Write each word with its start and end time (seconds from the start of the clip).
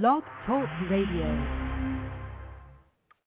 Blog 0.00 0.22
Talk 0.46 0.66
Radio. 0.88 1.28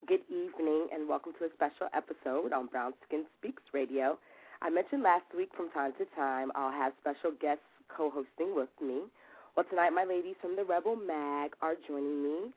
Good 0.08 0.22
evening 0.30 0.88
and 0.92 1.08
welcome 1.08 1.34
to 1.38 1.46
a 1.46 1.50
special 1.54 1.90
episode 1.94 2.54
on 2.54 2.66
Brown 2.66 2.94
Skin 3.06 3.24
Speaks 3.38 3.62
Radio. 3.72 4.18
I 4.64 4.72
mentioned 4.72 5.04
last 5.04 5.26
week 5.38 5.50
from 5.56 5.70
time 5.70 5.94
to 6.00 6.06
time 6.16 6.52
I'll 6.56 6.72
have 6.72 6.94
special 7.02 7.38
guests 7.40 7.62
co 7.96 8.10
hosting 8.10 8.56
with 8.56 8.70
me. 8.82 9.02
Well, 9.56 9.68
tonight 9.70 9.92
my 9.92 10.06
ladies 10.06 10.38
from 10.42 10.56
the 10.56 10.64
Rebel 10.64 10.96
Mag 10.96 11.52
are 11.62 11.76
joining 11.88 12.24
me 12.24 12.52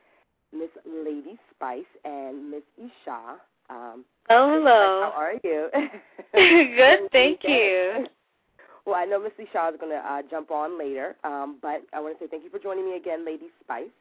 Miss 0.55 0.71
Lady 0.87 1.39
Spyce 1.53 1.85
and 2.07 2.51
Miss 2.51 2.63
Ishshah. 2.81 3.35
Um, 3.69 4.07
oh, 4.31 4.55
hello. 4.55 5.11
How 5.13 5.19
are 5.19 5.35
you? 5.45 5.69
Good, 6.33 7.13
thank 7.13 7.41
you. 7.45 8.07
Well, 8.89 8.97
I 8.97 9.05
know 9.05 9.21
Miss 9.21 9.33
Shaw 9.53 9.69
is 9.69 9.77
going 9.79 9.93
to 9.93 9.99
uh, 9.99 10.23
jump 10.31 10.51
on 10.51 10.79
later, 10.79 11.15
um, 11.23 11.59
but 11.61 11.83
I 11.93 12.01
want 12.01 12.19
to 12.19 12.25
say 12.25 12.29
thank 12.31 12.43
you 12.43 12.49
for 12.49 12.59
joining 12.59 12.87
me 12.87 12.97
again, 12.97 13.23
Lady 13.23 13.49
Spyce. 13.63 13.93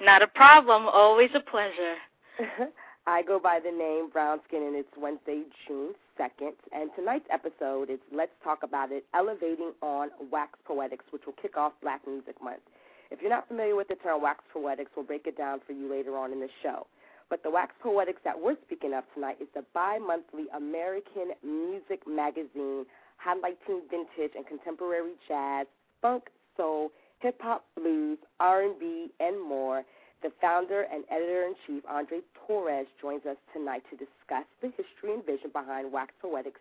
Not 0.00 0.22
a 0.22 0.28
problem. 0.28 0.86
Always 0.86 1.30
a 1.34 1.40
pleasure. 1.40 1.96
I 3.08 3.22
go 3.22 3.40
by 3.40 3.58
the 3.58 3.72
name 3.72 4.10
Brown 4.12 4.38
Skin, 4.46 4.62
and 4.62 4.76
it's 4.76 4.88
Wednesday, 4.96 5.42
June 5.66 5.90
2nd. 6.20 6.52
And 6.72 6.88
tonight's 6.94 7.26
episode 7.32 7.90
is 7.90 7.98
Let's 8.14 8.30
Talk 8.44 8.60
About 8.62 8.92
It 8.92 9.04
Elevating 9.12 9.72
on 9.82 10.10
Wax 10.30 10.56
Poetics, 10.64 11.06
which 11.10 11.22
will 11.26 11.34
kick 11.42 11.56
off 11.56 11.72
Black 11.82 12.06
Music 12.06 12.36
Month. 12.40 12.62
If 13.10 13.20
you're 13.20 13.30
not 13.30 13.48
familiar 13.48 13.74
with 13.74 13.88
the 13.88 13.96
term 13.96 14.22
wax 14.22 14.44
poetics, 14.52 14.92
we'll 14.94 15.04
break 15.04 15.26
it 15.26 15.36
down 15.36 15.62
for 15.66 15.72
you 15.72 15.90
later 15.90 16.16
on 16.16 16.30
in 16.30 16.38
the 16.38 16.48
show. 16.62 16.86
But 17.28 17.42
the 17.42 17.50
wax 17.50 17.74
poetics 17.82 18.20
that 18.22 18.40
we're 18.40 18.56
speaking 18.64 18.94
of 18.94 19.02
tonight 19.14 19.38
is 19.40 19.48
the 19.52 19.64
bi-monthly 19.74 20.44
American 20.54 21.32
Music 21.42 22.06
Magazine 22.06 22.86
highlighting 23.24 23.80
vintage 23.90 24.32
and 24.36 24.46
contemporary 24.46 25.12
jazz, 25.26 25.66
funk, 26.00 26.24
soul, 26.56 26.90
hip 27.20 27.40
hop, 27.40 27.64
blues, 27.76 28.18
R&B, 28.40 29.08
and 29.20 29.40
more. 29.40 29.84
The 30.22 30.30
founder 30.40 30.86
and 30.92 31.04
editor 31.10 31.44
in 31.44 31.54
chief, 31.66 31.84
Andre 31.88 32.20
Torres, 32.46 32.86
joins 33.00 33.24
us 33.24 33.36
tonight 33.52 33.82
to 33.90 33.96
discuss 33.96 34.44
the 34.60 34.68
history 34.68 35.14
and 35.14 35.24
vision 35.24 35.50
behind 35.52 35.92
Wax 35.92 36.12
Poetics 36.20 36.60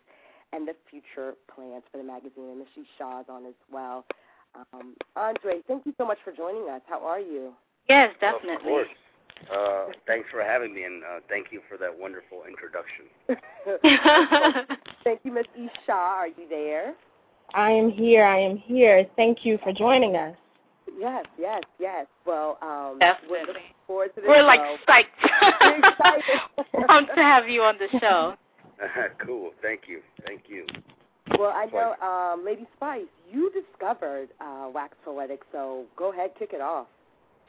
and 0.54 0.68
the 0.68 0.76
future 0.90 1.34
plans 1.54 1.84
for 1.92 1.98
the 1.98 2.04
magazine. 2.04 2.50
And 2.50 2.60
Michelle 2.60 2.86
Shaw 2.98 3.20
is 3.22 3.26
on 3.30 3.46
as 3.46 3.58
well. 3.72 4.06
Um, 4.74 4.96
Andre, 5.16 5.62
thank 5.68 5.86
you 5.86 5.94
so 5.98 6.06
much 6.06 6.20
for 6.24 6.32
joining 6.32 6.70
us. 6.70 6.82
How 6.88 7.04
are 7.06 7.20
you? 7.20 7.54
Yes, 7.90 8.14
definitely. 8.22 8.56
Of 8.56 8.62
course. 8.62 8.88
Uh, 9.52 9.86
thanks 10.06 10.28
for 10.32 10.44
having 10.44 10.74
me, 10.74 10.84
and 10.84 11.04
uh, 11.04 11.20
thank 11.30 11.48
you 11.52 11.62
for 11.70 11.78
that 11.78 11.98
wonderful 11.98 12.44
introduction. 12.48 13.06
thank 15.04 15.20
you, 15.24 15.32
Miss 15.32 15.46
Ishshah. 15.58 15.94
Are 15.94 16.28
you 16.28 16.48
there? 16.50 16.94
I 17.54 17.72
am 17.72 17.90
here. 17.90 18.26
I 18.26 18.40
am 18.40 18.58
here. 18.58 19.06
Thank 19.16 19.46
you 19.46 19.58
for 19.64 19.72
joining 19.72 20.16
us. 20.16 20.36
Yes, 21.00 21.26
yes, 21.40 21.62
yes. 21.80 22.08
Well, 22.26 22.58
um, 22.62 22.98
Definitely. 23.00 23.30
we're 23.30 23.48
looking 23.48 23.62
forward 23.86 24.16
to 24.16 24.22
this 24.22 24.28
We're 24.28 24.38
show. 24.38 24.46
like 24.46 24.62
psyched. 24.88 25.08
Pumped 26.88 27.16
to 27.16 27.22
have 27.22 27.48
you 27.48 27.62
on 27.62 27.76
the 27.78 28.00
show. 28.00 28.34
cool. 29.26 29.52
Thank 29.62 29.82
you. 29.88 30.02
Thank 30.26 30.44
you. 30.48 30.66
Well, 31.38 31.52
I 31.54 31.66
know, 31.66 31.94
um, 32.06 32.46
Lady 32.46 32.66
Spyce, 32.80 33.06
you 33.32 33.52
discovered 33.52 34.30
uh, 34.40 34.70
Wax 34.74 34.96
Poetic, 35.04 35.42
so 35.52 35.84
go 35.98 36.14
ahead, 36.14 36.32
kick 36.40 36.52
it 36.54 36.62
off. 36.62 36.88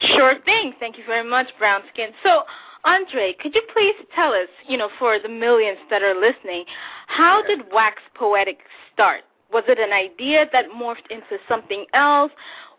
Sure 0.01 0.35
thing. 0.45 0.73
Thank 0.79 0.97
you 0.97 1.03
very 1.05 1.27
much, 1.27 1.47
Brown 1.57 1.81
Skin. 1.93 2.09
So, 2.23 2.43
Andre, 2.85 3.35
could 3.41 3.53
you 3.53 3.61
please 3.73 3.95
tell 4.15 4.31
us, 4.31 4.47
you 4.67 4.77
know, 4.77 4.89
for 4.97 5.19
the 5.19 5.27
millions 5.27 5.79
that 5.89 6.01
are 6.01 6.15
listening, 6.15 6.63
how 7.07 7.43
did 7.45 7.61
Wax 7.71 7.97
Poetic 8.15 8.59
start? 8.93 9.21
Was 9.51 9.63
it 9.67 9.79
an 9.79 9.91
idea 9.91 10.45
that 10.53 10.65
morphed 10.69 11.09
into 11.09 11.37
something 11.47 11.85
else? 11.93 12.31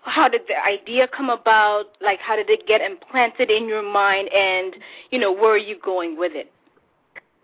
How 0.02 0.28
did 0.28 0.42
the 0.48 0.54
idea 0.56 1.06
come 1.14 1.28
about? 1.28 1.96
Like, 2.00 2.20
how 2.20 2.36
did 2.36 2.48
it 2.48 2.66
get 2.66 2.80
implanted 2.80 3.50
in 3.50 3.68
your 3.68 3.82
mind? 3.82 4.30
And, 4.32 4.74
you 5.10 5.18
know, 5.18 5.32
where 5.32 5.52
are 5.52 5.58
you 5.58 5.76
going 5.84 6.16
with 6.16 6.32
it? 6.34 6.50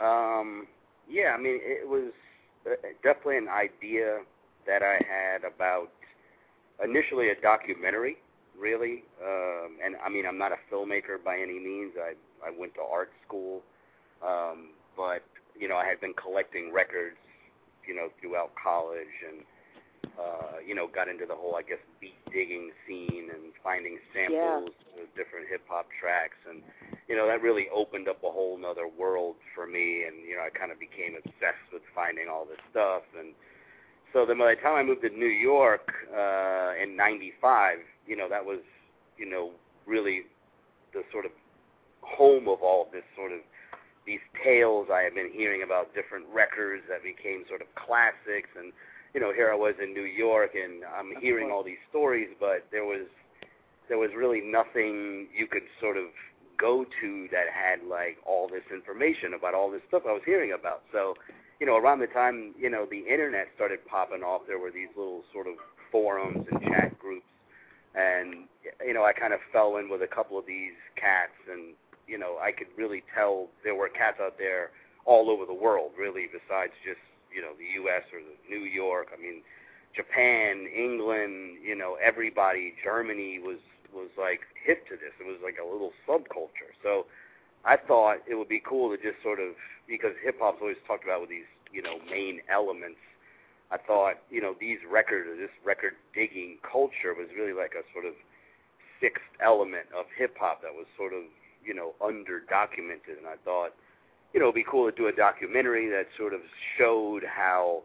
Um, 0.00 0.66
yeah, 1.08 1.34
I 1.36 1.38
mean, 1.38 1.58
it 1.62 1.86
was 1.86 2.12
uh, 2.66 2.75
definitely 3.03 3.38
an 3.38 3.48
idea 3.48 4.20
that 4.66 4.82
I 4.82 4.94
had 5.06 5.44
about 5.44 5.91
initially 6.82 7.28
a 7.31 7.41
documentary, 7.41 8.16
really. 8.59 9.05
Um, 9.22 9.78
and 9.84 9.97
I 10.05 10.09
mean, 10.09 10.27
I'm 10.27 10.39
not 10.39 10.53
a 10.53 10.61
filmmaker 10.72 11.22
by 11.22 11.37
any 11.37 11.59
means. 11.59 11.93
I 11.99 12.15
I 12.47 12.50
went 12.56 12.75
to 12.75 12.83
art 12.83 13.11
school, 13.27 13.62
um, 14.22 14.71
but 14.97 15.22
you 15.59 15.69
know, 15.69 15.77
I 15.77 15.87
had 15.87 16.00
been 16.00 16.15
collecting 16.15 16.72
records, 16.72 17.16
you 17.87 17.95
know, 17.95 18.09
throughout 18.21 18.53
college, 18.62 19.16
and 19.27 19.43
uh, 20.19 20.61
you 20.65 20.75
know, 20.75 20.89
got 20.89 21.09
into 21.09 21.27
the 21.27 21.34
whole, 21.34 21.56
I 21.56 21.62
guess, 21.62 21.83
beat 22.00 22.16
digging 22.33 22.71
scene 22.87 23.28
and 23.33 23.53
finding 23.62 23.99
samples 24.12 24.72
yeah. 24.97 25.03
of 25.03 25.09
different 25.16 25.49
hip 25.49 25.62
hop 25.69 25.89
tracks, 26.00 26.39
and 26.49 26.62
you 27.09 27.16
know, 27.16 27.27
that 27.27 27.43
really 27.43 27.66
opened 27.75 28.09
up 28.09 28.22
a 28.25 28.31
whole 28.31 28.56
nother 28.59 28.89
world 28.89 29.37
for 29.55 29.66
me, 29.66 30.05
and 30.05 30.25
you 30.28 30.37
know, 30.37 30.45
I 30.45 30.50
kind 30.50 30.72
of 30.72 30.78
became 30.81 31.16
obsessed 31.16 31.69
with 31.72 31.83
finding 31.95 32.28
all 32.28 32.45
this 32.45 32.61
stuff, 32.71 33.03
and 33.19 33.34
so 34.12 34.25
then 34.25 34.39
by 34.39 34.55
the 34.55 34.61
time 34.61 34.77
I 34.77 34.83
moved 34.83 35.03
to 35.03 35.11
New 35.11 35.28
York 35.28 35.93
uh, 36.09 36.72
in 36.81 36.97
'95, 36.97 37.78
you 38.06 38.17
know, 38.17 38.28
that 38.28 38.44
was, 38.44 38.61
you 39.19 39.28
know, 39.28 39.53
really 39.87 40.22
the 40.93 41.03
sort 41.12 41.25
of 41.25 41.33
home 42.03 42.49
of 42.49 42.62
all 42.62 42.89
this 42.93 43.05
sort 43.17 43.33
of 43.33 43.41
these 44.06 44.22
tales 44.43 44.87
I 44.93 45.03
had 45.03 45.15
been 45.15 45.31
hearing 45.33 45.62
about 45.62 45.93
different 45.94 46.27
records 46.33 46.84
that 46.89 47.03
became 47.03 47.45
sort 47.49 47.61
of 47.61 47.66
classics. 47.75 48.49
And 48.56 48.72
you 49.15 49.21
know 49.21 49.33
here 49.33 49.50
I 49.50 49.56
was 49.56 49.75
in 49.83 49.93
New 49.93 50.05
York 50.05 50.53
and 50.55 50.84
I'm 50.84 51.21
hearing 51.21 51.50
all 51.50 51.65
these 51.65 51.83
stories 51.91 52.28
but 52.39 52.66
there 52.71 52.84
was 52.84 53.06
there 53.89 53.99
was 53.99 54.11
really 54.16 54.41
nothing 54.41 55.28
you 55.37 55.47
could 55.47 55.62
sort 55.81 55.97
of 55.97 56.05
go 56.59 56.84
to 57.00 57.28
that 57.33 57.47
had 57.53 57.87
like 57.87 58.19
all 58.27 58.49
this 58.49 58.65
information 58.72 59.34
about 59.34 59.55
all 59.55 59.71
this 59.71 59.83
stuff 59.89 60.03
I 60.09 60.12
was 60.12 60.22
hearing 60.25 60.53
about. 60.53 60.83
So 60.93 61.15
you 61.61 61.66
know 61.66 61.77
around 61.77 61.99
the 62.00 62.06
time 62.09 62.55
you 62.59 62.71
know 62.71 62.87
the 62.89 63.00
internet 63.09 63.49
started 63.55 63.84
popping 63.87 64.22
off 64.22 64.43
there 64.47 64.59
were 64.59 64.71
these 64.71 64.93
little 64.97 65.25
sort 65.33 65.47
of 65.47 65.55
forums 65.91 66.47
and 66.50 66.62
chat 66.62 66.99
groups 66.99 67.25
and 67.97 68.45
you 68.84 68.93
know 68.93 69.05
I 69.05 69.12
kind 69.12 69.33
of 69.33 69.41
fell 69.53 69.79
in 69.79 69.89
with 69.89 70.03
a 70.03 70.07
couple 70.07 70.39
of 70.39 70.47
these 70.47 70.77
cats 70.97 71.33
and 71.51 71.75
you 72.07 72.19
know, 72.19 72.39
I 72.41 72.53
could 72.53 72.69
really 72.77 73.03
tell 73.15 73.49
there 73.65 73.75
were 73.75 73.89
cats 73.89 74.19
out 74.21 74.39
there 74.39 74.71
all 75.05 75.31
over 75.31 75.45
the 75.45 75.55
world, 75.55 75.93
really, 75.99 76.27
besides 76.27 76.73
just, 76.84 77.03
you 77.34 77.43
know, 77.43 77.53
the 77.59 77.83
U.S. 77.83 78.03
or 78.15 78.21
New 78.49 78.65
York. 78.65 79.09
I 79.17 79.21
mean, 79.21 79.43
Japan, 79.95 80.67
England, 80.67 81.59
you 81.62 81.77
know, 81.77 81.97
everybody, 82.03 82.75
Germany 82.83 83.39
was 83.39 83.59
was 83.95 84.11
like 84.19 84.41
hip 84.67 84.87
to 84.89 84.95
this. 84.95 85.15
It 85.19 85.25
was 85.25 85.41
like 85.43 85.57
a 85.63 85.65
little 85.65 85.93
subculture. 86.07 86.75
So 86.83 87.07
I 87.65 87.77
thought 87.77 88.19
it 88.28 88.34
would 88.34 88.49
be 88.49 88.61
cool 88.61 88.95
to 88.95 89.01
just 89.01 89.23
sort 89.23 89.41
of 89.41 89.55
because 89.89 90.13
hip 90.23 90.37
hop's 90.39 90.59
always 90.61 90.77
talked 90.87 91.05
about 91.05 91.23
with 91.23 91.31
these, 91.31 91.49
you 91.73 91.81
know, 91.81 91.97
main 92.11 92.41
elements. 92.53 93.01
I 93.71 93.78
thought, 93.78 94.22
you 94.31 94.41
know, 94.41 94.54
these 94.59 94.78
records, 94.88 95.28
this 95.38 95.50
record 95.65 95.94
digging 96.15 96.59
culture 96.62 97.15
was 97.15 97.28
really 97.37 97.53
like 97.53 97.72
a 97.75 97.82
sort 97.93 98.04
of 98.06 98.15
sixth 99.00 99.25
element 99.41 99.87
of 99.97 100.06
hip 100.16 100.37
hop 100.38 100.62
that 100.62 100.72
was 100.72 100.87
sort 100.97 101.12
of 101.12 101.22
you 101.65 101.75
know 101.75 101.93
under 102.03 102.41
documented 102.41 103.19
and 103.19 103.27
I 103.27 103.37
thought 103.44 103.75
you 104.32 104.41
know 104.41 104.47
it'd 104.47 104.54
be 104.54 104.65
cool 104.69 104.91
to 104.91 104.97
do 104.97 105.09
a 105.09 105.12
documentary 105.12 105.88
that 105.91 106.06
sort 106.16 106.32
of 106.32 106.41
showed 106.78 107.22
how 107.25 107.82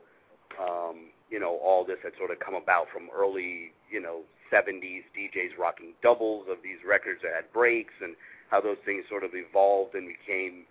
um 0.59 1.11
you 1.29 1.39
know 1.39 1.59
all 1.63 1.83
this 1.85 1.97
had 2.03 2.13
sort 2.17 2.31
of 2.31 2.39
come 2.39 2.55
about 2.55 2.87
from 2.93 3.09
early 3.13 3.71
you 3.89 3.99
know 3.99 4.21
70s 4.51 5.03
DJs 5.15 5.57
rocking 5.57 5.93
doubles 6.03 6.45
of 6.49 6.57
these 6.63 6.79
records 6.87 7.21
that 7.23 7.31
had 7.33 7.51
breaks 7.53 7.93
and 8.01 8.15
how 8.49 8.59
those 8.59 8.77
things 8.85 9.05
sort 9.09 9.23
of 9.23 9.31
evolved 9.33 9.95
and 9.95 10.07
became 10.07 10.63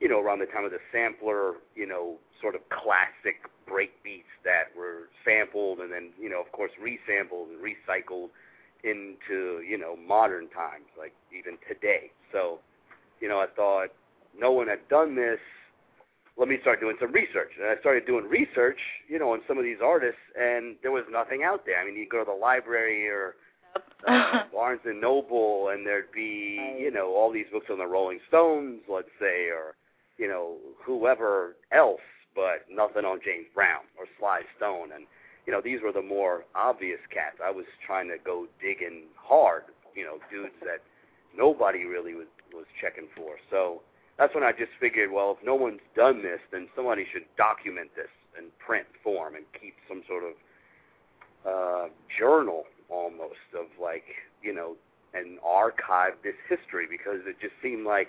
you 0.00 0.08
know 0.08 0.20
around 0.20 0.38
the 0.38 0.46
time 0.46 0.64
of 0.64 0.70
the 0.70 0.80
sampler 0.92 1.54
you 1.74 1.86
know 1.86 2.16
sort 2.40 2.54
of 2.54 2.60
classic 2.68 3.50
break 3.66 4.02
beats 4.02 4.30
that 4.44 4.74
were 4.76 5.08
sampled 5.24 5.80
and 5.80 5.92
then 5.92 6.10
you 6.20 6.30
know 6.30 6.40
of 6.40 6.50
course 6.52 6.70
resampled 6.80 7.48
and 7.50 7.60
recycled 7.60 8.28
into 8.84 9.60
you 9.68 9.76
know 9.78 9.96
modern 9.96 10.48
times 10.48 10.86
like 10.96 11.12
even 11.36 11.58
today. 11.66 12.10
So 12.32 12.60
you 13.20 13.28
know 13.28 13.38
i 13.38 13.46
thought 13.46 13.88
no 14.38 14.52
one 14.52 14.68
had 14.68 14.86
done 14.88 15.16
this. 15.16 15.40
Let 16.36 16.46
me 16.46 16.58
start 16.60 16.78
doing 16.78 16.96
some 17.00 17.12
research. 17.12 17.50
And 17.60 17.68
i 17.68 17.80
started 17.80 18.06
doing 18.06 18.24
research 18.28 18.78
you 19.08 19.18
know 19.18 19.32
on 19.32 19.40
some 19.48 19.58
of 19.58 19.64
these 19.64 19.78
artists 19.82 20.20
and 20.38 20.76
there 20.82 20.92
was 20.92 21.04
nothing 21.10 21.42
out 21.42 21.66
there. 21.66 21.80
I 21.80 21.84
mean 21.84 21.96
you 21.96 22.08
go 22.08 22.18
to 22.20 22.24
the 22.24 22.36
library 22.38 23.08
or 23.08 23.34
uh, 24.06 24.44
barnes 24.52 24.80
and 24.84 25.00
noble 25.00 25.70
and 25.72 25.84
there'd 25.84 26.12
be 26.12 26.76
you 26.78 26.90
know 26.92 27.14
all 27.14 27.32
these 27.32 27.46
books 27.52 27.66
on 27.70 27.78
the 27.78 27.86
rolling 27.86 28.20
stones 28.28 28.80
let's 28.88 29.10
say 29.20 29.48
or 29.48 29.74
you 30.18 30.28
know 30.28 30.56
whoever 30.84 31.56
else 31.72 32.00
but 32.34 32.66
nothing 32.70 33.04
on 33.04 33.20
james 33.24 33.46
brown 33.54 33.82
or 33.98 34.06
sly 34.18 34.42
stone 34.56 34.90
and 34.94 35.06
you 35.48 35.54
know, 35.54 35.62
these 35.62 35.80
were 35.82 35.92
the 35.92 36.02
more 36.02 36.44
obvious 36.54 37.00
cats. 37.10 37.38
I 37.42 37.50
was 37.50 37.64
trying 37.86 38.08
to 38.08 38.16
go 38.22 38.46
digging 38.60 39.04
hard, 39.16 39.62
you 39.94 40.04
know, 40.04 40.18
dudes 40.30 40.52
that 40.60 40.82
nobody 41.34 41.84
really 41.84 42.12
was 42.12 42.26
was 42.52 42.66
checking 42.78 43.08
for. 43.16 43.36
So 43.50 43.80
that's 44.18 44.34
when 44.34 44.44
I 44.44 44.52
just 44.52 44.72
figured, 44.78 45.10
well, 45.10 45.38
if 45.38 45.46
no 45.46 45.54
one's 45.54 45.80
done 45.96 46.20
this, 46.20 46.40
then 46.52 46.68
somebody 46.76 47.06
should 47.10 47.24
document 47.38 47.88
this 47.96 48.12
in 48.36 48.48
print 48.58 48.86
form 49.02 49.36
and 49.36 49.46
keep 49.58 49.74
some 49.88 50.02
sort 50.06 50.24
of 50.24 50.34
uh, 51.48 51.88
journal 52.18 52.64
almost 52.90 53.48
of 53.58 53.68
like, 53.80 54.04
you 54.42 54.54
know, 54.54 54.76
and 55.14 55.38
archive 55.42 56.12
this 56.22 56.36
history 56.46 56.86
because 56.86 57.20
it 57.24 57.40
just 57.40 57.54
seemed 57.62 57.86
like 57.86 58.08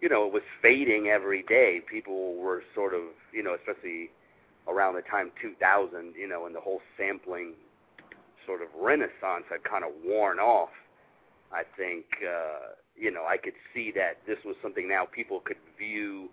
you 0.00 0.08
know 0.08 0.26
it 0.26 0.32
was 0.32 0.42
fading 0.62 1.08
every 1.08 1.42
day. 1.42 1.80
People 1.90 2.34
were 2.36 2.62
sort 2.74 2.94
of 2.94 3.02
you 3.32 3.42
know 3.42 3.54
especially 3.54 4.10
around 4.68 4.94
the 4.94 5.02
time 5.02 5.30
2000, 5.40 6.14
you 6.18 6.28
know, 6.28 6.46
and 6.46 6.54
the 6.54 6.60
whole 6.60 6.80
sampling 6.96 7.52
sort 8.44 8.62
of 8.62 8.68
renaissance 8.78 9.44
had 9.50 9.62
kind 9.64 9.84
of 9.84 9.90
worn 10.04 10.38
off. 10.38 10.70
I 11.52 11.62
think 11.76 12.04
uh, 12.22 12.74
you 12.96 13.10
know 13.10 13.24
I 13.26 13.36
could 13.36 13.54
see 13.74 13.92
that 13.96 14.18
this 14.26 14.38
was 14.44 14.56
something 14.62 14.88
now 14.88 15.04
people 15.04 15.40
could 15.40 15.58
view 15.78 16.28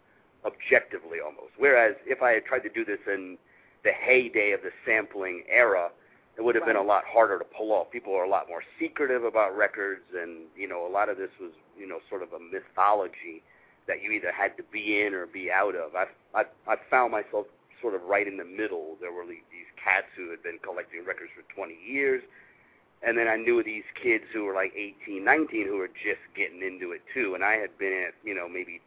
objectively 0.45 1.19
almost. 1.23 1.53
Whereas 1.57 1.95
if 2.05 2.21
I 2.21 2.31
had 2.31 2.45
tried 2.45 2.63
to 2.63 2.69
do 2.69 2.83
this 2.83 2.99
in 3.07 3.37
the 3.83 3.91
heyday 3.91 4.51
of 4.51 4.61
the 4.61 4.71
sampling 4.85 5.43
era, 5.49 5.89
it 6.37 6.43
would 6.43 6.55
have 6.55 6.63
right. 6.63 6.73
been 6.73 6.83
a 6.83 6.85
lot 6.85 7.03
harder 7.05 7.37
to 7.37 7.45
pull 7.45 7.71
off. 7.71 7.91
People 7.91 8.15
are 8.15 8.23
a 8.23 8.29
lot 8.29 8.47
more 8.49 8.63
secretive 8.79 9.23
about 9.23 9.55
records, 9.55 10.03
and 10.15 10.47
you 10.57 10.67
know, 10.67 10.87
a 10.87 10.91
lot 10.91 11.09
of 11.09 11.17
this 11.17 11.29
was 11.39 11.51
you 11.77 11.87
know 11.87 11.99
sort 12.09 12.23
of 12.23 12.29
a 12.33 12.39
mythology 12.39 13.43
that 13.87 14.01
you 14.01 14.11
either 14.11 14.31
had 14.31 14.55
to 14.57 14.63
be 14.71 15.01
in 15.01 15.13
or 15.13 15.25
be 15.25 15.51
out 15.51 15.75
of. 15.75 15.95
I 15.95 16.05
I 16.33 16.45
I 16.67 16.75
found 16.89 17.11
myself 17.11 17.47
sort 17.81 17.95
of 17.95 18.03
right 18.03 18.27
in 18.27 18.37
the 18.37 18.45
middle. 18.45 18.97
There 19.01 19.11
were 19.11 19.25
these 19.25 19.69
cats 19.83 20.07
who 20.15 20.29
had 20.31 20.41
been 20.41 20.59
collecting 20.63 21.05
records 21.05 21.31
for 21.35 21.43
20 21.53 21.75
years, 21.85 22.23
and 23.05 23.17
then 23.17 23.27
I 23.27 23.35
knew 23.35 23.61
these 23.61 23.83
kids 24.01 24.23
who 24.31 24.45
were 24.45 24.53
like 24.53 24.73
18, 24.75 25.23
19 25.23 25.67
who 25.67 25.77
were 25.77 25.89
just 25.89 26.23
getting 26.35 26.61
into 26.61 26.93
it 26.93 27.01
too. 27.13 27.35
And 27.35 27.43
I 27.43 27.55
had 27.55 27.77
been 27.77 28.05
at 28.07 28.13
you 28.23 28.33
know 28.33 28.47
maybe 28.47 28.81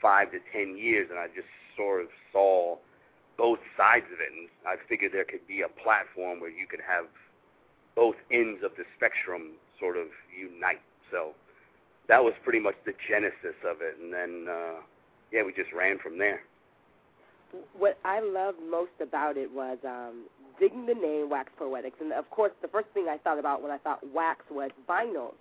five 0.00 0.32
to 0.32 0.38
10 0.52 0.76
years, 0.76 1.08
and 1.10 1.18
I 1.18 1.28
just 1.28 1.48
sort 1.76 2.02
of 2.02 2.08
saw 2.32 2.76
both 3.36 3.60
sides 3.76 4.06
of 4.12 4.20
it, 4.20 4.32
and 4.32 4.48
I 4.66 4.76
figured 4.88 5.12
there 5.12 5.24
could 5.24 5.46
be 5.46 5.62
a 5.62 5.68
platform 5.68 6.40
where 6.40 6.50
you 6.50 6.66
could 6.66 6.82
have 6.86 7.06
both 7.94 8.16
ends 8.30 8.62
of 8.64 8.72
the 8.76 8.84
spectrum 8.96 9.52
sort 9.78 9.96
of 9.96 10.08
unite. 10.32 10.80
So 11.10 11.34
that 12.12 12.22
was 12.22 12.34
pretty 12.44 12.60
much 12.60 12.74
the 12.84 12.92
genesis 13.08 13.56
of 13.64 13.80
it, 13.80 13.96
and 13.98 14.12
then 14.12 14.46
uh, 14.46 14.80
yeah, 15.32 15.42
we 15.42 15.50
just 15.54 15.72
ran 15.72 15.98
from 15.98 16.18
there. 16.18 16.42
What 17.72 17.98
I 18.04 18.20
loved 18.20 18.58
most 18.70 18.92
about 19.00 19.38
it 19.38 19.50
was 19.50 19.78
um, 19.86 20.24
digging 20.60 20.84
the 20.84 20.92
name 20.92 21.30
Wax 21.30 21.50
Poetics, 21.58 21.96
and 22.02 22.12
of 22.12 22.28
course, 22.28 22.52
the 22.60 22.68
first 22.68 22.88
thing 22.92 23.06
I 23.08 23.16
thought 23.16 23.38
about 23.38 23.62
when 23.62 23.72
I 23.72 23.78
thought 23.78 24.00
wax 24.12 24.44
was 24.50 24.70
vinyl. 24.86 25.32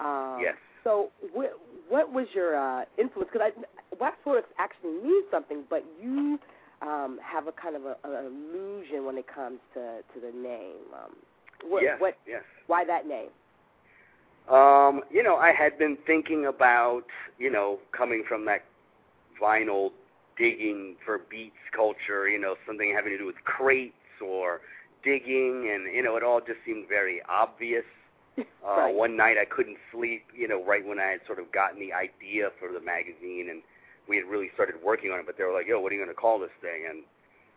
Um, 0.00 0.40
yes. 0.40 0.54
So, 0.84 1.10
what, 1.34 1.52
what 1.90 2.10
was 2.10 2.28
your 2.34 2.56
uh, 2.56 2.86
influence? 2.96 3.28
Because 3.30 3.52
wax 4.00 4.16
poetics 4.24 4.48
actually 4.58 4.92
means 5.04 5.26
something, 5.30 5.64
but 5.68 5.84
you 6.02 6.38
um, 6.80 7.18
have 7.22 7.46
a 7.46 7.52
kind 7.52 7.76
of 7.76 7.84
a, 7.84 7.96
an 8.04 8.24
illusion 8.24 9.04
when 9.04 9.18
it 9.18 9.26
comes 9.26 9.58
to, 9.74 9.98
to 10.14 10.20
the 10.20 10.32
name. 10.32 10.80
Um, 10.94 11.12
what, 11.68 11.82
yes, 11.82 12.00
what, 12.00 12.16
yes. 12.26 12.42
Why 12.68 12.86
that 12.86 13.06
name? 13.06 13.28
Um, 14.48 15.02
you 15.10 15.22
know, 15.22 15.36
I 15.36 15.52
had 15.52 15.78
been 15.78 15.98
thinking 16.06 16.46
about, 16.46 17.04
you 17.38 17.50
know, 17.50 17.78
coming 17.96 18.24
from 18.28 18.44
that 18.46 18.64
vinyl 19.40 19.90
digging 20.38 20.96
for 21.04 21.18
beats 21.18 21.56
culture, 21.74 22.28
you 22.28 22.38
know, 22.38 22.54
something 22.66 22.92
having 22.94 23.12
to 23.12 23.18
do 23.18 23.26
with 23.26 23.42
crates 23.44 23.94
or 24.24 24.60
digging, 25.02 25.70
and, 25.72 25.92
you 25.94 26.02
know, 26.02 26.16
it 26.16 26.22
all 26.22 26.40
just 26.40 26.58
seemed 26.64 26.88
very 26.88 27.20
obvious. 27.28 27.84
Uh, 28.66 28.76
right. 28.76 28.94
One 28.94 29.16
night 29.16 29.38
I 29.40 29.46
couldn't 29.46 29.78
sleep, 29.90 30.24
you 30.36 30.46
know, 30.46 30.62
right 30.62 30.84
when 30.84 30.98
I 30.98 31.06
had 31.06 31.20
sort 31.24 31.38
of 31.38 31.50
gotten 31.52 31.78
the 31.80 31.92
idea 31.94 32.50
for 32.58 32.70
the 32.70 32.80
magazine, 32.80 33.46
and 33.48 33.62
we 34.08 34.16
had 34.16 34.26
really 34.26 34.50
started 34.52 34.74
working 34.84 35.10
on 35.10 35.20
it, 35.20 35.24
but 35.24 35.38
they 35.38 35.44
were 35.44 35.54
like, 35.54 35.66
yo, 35.66 35.80
what 35.80 35.90
are 35.90 35.94
you 35.94 36.02
going 36.02 36.14
to 36.14 36.20
call 36.20 36.38
this 36.38 36.50
thing? 36.60 36.84
And, 36.90 37.04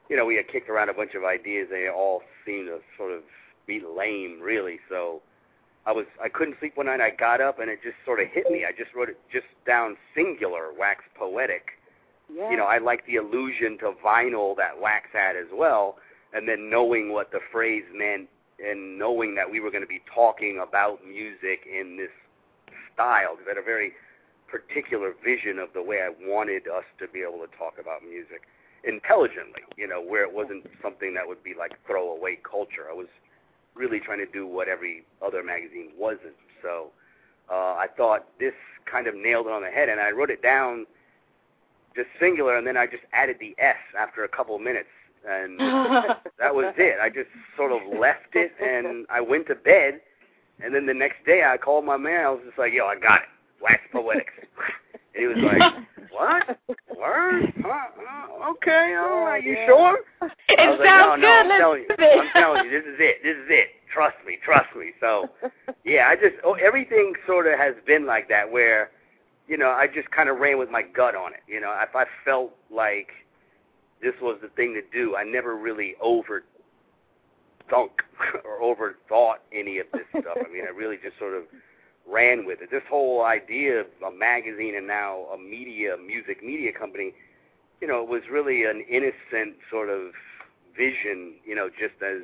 you 0.07 0.15
know, 0.15 0.23
we 0.23 0.35
had 0.35 0.47
kicked 0.47 0.69
around 0.69 0.87
a 0.87 0.93
bunch 0.93 1.15
of 1.15 1.25
ideas, 1.25 1.67
and 1.69 1.81
they 1.81 1.89
all 1.89 2.21
seemed 2.45 2.67
to 2.67 2.79
sort 2.95 3.11
of 3.11 3.23
be 3.67 3.81
lame, 3.81 4.39
really. 4.39 4.79
So 4.87 5.21
I 5.85 5.91
was, 5.91 6.05
I 6.21 6.29
couldn't 6.29 6.57
sleep 6.59 6.77
one 6.77 6.85
night. 6.85 7.01
I 7.01 7.09
got 7.09 7.41
up, 7.41 7.59
and 7.59 7.69
it 7.69 7.79
just 7.81 7.95
sort 8.05 8.19
of 8.19 8.27
hit 8.27 8.49
me. 8.51 8.65
I 8.65 8.71
just 8.71 8.93
wrote 8.93 9.09
it 9.09 9.19
just 9.31 9.47
down 9.65 9.97
singular, 10.13 10.67
wax 10.77 11.03
poetic. 11.15 11.71
Yeah. 12.31 12.51
You 12.51 12.57
know, 12.57 12.65
I 12.65 12.77
like 12.77 13.05
the 13.07 13.15
allusion 13.15 13.77
to 13.79 13.93
vinyl 14.05 14.55
that 14.57 14.79
wax 14.79 15.07
had 15.13 15.35
as 15.35 15.47
well, 15.51 15.97
and 16.33 16.47
then 16.47 16.69
knowing 16.69 17.11
what 17.11 17.31
the 17.31 17.39
phrase 17.51 17.85
meant 17.93 18.29
and 18.63 18.99
knowing 18.99 19.35
that 19.35 19.49
we 19.49 19.59
were 19.59 19.71
going 19.71 19.83
to 19.83 19.87
be 19.87 20.01
talking 20.13 20.59
about 20.59 20.99
music 21.07 21.65
in 21.65 21.97
this 21.97 22.11
style, 22.93 23.35
because 23.35 23.47
I 23.47 23.55
had 23.55 23.57
a 23.57 23.65
very 23.65 23.93
particular 24.47 25.13
vision 25.23 25.59
of 25.59 25.69
the 25.73 25.81
way 25.81 26.01
I 26.01 26.11
wanted 26.27 26.67
us 26.67 26.83
to 26.99 27.07
be 27.07 27.21
able 27.21 27.39
to 27.39 27.57
talk 27.57 27.75
about 27.79 28.03
music 28.03 28.43
intelligently, 28.83 29.63
you 29.77 29.87
know, 29.87 30.01
where 30.01 30.23
it 30.23 30.33
wasn't 30.33 30.67
something 30.81 31.13
that 31.13 31.27
would 31.27 31.43
be 31.43 31.53
like 31.57 31.71
throwaway 31.87 32.37
culture. 32.43 32.87
I 32.89 32.93
was 32.93 33.07
really 33.75 33.99
trying 33.99 34.19
to 34.19 34.25
do 34.25 34.45
what 34.47 34.67
every 34.67 35.03
other 35.25 35.43
magazine 35.43 35.89
wasn't. 35.97 36.35
So 36.61 36.87
uh, 37.49 37.75
I 37.75 37.87
thought 37.95 38.27
this 38.39 38.53
kind 38.89 39.07
of 39.07 39.15
nailed 39.15 39.47
it 39.47 39.51
on 39.51 39.61
the 39.61 39.69
head, 39.69 39.89
and 39.89 39.99
I 39.99 40.11
wrote 40.11 40.29
it 40.29 40.41
down 40.41 40.85
just 41.95 42.07
singular, 42.19 42.57
and 42.57 42.65
then 42.65 42.77
I 42.77 42.85
just 42.85 43.03
added 43.13 43.37
the 43.39 43.55
S 43.57 43.75
after 43.97 44.23
a 44.23 44.29
couple 44.29 44.55
of 44.55 44.61
minutes, 44.61 44.89
and 45.27 45.59
that 46.39 46.53
was 46.53 46.73
it. 46.77 46.97
I 47.01 47.09
just 47.09 47.29
sort 47.57 47.71
of 47.71 47.81
left 47.99 48.35
it, 48.35 48.51
and 48.61 49.05
I 49.09 49.21
went 49.21 49.47
to 49.47 49.55
bed, 49.55 50.01
and 50.63 50.73
then 50.73 50.85
the 50.85 50.93
next 50.93 51.25
day 51.25 51.43
I 51.43 51.57
called 51.57 51.85
my 51.85 51.97
man. 51.97 52.25
I 52.25 52.29
was 52.29 52.41
just 52.45 52.57
like, 52.57 52.73
"Yo, 52.73 52.85
I 52.85 52.95
got 52.95 53.21
it, 53.21 53.29
Wax 53.61 53.81
Poetics," 53.91 54.33
he 55.19 55.27
was 55.27 55.37
like, 55.37 55.61
"What? 56.11 56.59
Word? 56.97 57.53
Huh? 57.61 57.69
Uh, 57.69 58.49
okay, 58.51 58.95
all 58.99 59.21
right. 59.25 59.43
You 59.43 59.57
sure?" 59.67 59.99
It 60.21 60.31
sounds 60.57 60.79
like, 60.79 60.89
no, 60.89 61.15
good. 61.15 61.21
no, 61.21 61.53
I'm 61.53 61.59
telling 61.59 61.81
you, 61.81 61.85
Let's 61.89 61.99
do 62.01 62.05
it. 62.05 62.19
I'm 62.19 62.41
telling 62.41 62.65
you, 62.65 62.71
this 62.71 62.87
is 62.87 62.97
it. 62.99 63.23
This 63.23 63.37
is 63.37 63.47
it. 63.49 63.67
Trust 63.93 64.17
me, 64.25 64.37
trust 64.43 64.75
me. 64.75 64.91
So, 64.99 65.29
yeah, 65.83 66.07
I 66.07 66.15
just 66.15 66.35
oh, 66.43 66.53
everything 66.53 67.13
sort 67.25 67.47
of 67.47 67.57
has 67.57 67.75
been 67.85 68.05
like 68.05 68.29
that, 68.29 68.51
where, 68.51 68.91
you 69.47 69.57
know, 69.57 69.69
I 69.69 69.87
just 69.87 70.09
kind 70.11 70.29
of 70.29 70.37
ran 70.37 70.57
with 70.57 70.69
my 70.69 70.81
gut 70.81 71.15
on 71.15 71.33
it. 71.33 71.41
You 71.47 71.59
know, 71.59 71.75
if 71.81 71.95
I 71.95 72.05
felt 72.23 72.51
like 72.71 73.09
this 74.01 74.13
was 74.21 74.37
the 74.41 74.49
thing 74.49 74.73
to 74.73 74.81
do, 74.97 75.15
I 75.15 75.23
never 75.23 75.55
really 75.55 75.95
over 76.01 76.43
thunk 77.69 77.91
or 78.45 78.59
overthought 78.61 79.37
any 79.53 79.79
of 79.79 79.87
this 79.93 80.05
stuff. 80.09 80.37
I 80.37 80.51
mean, 80.51 80.63
I 80.67 80.71
really 80.75 80.97
just 81.01 81.17
sort 81.17 81.35
of 81.35 81.43
ran 82.09 82.45
with 82.45 82.61
it. 82.61 82.71
This 82.71 82.83
whole 82.89 83.23
idea 83.25 83.81
of 83.81 83.87
a 84.05 84.11
magazine 84.11 84.75
and 84.75 84.87
now 84.87 85.25
a 85.33 85.37
media, 85.37 85.95
music 85.97 86.43
media 86.43 86.71
company, 86.71 87.13
you 87.81 87.87
know, 87.87 88.03
was 88.03 88.23
really 88.31 88.63
an 88.65 88.83
innocent 88.89 89.55
sort 89.69 89.89
of 89.89 90.11
vision, 90.75 91.35
you 91.45 91.55
know, 91.55 91.69
just 91.69 92.01
as, 92.01 92.23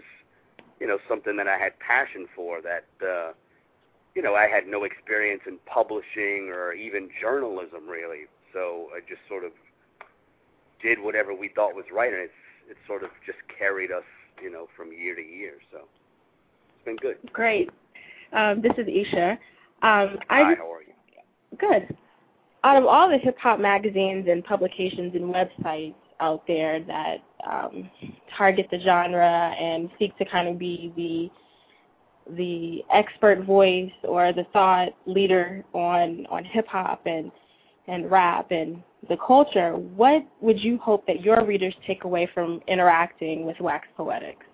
you 0.80 0.88
know, 0.88 0.98
something 1.08 1.38
that 1.38 1.48
I 1.48 1.58
had 1.58 1.78
passion 1.80 2.28
for 2.36 2.62
that, 2.62 2.86
uh, 3.06 3.34
you 4.16 4.22
know, 4.22 4.36
I 4.36 4.48
had 4.48 4.68
no 4.68 4.84
experience 4.84 5.42
in 5.46 5.58
publishing 5.66 6.50
or 6.54 6.74
even 6.74 7.10
journalism 7.22 7.88
really. 7.88 8.26
So 8.54 8.88
I 8.96 9.00
just 9.02 9.22
sort 9.28 9.44
of 9.44 9.52
did 10.82 11.02
whatever 11.02 11.34
we 11.34 11.50
thought 11.50 11.76
was 11.76 11.86
right 11.94 12.12
and 12.12 12.22
it's, 12.22 12.34
it 12.70 12.78
sort 12.88 13.04
of 13.04 13.10
just 13.26 13.38
carried 13.60 13.92
us, 13.92 14.04
you 14.42 14.52
know, 14.52 14.68
from 14.76 14.92
year 14.92 15.16
to 15.16 15.22
year. 15.22 15.54
So 15.72 15.80
it's 16.76 16.86
been 16.86 16.96
good. 16.98 17.18
Great. 17.32 17.70
Um, 18.34 18.62
this 18.62 18.74
is 18.78 18.88
Ishshah. 18.88 19.38
Um, 19.86 20.18
I 20.32 20.42
Hi, 20.42 20.56
how 20.56 20.74
are 20.74 20.82
you? 20.82 20.94
good. 21.60 21.96
Out 22.64 22.76
of 22.76 22.86
all 22.86 23.08
the 23.08 23.20
hip 23.20 23.38
hop 23.38 23.60
magazines 23.60 24.26
and 24.28 24.44
publications 24.44 25.14
and 25.14 25.32
websites 25.32 25.94
out 26.20 26.42
there 26.48 26.84
that 26.86 27.18
um, 27.48 27.88
target 28.36 28.66
the 28.72 28.80
genre 28.80 29.54
and 29.60 29.92
seek 30.00 30.18
to 30.18 30.26
kind 30.26 30.48
of 30.48 30.58
be 30.58 30.92
the 30.96 32.36
the 32.36 32.84
expert 32.92 33.46
voice 33.46 33.92
or 34.02 34.34
the 34.34 34.46
thought 34.54 34.90
leader 35.06 35.64
on 35.74 36.26
on 36.32 36.44
hip 36.44 36.66
hop 36.66 37.04
and 37.06 37.32
and 37.88 38.10
rap 38.10 38.50
and 38.50 38.82
the 39.08 39.18
culture, 39.18 39.74
what 39.74 40.26
would 40.42 40.60
you 40.60 40.80
hope 40.80 41.06
that 41.06 41.22
your 41.22 41.46
readers 41.46 41.76
take 41.86 42.06
away 42.06 42.28
from 42.34 42.60
interacting 42.68 43.46
with 43.46 43.60
Wax 43.60 43.88
Poetics? 43.96 44.48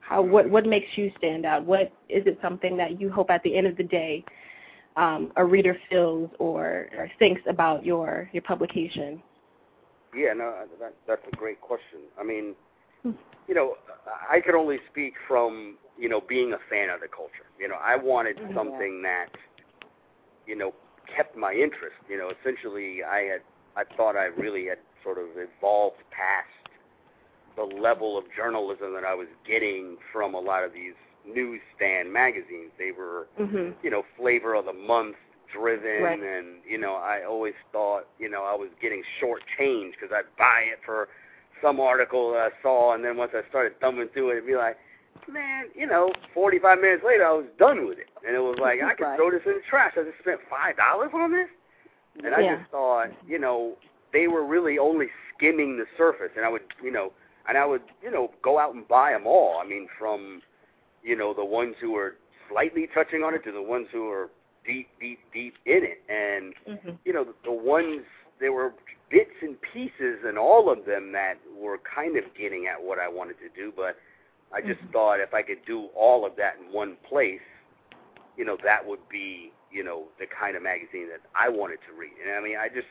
How 0.00 0.20
what 0.20 0.50
what 0.50 0.66
makes 0.66 0.88
you 0.96 1.10
stand 1.16 1.46
out? 1.46 1.64
What 1.64 1.90
is 2.10 2.26
it 2.26 2.38
something 2.42 2.76
that 2.76 3.00
you 3.00 3.10
hope 3.10 3.30
at 3.30 3.42
the 3.44 3.56
end 3.56 3.66
of 3.66 3.74
the 3.78 3.84
day 3.84 4.22
um, 4.98 5.32
a 5.36 5.44
reader 5.44 5.76
feels 5.88 6.28
or, 6.40 6.88
or 6.98 7.10
thinks 7.18 7.40
about 7.48 7.86
your 7.86 8.28
your 8.32 8.42
publication? 8.42 9.22
Yeah, 10.14 10.32
no, 10.32 10.52
that, 10.80 10.94
that's 11.06 11.22
a 11.32 11.36
great 11.36 11.60
question. 11.60 12.00
I 12.20 12.24
mean, 12.24 12.54
you 13.04 13.54
know, 13.54 13.74
I 14.28 14.40
could 14.40 14.54
only 14.54 14.78
speak 14.90 15.14
from 15.26 15.78
you 15.98 16.08
know 16.08 16.20
being 16.20 16.52
a 16.52 16.58
fan 16.68 16.90
of 16.90 17.00
the 17.00 17.08
culture. 17.08 17.46
You 17.58 17.68
know, 17.68 17.76
I 17.82 17.96
wanted 17.96 18.36
Mhm. 18.38 18.54
something 18.54 19.02
that 19.02 19.28
you 20.46 20.56
know 20.56 20.74
kept 21.06 21.36
my 21.36 21.52
interest. 21.52 21.96
You 22.08 22.18
know, 22.18 22.30
essentially, 22.40 23.04
I 23.04 23.20
had 23.20 23.42
I 23.76 23.84
thought 23.96 24.16
I 24.16 24.26
really 24.26 24.66
had 24.66 24.78
sort 25.04 25.18
of 25.18 25.26
evolved 25.36 26.02
past 26.10 26.48
the 27.56 27.64
level 27.64 28.18
of 28.18 28.24
journalism 28.36 28.94
that 28.94 29.04
I 29.04 29.14
was 29.14 29.28
getting 29.46 29.96
from 30.12 30.34
a 30.34 30.40
lot 30.40 30.64
of 30.64 30.72
these 30.72 30.94
newsstand 31.34 32.12
magazines. 32.12 32.72
They 32.78 32.92
were 32.92 33.28
Mhm. 33.38 33.74
you 33.82 33.90
know, 33.90 34.02
flavor 34.16 34.54
of 34.54 34.64
the 34.64 34.72
month 34.72 35.16
driven, 35.52 36.02
Right. 36.02 36.20
and 36.22 36.62
you 36.66 36.78
know, 36.78 36.94
I 36.94 37.22
always 37.22 37.54
thought, 37.72 38.06
you 38.18 38.28
know, 38.28 38.44
I 38.44 38.54
was 38.54 38.68
getting 38.80 39.02
short 39.20 39.42
change 39.56 39.94
because 39.98 40.12
I'd 40.14 40.34
buy 40.36 40.62
it 40.72 40.80
for 40.84 41.08
some 41.62 41.80
article 41.80 42.32
that 42.32 42.52
I 42.52 42.62
saw, 42.62 42.92
and 42.94 43.04
then 43.04 43.16
once 43.16 43.32
I 43.34 43.42
started 43.48 43.78
thumbing 43.80 44.08
through 44.08 44.30
it, 44.30 44.32
it'd 44.34 44.46
be 44.46 44.56
like, 44.56 44.78
man, 45.26 45.66
you 45.74 45.86
know, 45.86 46.12
45 46.34 46.80
minutes 46.80 47.02
later, 47.04 47.26
I 47.26 47.32
was 47.32 47.46
done 47.58 47.86
with 47.86 47.98
it, 47.98 48.08
and 48.26 48.34
it 48.36 48.40
was 48.40 48.58
like 48.58 48.82
I 48.82 48.94
could 48.94 49.04
Right. 49.06 49.16
throw 49.16 49.30
this 49.30 49.42
in 49.46 49.54
the 49.54 49.60
trash. 49.62 49.94
I 49.96 50.02
just 50.04 50.18
spent 50.18 50.40
five 50.48 50.76
dollars 50.76 51.10
on 51.14 51.32
this, 51.32 51.48
and 52.24 52.34
I 52.34 52.40
Yeah. 52.40 52.56
just 52.56 52.70
thought, 52.70 53.10
you 53.26 53.38
know, 53.38 53.76
they 54.12 54.28
were 54.28 54.44
really 54.44 54.78
only 54.78 55.10
skimming 55.34 55.76
the 55.78 55.86
surface, 55.96 56.32
and 56.36 56.44
I 56.44 56.48
would, 56.48 56.62
you 56.82 56.90
know, 56.90 57.12
and 57.46 57.56
I 57.58 57.64
would, 57.64 57.82
you 58.02 58.10
know, 58.10 58.30
go 58.42 58.58
out 58.58 58.74
and 58.74 58.86
buy 58.86 59.12
them 59.12 59.26
all. 59.26 59.58
I 59.58 59.64
mean, 59.64 59.88
from, 59.98 60.42
you 61.08 61.16
know, 61.16 61.32
the 61.32 61.44
ones 61.44 61.74
who 61.80 61.92
were 61.92 62.16
slightly 62.50 62.86
touching 62.94 63.22
on 63.22 63.34
it 63.34 63.42
to 63.44 63.52
the 63.52 63.62
ones 63.62 63.86
who 63.90 64.04
were 64.08 64.28
deep, 64.66 64.88
deep, 65.00 65.18
deep 65.32 65.54
in 65.64 65.80
it, 65.82 66.02
and 66.08 66.54
hmm 66.66 66.90
you 67.04 67.12
know, 67.14 67.24
the, 67.24 67.34
the 67.44 67.52
ones 67.52 68.02
there 68.38 68.52
were 68.52 68.74
bits 69.10 69.36
and 69.40 69.56
pieces 69.72 70.18
in 70.28 70.36
all 70.36 70.70
of 70.70 70.84
them 70.84 71.12
that 71.12 71.36
were 71.58 71.78
kind 71.78 72.18
of 72.18 72.24
getting 72.38 72.66
at 72.66 72.76
what 72.82 72.98
I 72.98 73.08
wanted 73.08 73.36
to 73.40 73.48
do, 73.56 73.72
but 73.74 73.96
I 74.52 74.60
just 74.60 74.80
Mhm. 74.80 74.92
thought 74.92 75.20
if 75.20 75.32
I 75.32 75.42
could 75.42 75.64
do 75.64 75.86
all 75.96 76.26
of 76.26 76.36
that 76.36 76.56
in 76.60 76.70
one 76.72 76.96
place, 77.08 77.40
you 78.36 78.44
know, 78.44 78.58
that 78.62 78.86
would 78.86 79.08
be, 79.08 79.52
you 79.72 79.82
know, 79.82 80.04
the 80.20 80.26
kind 80.26 80.56
of 80.56 80.62
magazine 80.62 81.08
that 81.08 81.22
I 81.34 81.48
wanted 81.48 81.78
to 81.88 81.92
read. 81.98 82.12
And 82.22 82.34
I 82.36 82.40
mean, 82.40 82.58
I 82.58 82.68
just 82.68 82.88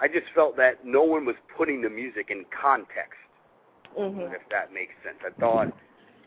I 0.00 0.08
just 0.08 0.26
felt 0.34 0.56
that 0.58 0.84
no 0.84 1.02
one 1.02 1.24
was 1.24 1.36
putting 1.56 1.80
the 1.80 1.90
music 1.90 2.30
in 2.30 2.44
context, 2.50 3.18
hmm 3.96 4.20
if 4.32 4.42
that 4.50 4.72
makes 4.72 4.92
sense. 5.02 5.18
I 5.24 5.30
thought, 5.40 5.72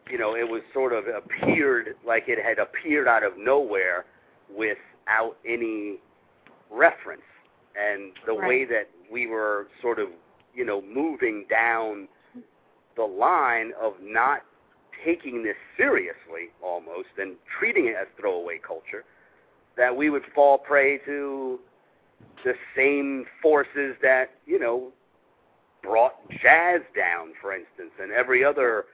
you 0.10 0.18
know, 0.18 0.36
it 0.36 0.48
was 0.48 0.62
sort 0.74 0.94
of 0.94 1.06
appeared 1.08 1.96
like 2.06 2.28
it 2.28 2.44
had 2.44 2.60
appeared 2.60 3.08
out 3.08 3.24
of 3.24 3.38
nowhere 3.38 4.06
without 4.54 5.38
any 5.46 6.00
reference. 6.70 7.22
And 7.76 8.12
the 8.26 8.34
Right. 8.34 8.48
way 8.48 8.66
that 8.66 8.90
we 9.10 9.28
were 9.28 9.68
sort 9.82 10.00
of, 10.00 10.10
you 10.54 10.66
know, 10.66 10.82
moving 10.82 11.46
down 11.50 12.08
the 12.96 13.04
line 13.06 13.74
of 13.80 14.02
not 14.02 14.44
taking 15.04 15.44
this 15.44 15.56
seriously 15.78 16.50
almost 16.62 17.10
and 17.18 17.36
treating 17.48 17.88
it 17.88 17.96
as 17.96 18.08
throwaway 18.18 18.58
culture, 18.58 19.06
that 19.78 19.96
we 19.96 20.10
would 20.10 20.26
fall 20.36 20.58
prey 20.58 20.98
to 21.00 21.60
the 22.44 22.54
same 22.76 23.26
forces 23.42 23.96
that, 24.02 24.32
you 24.46 24.60
know, 24.60 24.92
brought 25.82 26.16
jazz 26.30 26.82
down, 26.96 27.34
for 27.42 27.54
instance, 27.54 27.92
and 28.00 28.12
every 28.12 28.44
other, 28.44 28.86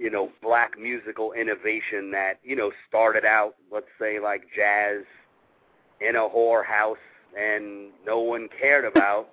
you 0.00 0.08
know, 0.08 0.30
black 0.42 0.78
musical 0.78 1.32
innovation 1.32 2.10
that, 2.10 2.38
you 2.42 2.56
know, 2.56 2.72
started 2.88 3.26
out, 3.26 3.54
let's 3.70 3.86
say, 4.00 4.18
like 4.18 4.44
jazz 4.56 5.02
in 6.00 6.16
a 6.16 6.20
whorehouse 6.20 6.96
and 7.38 7.90
no 8.06 8.18
one 8.18 8.48
cared 8.58 8.86
about 8.86 9.28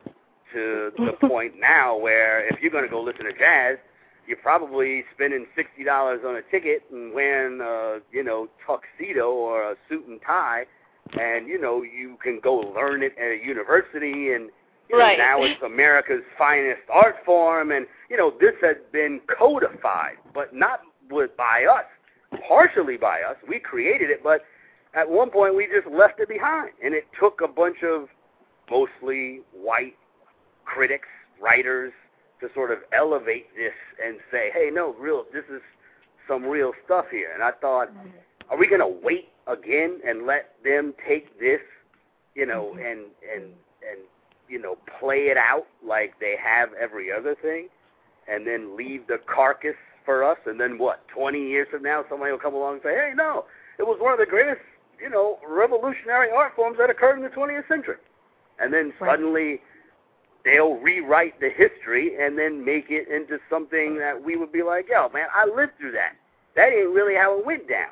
to 0.53 0.91
the 0.97 1.13
point 1.27 1.53
now 1.57 1.97
where 1.97 2.45
if 2.49 2.61
you're 2.61 2.71
going 2.71 2.83
to 2.83 2.89
go 2.89 3.01
listen 3.01 3.23
to 3.23 3.31
jazz, 3.31 3.77
you're 4.27 4.35
probably 4.35 5.05
spending 5.15 5.45
sixty 5.55 5.85
dollars 5.85 6.19
on 6.27 6.35
a 6.35 6.41
ticket 6.41 6.83
and 6.91 7.13
wearing 7.13 7.61
a 7.61 7.99
you 8.11 8.21
know 8.21 8.49
tuxedo 8.65 9.31
or 9.31 9.71
a 9.71 9.75
suit 9.87 10.05
and 10.05 10.19
tie, 10.21 10.65
and 11.17 11.47
you 11.47 11.59
know 11.59 11.81
you 11.81 12.17
can 12.21 12.41
go 12.41 12.55
learn 12.55 13.03
it 13.03 13.15
at 13.17 13.31
a 13.31 13.39
university 13.41 14.33
and 14.33 14.49
you 14.89 14.97
know, 14.97 15.05
now 15.17 15.43
it's 15.43 15.61
America's 15.63 16.23
finest 16.37 16.81
art 16.91 17.17
form, 17.25 17.71
and 17.71 17.85
you 18.09 18.17
know 18.17 18.33
this 18.39 18.53
has 18.61 18.77
been 18.91 19.19
codified, 19.37 20.17
but 20.33 20.53
not 20.53 20.81
with 21.09 21.35
by 21.37 21.65
us, 21.65 21.85
partially 22.47 22.97
by 22.97 23.21
us. 23.21 23.35
We 23.47 23.59
created 23.59 24.09
it, 24.09 24.23
but 24.23 24.41
at 24.93 25.09
one 25.09 25.29
point 25.29 25.55
we 25.55 25.67
just 25.67 25.87
left 25.87 26.19
it 26.19 26.29
behind, 26.29 26.71
and 26.83 26.93
it 26.93 27.05
took 27.19 27.41
a 27.43 27.47
bunch 27.47 27.77
of 27.83 28.07
mostly 28.69 29.41
white 29.53 29.95
critics, 30.65 31.07
writers, 31.41 31.93
to 32.41 32.47
sort 32.53 32.71
of 32.71 32.79
elevate 32.93 33.47
this 33.55 33.73
and 34.03 34.17
say, 34.31 34.51
hey, 34.53 34.69
no, 34.71 34.93
real, 34.93 35.25
this 35.33 35.45
is 35.51 35.61
some 36.27 36.43
real 36.43 36.71
stuff 36.85 37.05
here. 37.09 37.31
And 37.33 37.41
I 37.41 37.51
thought, 37.51 37.89
mm-hmm. 37.89 38.09
are 38.49 38.57
we 38.57 38.67
going 38.67 38.81
to 38.81 38.99
wait 39.03 39.29
again 39.47 39.99
and 40.05 40.25
let 40.25 40.53
them 40.63 40.93
take 41.07 41.39
this, 41.39 41.61
you 42.35 42.45
know, 42.45 42.73
and 42.73 43.05
and 43.33 43.45
and 43.81 43.99
you 44.49 44.59
know, 44.61 44.77
play 44.99 45.27
it 45.27 45.37
out 45.37 45.67
like 45.85 46.19
they 46.19 46.35
have 46.41 46.69
every 46.79 47.11
other 47.11 47.35
thing, 47.35 47.67
and 48.27 48.45
then 48.47 48.75
leave 48.77 49.07
the 49.07 49.19
carcass 49.25 49.75
for 50.05 50.23
us? 50.23 50.37
And 50.45 50.59
then 50.59 50.77
what? 50.77 51.07
Twenty 51.07 51.47
years 51.47 51.67
from 51.71 51.83
now, 51.83 52.03
somebody 52.09 52.31
will 52.31 52.39
come 52.39 52.53
along 52.55 52.75
and 52.75 52.81
say, 52.83 52.93
hey, 52.95 53.11
no, 53.15 53.45
it 53.77 53.83
was 53.83 53.97
one 53.99 54.13
of 54.13 54.19
the 54.19 54.25
greatest, 54.25 54.61
you 55.01 55.09
know, 55.09 55.39
revolutionary 55.47 56.29
art 56.31 56.53
forms 56.55 56.77
that 56.79 56.89
occurred 56.89 57.17
in 57.17 57.23
the 57.23 57.29
20th 57.29 57.67
century. 57.67 57.97
And 58.59 58.73
then 58.73 58.93
Right. 58.99 59.11
suddenly 59.11 59.61
they'll 60.43 60.75
rewrite 60.75 61.39
the 61.39 61.49
history 61.49 62.15
and 62.19 62.37
then 62.37 62.63
make 62.63 62.89
it 62.89 63.07
into 63.09 63.39
something 63.49 63.97
that 63.99 64.23
we 64.23 64.35
would 64.37 64.51
be 64.51 64.63
like, 64.63 64.87
yo, 64.89 65.09
man, 65.09 65.27
I 65.33 65.45
lived 65.45 65.73
through 65.77 65.91
that. 65.91 66.13
That 66.55 66.71
ain't 66.73 66.89
really 66.89 67.15
how 67.15 67.37
it 67.39 67.45
went 67.45 67.67
down. 67.69 67.91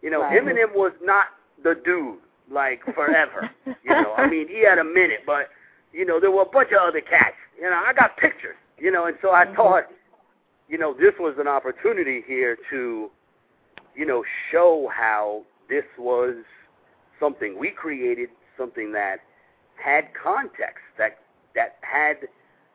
You 0.00 0.10
know, 0.10 0.22
Right. 0.22 0.40
Eminem 0.40 0.74
was 0.74 0.92
not 1.02 1.26
the 1.62 1.74
dude 1.84 2.18
like 2.50 2.82
forever. 2.94 3.50
you 3.66 3.90
know, 3.90 4.14
I 4.16 4.26
mean, 4.28 4.48
he 4.48 4.64
had 4.64 4.78
a 4.78 4.84
minute, 4.84 5.20
but 5.26 5.50
you 5.92 6.04
know, 6.04 6.20
there 6.20 6.30
were 6.30 6.42
a 6.42 6.46
bunch 6.46 6.70
of 6.72 6.78
other 6.80 7.00
cats. 7.00 7.36
You 7.56 7.64
know, 7.70 7.82
I 7.84 7.92
got 7.92 8.16
pictures. 8.16 8.56
You 8.78 8.90
know, 8.92 9.06
and 9.06 9.18
so 9.20 9.32
I 9.32 9.44
Mhm. 9.46 9.56
thought, 9.56 9.92
you 10.68 10.78
know, 10.78 10.92
this 10.92 11.18
was 11.18 11.38
an 11.38 11.48
opportunity 11.48 12.20
here 12.20 12.56
to, 12.70 13.10
you 13.94 14.06
know, 14.06 14.22
show 14.50 14.86
how 14.88 15.44
this 15.68 15.84
was 15.96 16.36
something 17.18 17.58
we 17.58 17.70
created, 17.70 18.30
something 18.56 18.92
that 18.92 19.20
had 19.76 20.12
context, 20.14 20.84
that 20.96 21.18
that 21.54 21.78
had 21.80 22.28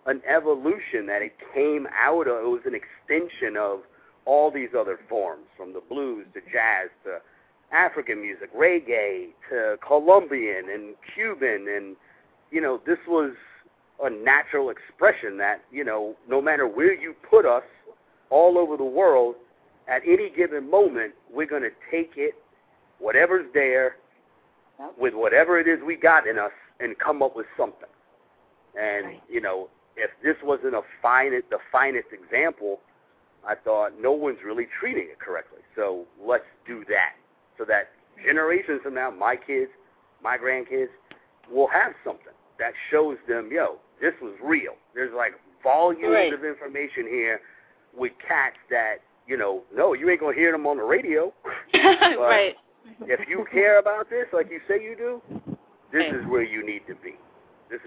an 0.05 0.21
evolution, 0.25 1.05
that 1.05 1.21
it 1.21 1.33
came 1.53 1.87
out 1.93 2.27
of. 2.27 2.43
It 2.43 2.49
was 2.49 2.65
an 2.65 2.75
extension 2.75 3.55
of 3.55 3.83
all 4.25 4.51
these 4.51 4.73
other 4.73 4.97
forms, 5.07 5.47
from 5.55 5.71
the 5.71 5.79
blues 5.79 6.25
to 6.33 6.41
jazz 6.41 6.89
to 7.05 7.21
African 7.71 8.21
music, 8.21 8.53
reggae 8.53 9.29
to 9.49 9.77
Colombian 9.81 10.69
and 10.69 10.95
Cuban, 11.13 11.67
and 11.69 11.95
you 12.53 12.61
know, 12.61 12.79
this 12.85 12.99
was 13.07 13.31
a 14.01 14.09
natural 14.09 14.69
expression 14.69 15.37
that 15.37 15.61
you 15.71 15.83
know, 15.83 16.15
no 16.29 16.41
matter 16.41 16.67
where 16.67 16.93
you 16.93 17.15
put 17.29 17.45
us, 17.45 17.63
all 18.29 18.57
over 18.57 18.77
the 18.77 18.83
world, 18.83 19.35
at 19.87 20.01
any 20.07 20.29
given 20.29 20.69
moment, 20.69 21.13
we're 21.31 21.47
going 21.47 21.63
to 21.63 21.71
take 21.91 22.13
it, 22.15 22.35
whatever's 22.99 23.45
there, 23.53 23.97
Yep. 24.79 24.93
with 24.97 25.13
whatever 25.13 25.59
it 25.59 25.67
is 25.67 25.79
we 25.85 25.95
got 25.95 26.25
in 26.25 26.39
us, 26.39 26.51
and 26.79 26.97
come 26.97 27.21
up 27.21 27.35
with 27.35 27.45
something. 27.55 27.89
And 28.75 29.05
Right. 29.05 29.21
you 29.29 29.39
know, 29.39 29.69
if 29.95 30.09
this 30.23 30.35
wasn't 30.41 30.73
a 30.73 30.81
finest, 30.99 31.51
the 31.51 31.59
finest 31.71 32.07
example, 32.11 32.79
I 33.45 33.53
thought 33.53 33.99
no 33.99 34.11
one's 34.13 34.41
really 34.43 34.65
treating 34.79 35.03
it 35.09 35.19
correctly. 35.19 35.59
So 35.75 36.07
let's 36.19 36.45
do 36.65 36.83
that, 36.85 37.13
so 37.57 37.65
that 37.65 37.91
generations 38.25 38.81
from 38.81 38.95
now, 38.95 39.11
my 39.11 39.35
kids, 39.35 39.71
my 40.23 40.39
grandkids, 40.39 40.89
will 41.51 41.67
have 41.67 41.93
something 42.03 42.33
that 42.63 42.73
shows 42.89 43.17
them, 43.27 43.49
yo, 43.51 43.75
this 43.99 44.13
was 44.21 44.31
real. 44.41 44.75
There's 44.95 45.13
like 45.13 45.33
volumes 45.61 46.13
Right. 46.13 46.31
of 46.33 46.45
information 46.45 47.05
here 47.09 47.41
with 47.93 48.13
cats 48.25 48.55
that, 48.69 48.99
you 49.27 49.35
know, 49.35 49.63
no, 49.75 49.91
you 49.93 50.09
ain't 50.09 50.21
gonna 50.21 50.33
hear 50.33 50.53
them 50.53 50.65
on 50.65 50.77
the 50.77 50.83
radio. 50.83 51.33
right. 51.73 52.55
If 53.01 53.27
you 53.27 53.45
care 53.51 53.79
about 53.79 54.09
this, 54.09 54.27
like 54.31 54.49
you 54.49 54.61
say 54.67 54.81
you 54.81 54.95
do, 54.95 55.21
this 55.91 56.03
Right. 56.05 56.15
is 56.15 56.25
where 56.27 56.41
you 56.43 56.65
need 56.65 56.83
to 56.87 56.95
be. 56.95 57.15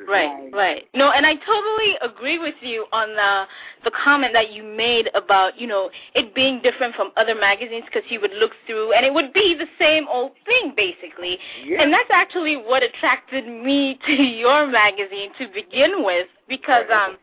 Right, 0.09 0.51
right. 0.53 0.89
No, 0.95 1.11
and 1.11 1.27
I 1.27 1.35
totally 1.35 1.95
agree 2.03 2.39
with 2.39 2.55
you 2.61 2.87
on 2.93 3.15
the 3.15 3.45
the 3.85 3.91
comment 4.05 4.33
that 4.33 4.53
you 4.53 4.63
made 4.63 5.11
about 5.15 5.59
you 5.61 5.67
know 5.67 5.91
it 6.15 6.35
being 6.35 6.61
different 6.63 6.95
from 6.95 7.13
other 7.17 7.35
magazines 7.35 7.85
because 7.87 8.09
you 8.11 8.21
would 8.21 8.33
look 8.33 8.53
through 8.67 8.93
and 8.93 9.05
it 9.05 9.13
would 9.13 9.33
be 9.33 9.55
the 9.59 9.67
same 9.79 10.07
old 10.09 10.33
thing 10.45 10.75
basically. 10.77 11.39
Yeah. 11.65 11.83
And 11.83 11.93
that's 11.93 12.11
actually 12.13 12.57
what 12.57 12.83
attracted 12.83 13.47
me 13.47 13.99
to 14.07 14.13
your 14.13 14.67
magazine 14.67 15.31
to 15.39 15.49
begin 15.49 16.05
with 16.05 16.27
because 16.49 16.87
um 16.93 17.17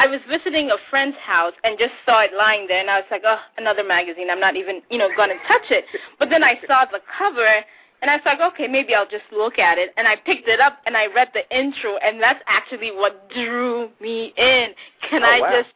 I 0.00 0.06
was 0.06 0.20
visiting 0.28 0.70
a 0.70 0.76
friend's 0.90 1.16
house 1.18 1.54
and 1.64 1.78
just 1.78 1.92
saw 2.06 2.22
it 2.22 2.30
lying 2.36 2.66
there 2.68 2.80
and 2.80 2.88
I 2.88 2.98
was 2.98 3.08
like, 3.10 3.22
oh, 3.26 3.40
another 3.56 3.82
magazine. 3.82 4.28
I'm 4.30 4.40
not 4.40 4.56
even 4.56 4.80
you 4.90 4.98
know 4.98 5.08
going 5.16 5.30
to 5.30 5.40
touch 5.46 5.70
it. 5.70 5.84
But 6.18 6.30
then 6.30 6.42
I 6.42 6.54
saw 6.66 6.84
the 6.90 7.00
cover 7.16 7.62
and 8.00 8.10
I 8.10 8.16
was 8.16 8.22
like, 8.24 8.40
okay, 8.40 8.66
maybe 8.68 8.94
I'll 8.94 9.08
just 9.08 9.24
look 9.32 9.58
at 9.58 9.78
it. 9.78 9.92
And 9.96 10.06
I 10.06 10.16
picked 10.16 10.48
it 10.48 10.60
up 10.60 10.78
and 10.86 10.96
I 10.96 11.06
read 11.06 11.28
the 11.34 11.42
intro, 11.56 11.96
and 11.98 12.20
that's 12.20 12.40
actually 12.46 12.92
what 12.92 13.28
drew 13.30 13.90
me 14.00 14.32
in. 14.36 14.68
Can 15.08 15.22
Oh, 15.22 15.26
I 15.26 15.40
wow. 15.40 15.62
just? 15.62 15.74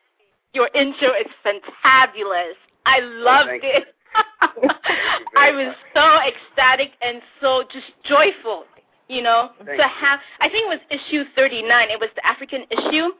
Your 0.54 0.68
intro 0.74 1.08
is 1.08 1.26
fantabulous. 1.44 2.54
I 2.84 3.00
loved 3.00 3.48
thank 3.48 3.64
it. 3.64 3.84
I 5.36 5.50
was 5.50 5.74
so 5.94 6.18
ecstatic 6.20 6.90
and 7.00 7.22
so 7.40 7.64
just 7.72 7.86
joyful. 8.04 8.64
You 9.08 9.22
know, 9.22 9.50
Thank 9.64 9.80
to 9.80 9.88
have. 9.88 10.20
I 10.40 10.48
think 10.48 10.66
it 10.66 10.68
was 10.68 10.80
issue 10.90 11.24
39. 11.34 11.90
It 11.90 11.98
was 11.98 12.10
the 12.14 12.26
African 12.26 12.64
issue 12.70 13.10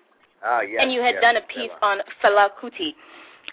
Ah, 0.45 0.61
yes, 0.61 0.81
and 0.83 0.93
you 0.93 1.01
had 1.01 1.15
yes, 1.15 1.23
done 1.23 1.37
a 1.37 1.41
piece 1.43 1.71
on 1.83 1.99
Fela 2.23 2.49
Kuti, 2.61 2.95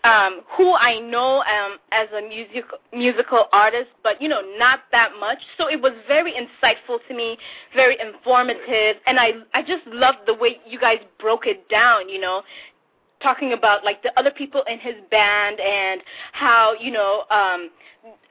um, 0.03 0.41
who 0.58 0.74
I 0.75 1.00
know 1.00 1.39
um, 1.39 1.77
as 1.91 2.08
a 2.17 2.27
music 2.27 2.65
musical 2.93 3.46
artist, 3.51 3.89
but 4.03 4.22
you 4.22 4.29
know 4.29 4.41
not 4.58 4.81
that 4.91 5.12
much. 5.19 5.39
So 5.58 5.69
it 5.69 5.81
was 5.81 5.93
very 6.08 6.34
insightful 6.34 7.00
to 7.08 7.13
me, 7.13 7.38
very 7.75 7.98
informative, 8.00 8.98
and 9.05 9.19
I 9.19 9.31
I 9.53 9.62
just 9.62 9.86
loved 9.88 10.19
the 10.25 10.34
way 10.34 10.58
you 10.67 10.79
guys 10.79 11.00
broke 11.19 11.48
it 11.48 11.67
down. 11.69 12.08
You 12.08 12.22
know, 12.22 12.43
talking 13.22 13.53
about 13.53 13.84
like 13.84 14.01
the 14.03 14.17
other 14.17 14.31
people 14.31 14.63
in 14.67 14.79
his 14.79 14.96
band 15.12 15.60
and 15.60 16.01
how 16.31 16.74
you 16.79 16.91
know 16.91 17.24
um 17.29 17.69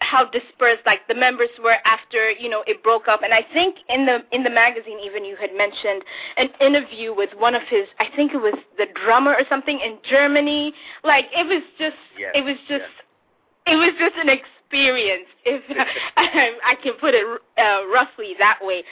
how 0.09 0.25
dispersed 0.25 0.81
like 0.87 1.07
the 1.09 1.15
members 1.15 1.51
were 1.63 1.77
after 1.85 2.31
you 2.31 2.49
know 2.49 2.63
it 2.67 2.83
broke 2.83 3.09
up 3.09 3.23
and 3.23 3.35
i 3.35 3.45
think 3.53 3.77
in 3.89 4.07
the 4.07 4.19
in 4.33 4.43
the 4.43 4.51
magazine 4.51 4.99
even 5.05 5.25
you 5.25 5.37
had 5.37 5.51
mentioned 5.55 6.03
an 6.37 6.49
interview 6.61 7.15
with 7.15 7.31
one 7.37 7.55
of 7.55 7.63
his 7.69 7.87
i 8.01 8.07
think 8.17 8.33
it 8.33 8.39
was 8.39 8.55
the 8.79 8.87
drummer 9.05 9.33
or 9.33 9.43
something 9.49 9.79
in 9.81 9.99
germany 10.09 10.73
like 11.05 11.27
it 11.33 11.47
was 11.47 11.63
just 11.79 11.97
yes, 12.19 12.33
it 12.35 12.43
was 12.43 12.57
just 12.69 12.89
yes. 12.89 13.75
it 13.75 13.77
was 13.77 13.93
just 13.99 14.17
an 14.17 14.29
experience 14.29 15.29
if 15.45 15.63
I, 16.17 16.75
can 16.83 16.95
put 17.01 17.15
it 17.15 17.25
uh, 17.59 17.87
roughly 17.93 18.35
that 18.39 18.59
way 18.63 18.85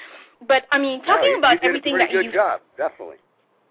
but 0.46 0.64
i 0.70 0.78
mean 0.78 1.02
talking 1.04 1.32
no, 1.32 1.38
about 1.38 1.54
you 1.54 1.58
did 1.60 1.66
everything 1.68 1.94
a 1.94 1.96
pretty 1.96 2.12
that 2.12 2.18
good 2.18 2.24
you 2.26 2.32
job 2.32 2.60
definitely 2.76 3.16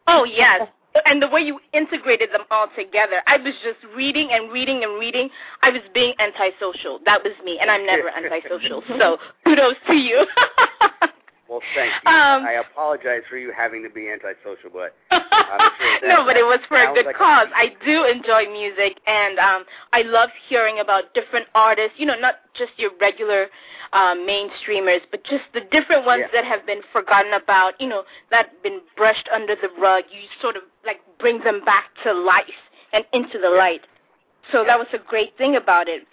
Oh 0.07 0.23
yes. 0.23 0.67
And 1.05 1.21
the 1.21 1.27
way 1.27 1.41
you 1.41 1.59
integrated 1.73 2.29
them 2.31 2.43
all 2.51 2.67
together. 2.77 3.21
I 3.27 3.37
was 3.37 3.53
just 3.63 3.79
reading 3.95 4.29
and 4.31 4.51
reading 4.51 4.83
and 4.83 4.99
reading. 4.99 5.29
I 5.61 5.69
was 5.69 5.81
being 5.93 6.13
antisocial. 6.19 6.99
That 7.05 7.23
was 7.23 7.33
me, 7.43 7.59
and 7.59 7.69
I'm 7.69 7.85
never 7.85 8.09
antisocial. 8.15 8.83
So 8.97 9.17
kudos 9.45 9.75
to 9.87 9.93
you. 9.93 10.25
Well, 11.47 11.61
thank 11.75 11.93
you. 12.03 12.11
Um, 12.11 12.43
I 12.43 12.53
apologize 12.53 13.21
for 13.29 13.37
you 13.37 13.51
having 13.55 13.83
to 13.83 13.89
be 13.89 14.09
antisocial, 14.09 14.71
but 14.73 14.95
sure 15.11 16.09
no, 16.09 16.25
but 16.25 16.37
it 16.37 16.43
was 16.43 16.59
for 16.67 16.77
a 16.77 16.93
good 16.93 17.05
like 17.05 17.15
cause. 17.15 17.47
I 17.55 17.73
do 17.85 18.05
enjoy 18.05 18.51
music, 18.51 18.99
and 19.05 19.37
um, 19.37 19.63
I 19.93 20.01
love 20.01 20.29
hearing 20.49 20.79
about 20.79 21.13
different 21.13 21.45
artists. 21.53 21.93
You 21.97 22.07
know, 22.07 22.15
not 22.19 22.35
just 22.57 22.71
your 22.77 22.91
regular 22.99 23.47
um, 23.93 24.25
mainstreamers, 24.27 25.01
but 25.11 25.23
just 25.25 25.43
the 25.53 25.61
different 25.71 26.05
ones 26.05 26.23
Yeah. 26.33 26.41
that 26.41 26.45
have 26.45 26.65
been 26.65 26.81
forgotten 26.91 27.33
about. 27.33 27.79
You 27.79 27.89
know, 27.89 28.03
that 28.31 28.47
have 28.49 28.63
been 28.63 28.81
brushed 28.97 29.29
under 29.31 29.55
the 29.55 29.69
rug. 29.79 30.05
You 30.09 30.21
sort 30.41 30.55
of 30.55 30.63
like 30.83 31.01
bring 31.19 31.43
them 31.43 31.63
back 31.63 31.85
to 32.03 32.13
life 32.13 32.45
and 32.91 33.05
into 33.13 33.37
the 33.37 33.49
Yeah. 33.51 33.57
light. 33.57 33.81
So 34.51 34.61
Yeah. 34.61 34.67
that 34.67 34.79
was 34.79 34.87
a 34.93 34.97
great 34.99 35.37
thing 35.37 35.55
about 35.57 35.87
it. 35.87 36.07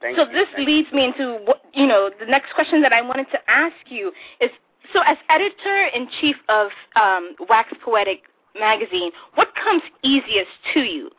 Thank 0.00 0.16
so 0.16 0.24
you. 0.26 0.32
this 0.32 0.48
Thank 0.54 0.66
leads 0.68 0.92
me 0.92 1.04
into 1.06 1.38
what 1.44 1.62
you 1.74 1.86
know 1.86 2.10
the 2.18 2.26
next 2.26 2.52
question 2.54 2.80
that 2.82 2.92
I 2.92 3.02
wanted 3.02 3.26
to 3.32 3.38
ask 3.50 3.74
you 3.88 4.12
is 4.40 4.50
so 4.92 5.00
as 5.06 5.16
editor 5.28 5.86
in 5.94 6.08
chief 6.20 6.36
of 6.48 6.68
um, 7.00 7.34
Wax 7.48 7.72
Poetic 7.84 8.22
magazine, 8.58 9.10
what 9.34 9.48
comes 9.54 9.82
easiest 10.02 10.50
to 10.74 10.80
you 10.80 11.10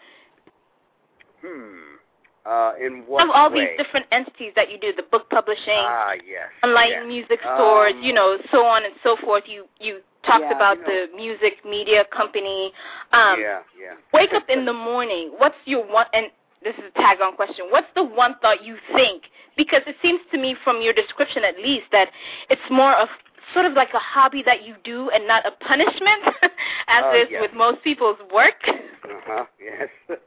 Hmm. 1.41 1.97
Uh, 2.45 2.73
in 2.83 3.03
what 3.07 3.23
of 3.23 3.29
all 3.33 3.51
way? 3.51 3.59
these 3.61 3.77
different 3.85 4.05
entities 4.11 4.51
that 4.55 4.71
you 4.71 4.79
do, 4.79 4.91
the 4.95 5.03
book 5.03 5.29
publishing, 5.29 5.77
Ah, 5.77 6.13
yes. 6.13 6.49
online 6.63 6.89
yes. 6.89 7.03
music 7.05 7.39
stores, 7.41 7.93
Um, 7.95 8.01
you 8.01 8.13
know, 8.13 8.37
so 8.51 8.65
on 8.65 8.83
and 8.83 8.93
so 9.03 9.15
forth. 9.17 9.43
You 9.47 9.67
you 9.79 10.01
talked 10.23 10.41
Yeah, 10.49 10.55
about 10.55 10.77
you 10.79 10.85
the 10.85 11.15
music 11.15 11.63
media 11.65 12.03
company. 12.05 12.73
Um, 13.11 13.39
yeah, 13.39 13.61
yeah. 13.79 13.93
wake 14.11 14.33
up 14.33 14.49
in 14.49 14.65
the 14.69 14.73
morning, 14.73 15.33
what's 15.37 15.57
your 15.65 15.83
one 15.85 16.07
and 16.13 16.31
this 16.63 16.75
is 16.75 16.83
a 16.95 16.99
tag 16.99 17.19
on 17.21 17.35
question. 17.35 17.65
What's 17.69 17.87
the 17.95 18.03
one 18.03 18.35
thought 18.41 18.63
you 18.63 18.77
think? 18.93 19.23
Because 19.57 19.81
it 19.87 19.95
seems 20.01 20.21
to 20.31 20.37
me 20.37 20.55
from 20.63 20.81
your 20.81 20.93
description 20.93 21.43
at 21.43 21.57
least 21.57 21.85
that 21.91 22.09
it's 22.49 22.61
more 22.69 22.95
of 22.95 23.09
sort 23.53 23.65
of 23.65 23.73
like 23.73 23.89
a 23.93 23.99
hobby 23.99 24.43
that 24.45 24.63
you 24.65 24.75
do 24.83 25.09
and 25.09 25.27
not 25.27 25.45
a 25.45 25.51
punishment 25.51 26.23
as 26.87 27.03
Oh, 27.05 27.21
is 27.21 27.27
yes. 27.29 27.41
with 27.41 27.51
most 27.53 27.83
people's 27.83 28.17
work. 28.33 28.61
Uh-huh, 28.67 29.45
yes. 29.59 29.89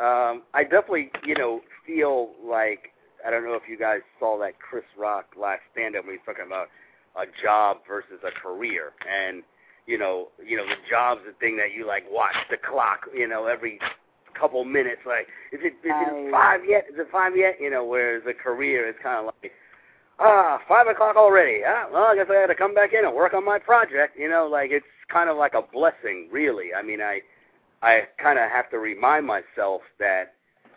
um, 0.00 0.42
I 0.54 0.62
definitely, 0.62 1.10
you 1.24 1.34
know, 1.34 1.60
feel 1.86 2.30
like 2.44 2.92
I 3.26 3.30
don't 3.30 3.44
know 3.44 3.54
if 3.54 3.62
you 3.68 3.78
guys 3.78 4.00
saw 4.18 4.38
that 4.40 4.58
Chris 4.58 4.84
Rock 4.98 5.26
last 5.38 5.60
stand 5.72 5.96
up 5.96 6.04
when 6.04 6.14
he's 6.14 6.24
talking 6.24 6.46
about 6.46 6.68
a 7.16 7.24
job 7.42 7.78
versus 7.86 8.20
a 8.26 8.30
career. 8.30 8.92
And, 9.08 9.42
you 9.86 9.98
know, 9.98 10.28
you 10.44 10.56
know, 10.56 10.64
the 10.64 10.76
job's 10.88 11.20
the 11.26 11.32
thing 11.34 11.56
that 11.58 11.72
you 11.76 11.86
like 11.86 12.04
watch 12.10 12.36
the 12.50 12.56
clock, 12.56 13.00
you 13.14 13.28
know, 13.28 13.46
every 13.46 13.78
couple 14.42 14.64
minutes, 14.64 15.02
like, 15.06 15.28
is 15.52 15.60
it 15.62 15.74
is 15.86 15.94
it 15.94 16.30
five 16.32 16.60
yet? 16.66 16.86
Is 16.92 16.98
it 16.98 17.06
five 17.12 17.36
yet? 17.36 17.54
You 17.60 17.70
know, 17.70 17.84
whereas 17.84 18.22
a 18.28 18.34
career 18.34 18.88
is 18.88 18.96
kinda 19.02 19.22
like 19.22 19.52
Ah, 20.18 20.60
five 20.68 20.86
o'clock 20.86 21.16
already. 21.16 21.62
Ah, 21.66 21.86
well, 21.92 22.04
I 22.04 22.14
guess 22.14 22.26
I 22.28 22.34
got 22.34 22.46
to 22.46 22.54
come 22.54 22.74
back 22.74 22.92
in 22.92 23.04
and 23.04 23.14
work 23.14 23.34
on 23.34 23.44
my 23.44 23.58
project. 23.58 24.16
You 24.18 24.28
know, 24.28 24.46
like 24.46 24.70
it's 24.70 24.86
kind 25.08 25.30
of 25.30 25.36
like 25.36 25.54
a 25.54 25.62
blessing, 25.62 26.28
really. 26.30 26.74
I 26.74 26.82
mean, 26.82 27.00
I, 27.00 27.20
I 27.82 28.02
kind 28.22 28.38
of 28.38 28.50
have 28.50 28.70
to 28.70 28.78
remind 28.78 29.26
myself 29.26 29.82
that, 29.98 30.34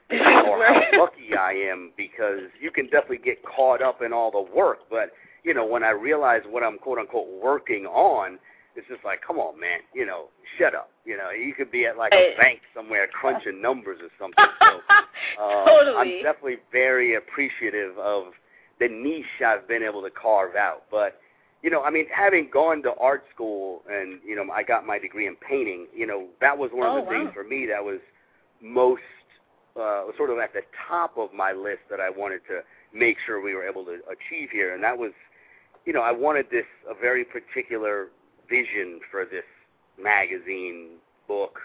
you 0.10 0.18
know, 0.24 0.48
or 0.48 0.66
how 0.66 0.82
lucky 0.94 1.36
I 1.38 1.52
am 1.52 1.92
because 1.98 2.50
you 2.60 2.72
can 2.72 2.86
definitely 2.86 3.20
get 3.20 3.44
caught 3.44 3.82
up 3.82 4.02
in 4.02 4.14
all 4.14 4.32
the 4.32 4.56
work, 4.56 4.80
but 4.90 5.12
you 5.44 5.54
know, 5.54 5.66
when 5.66 5.84
I 5.84 5.92
realize 5.92 6.42
what 6.50 6.64
I'm 6.64 6.80
quote 6.80 6.98
unquote 6.98 7.28
working 7.44 7.86
on, 7.86 8.40
it's 8.76 8.88
just 8.88 9.04
like, 9.06 9.22
come 9.26 9.38
on, 9.38 9.60
man, 9.60 9.80
you 9.94 10.06
know, 10.06 10.26
shut 10.58 10.76
up. 10.76 10.90
You 11.06 11.18
know, 11.18 11.30
you 11.32 11.54
could 11.54 11.72
be 11.72 11.86
at 11.86 11.98
like 11.98 12.14
a 12.14 12.36
bank 12.38 12.60
somewhere 12.76 13.08
crunching 13.08 13.62
numbers 13.62 14.00
or 14.02 14.10
something. 14.20 14.46
So, 14.60 14.82
uh, 15.42 15.66
Totally. 15.66 16.18
I'm 16.18 16.24
definitely 16.24 16.58
very 16.72 17.16
appreciative 17.16 17.98
of 17.98 18.34
the 18.80 18.88
niche 18.90 19.42
I've 19.46 19.68
been 19.68 19.84
able 19.84 20.02
to 20.02 20.10
carve 20.10 20.56
out. 20.56 20.84
But 20.92 21.20
you 21.62 21.70
know, 21.72 21.82
I 21.84 21.90
mean, 21.90 22.06
having 22.14 22.50
gone 22.52 22.84
to 22.84 22.94
art 23.00 23.24
school 23.34 23.82
and 23.90 24.20
you 24.26 24.36
know, 24.36 24.52
I 24.54 24.64
got 24.64 24.86
my 24.86 25.00
degree 25.00 25.28
in 25.28 25.36
painting. 25.38 25.88
You 25.96 26.08
know, 26.08 26.28
that 26.42 26.58
was 26.58 26.70
one 26.74 26.90
Oh, 26.90 27.00
of 27.00 27.06
the 27.06 27.12
things 27.12 27.32
for 27.34 27.44
me 27.44 27.66
that 27.68 27.84
was 27.84 28.00
most 28.62 29.02
uh, 29.80 30.04
sort 30.18 30.30
of 30.30 30.38
at 30.40 30.54
the 30.54 30.62
top 30.88 31.18
of 31.18 31.34
my 31.34 31.52
list 31.52 31.82
that 31.90 32.00
I 32.00 32.10
wanted 32.10 32.42
to 32.50 32.62
make 32.94 33.18
sure 33.26 33.42
we 33.42 33.54
were 33.54 33.68
able 33.68 33.84
to 33.86 34.00
achieve 34.10 34.50
here, 34.52 34.74
and 34.74 34.84
that 34.84 34.98
was, 34.98 35.12
you 35.86 35.92
know, 35.92 36.02
I 36.02 36.12
wanted 36.12 36.46
this 36.50 36.66
a 36.90 36.94
very 37.00 37.26
particular 37.26 38.08
vision 38.50 39.00
for 39.12 39.26
this 39.26 39.46
magazine 40.02 40.98
book 41.28 41.60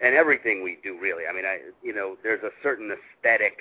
and 0.00 0.14
everything 0.14 0.62
we 0.62 0.78
do 0.82 0.98
really. 1.00 1.24
I 1.28 1.34
mean, 1.34 1.44
I 1.44 1.58
you 1.82 1.94
know, 1.94 2.16
there's 2.22 2.42
a 2.42 2.50
certain 2.62 2.90
aesthetic 2.90 3.58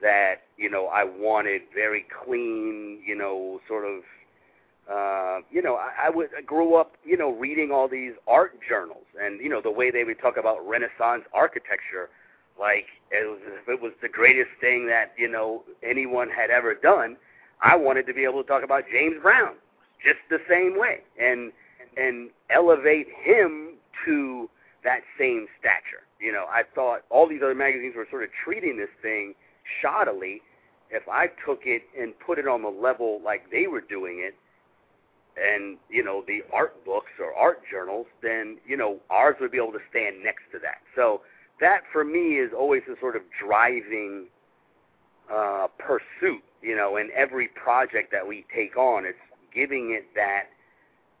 that 0.00 0.42
you 0.56 0.70
know 0.70 0.86
I 0.86 1.04
wanted 1.04 1.62
very 1.74 2.06
clean, 2.24 3.00
you 3.06 3.16
know, 3.16 3.60
sort 3.68 3.84
of. 3.84 4.02
Uh, 4.90 5.40
you 5.52 5.62
know, 5.62 5.76
I, 5.76 6.06
I 6.06 6.10
would 6.10 6.30
I 6.36 6.42
grew 6.42 6.74
up, 6.74 6.94
you 7.04 7.16
know, 7.16 7.30
reading 7.30 7.70
all 7.70 7.86
these 7.86 8.12
art 8.26 8.58
journals, 8.68 9.04
and 9.22 9.40
you 9.40 9.48
know 9.48 9.60
the 9.60 9.70
way 9.70 9.90
they 9.92 10.02
would 10.02 10.18
talk 10.18 10.36
about 10.36 10.66
Renaissance 10.66 11.22
architecture, 11.32 12.08
like 12.58 12.86
it 13.12 13.28
was, 13.28 13.38
it 13.68 13.80
was 13.80 13.92
the 14.02 14.08
greatest 14.08 14.50
thing 14.60 14.88
that 14.88 15.12
you 15.16 15.28
know 15.28 15.62
anyone 15.84 16.28
had 16.28 16.50
ever 16.50 16.74
done. 16.74 17.16
I 17.62 17.76
wanted 17.76 18.06
to 18.06 18.14
be 18.14 18.24
able 18.24 18.42
to 18.42 18.48
talk 18.48 18.64
about 18.64 18.84
James 18.90 19.16
Brown 19.22 19.54
just 20.02 20.18
the 20.28 20.40
same 20.48 20.76
way, 20.76 21.02
and 21.20 21.52
and 21.96 22.30
elevate 22.50 23.08
him 23.22 23.74
to 24.04 24.48
that 24.84 25.00
same 25.18 25.46
stature. 25.58 26.04
You 26.20 26.32
know, 26.32 26.46
I 26.50 26.62
thought 26.74 27.02
all 27.10 27.28
these 27.28 27.42
other 27.42 27.54
magazines 27.54 27.94
were 27.96 28.06
sort 28.10 28.24
of 28.24 28.30
treating 28.44 28.76
this 28.76 28.90
thing 29.02 29.34
shoddily. 29.82 30.40
If 30.90 31.08
I 31.08 31.28
took 31.46 31.62
it 31.64 31.82
and 31.98 32.12
put 32.18 32.38
it 32.38 32.48
on 32.48 32.62
the 32.62 32.68
level 32.68 33.20
like 33.24 33.50
they 33.50 33.66
were 33.66 33.80
doing 33.80 34.20
it, 34.20 34.34
and 35.36 35.78
you 35.88 36.02
know 36.02 36.24
the 36.26 36.42
art 36.52 36.84
books 36.84 37.12
or 37.20 37.32
art 37.34 37.62
journals, 37.70 38.06
then 38.22 38.58
you 38.66 38.76
know 38.76 38.98
ours 39.10 39.36
would 39.40 39.50
be 39.50 39.58
able 39.58 39.72
to 39.72 39.80
stand 39.90 40.22
next 40.22 40.42
to 40.52 40.58
that. 40.58 40.78
So 40.96 41.22
that 41.60 41.82
for 41.92 42.04
me 42.04 42.38
is 42.38 42.52
always 42.56 42.82
the 42.88 42.96
sort 43.00 43.16
of 43.16 43.22
driving 43.42 44.26
uh, 45.32 45.68
pursuit. 45.78 46.42
You 46.62 46.76
know, 46.76 46.96
in 46.96 47.10
every 47.14 47.48
project 47.48 48.12
that 48.12 48.26
we 48.26 48.44
take 48.54 48.76
on, 48.76 49.06
it's 49.06 49.18
giving 49.54 49.92
it 49.92 50.06
that 50.14 50.46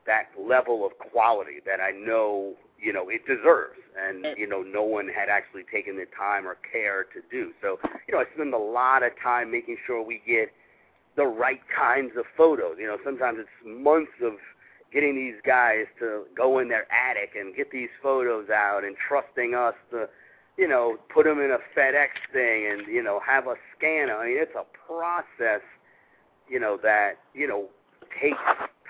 that 0.06 0.28
level 0.38 0.84
of 0.84 0.92
quality 0.98 1.60
that 1.66 1.80
I 1.80 1.90
know 1.90 2.54
you 2.80 2.92
know 2.92 3.08
it 3.08 3.26
deserves, 3.26 3.78
and 3.98 4.26
you 4.38 4.46
know 4.46 4.62
no 4.62 4.82
one 4.82 5.08
had 5.08 5.28
actually 5.28 5.64
taken 5.70 5.96
the 5.96 6.06
time 6.16 6.46
or 6.46 6.56
care 6.72 7.04
to 7.04 7.20
do. 7.30 7.52
So 7.60 7.78
you 8.08 8.14
know 8.14 8.20
I 8.20 8.24
spend 8.34 8.54
a 8.54 8.58
lot 8.58 9.02
of 9.02 9.12
time 9.22 9.50
making 9.50 9.76
sure 9.86 10.02
we 10.02 10.22
get 10.26 10.52
the 11.16 11.26
right 11.26 11.60
kinds 11.74 12.12
of 12.16 12.24
photos. 12.36 12.76
You 12.78 12.86
know 12.86 12.98
sometimes 13.04 13.38
it's 13.40 13.48
months 13.64 14.12
of 14.22 14.34
getting 14.92 15.14
these 15.14 15.40
guys 15.46 15.86
to 16.00 16.24
go 16.36 16.58
in 16.58 16.68
their 16.68 16.86
attic 16.92 17.32
and 17.38 17.54
get 17.54 17.70
these 17.70 17.90
photos 18.02 18.50
out 18.50 18.82
and 18.84 18.96
trusting 18.96 19.54
us 19.54 19.74
to 19.90 20.08
you 20.56 20.66
know 20.66 20.96
put 21.12 21.24
them 21.24 21.40
in 21.40 21.50
a 21.50 21.58
FedEx 21.78 22.08
thing 22.32 22.66
and 22.66 22.86
you 22.86 23.02
know 23.02 23.20
have 23.24 23.46
a 23.46 23.54
scanner. 23.76 24.16
I 24.16 24.28
mean 24.28 24.38
it's 24.38 24.56
a 24.56 24.64
process 24.86 25.62
you 26.48 26.58
know 26.58 26.78
that 26.82 27.18
you 27.34 27.46
know 27.46 27.66
takes 28.20 28.38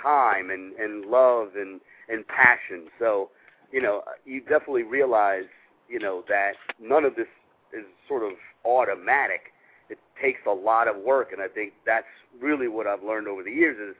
time 0.01 0.51
and 0.51 0.73
and 0.75 1.07
love 1.07 1.57
and 1.57 1.81
and 2.09 2.27
passion. 2.27 2.89
So, 2.99 3.31
you 3.73 3.81
know, 3.81 4.03
you 4.25 4.41
definitely 4.41 4.83
realize, 4.83 5.45
you 5.89 5.99
know, 5.99 6.25
that 6.29 6.55
none 6.81 7.05
of 7.05 7.15
this 7.17 7.29
is 7.73 7.85
sort 8.09 8.23
of 8.23 8.33
automatic. 8.65 9.53
It 9.89 9.99
takes 10.21 10.41
a 10.47 10.53
lot 10.53 10.89
of 10.89 10.97
work, 10.97 11.33
and 11.33 11.41
I 11.43 11.49
think 11.49 11.73
that's 11.85 12.07
really 12.41 12.69
what 12.69 12.87
I've 12.87 13.03
learned 13.03 13.29
over 13.29 13.43
the 13.43 13.51
years 13.51 13.77
is, 13.79 13.97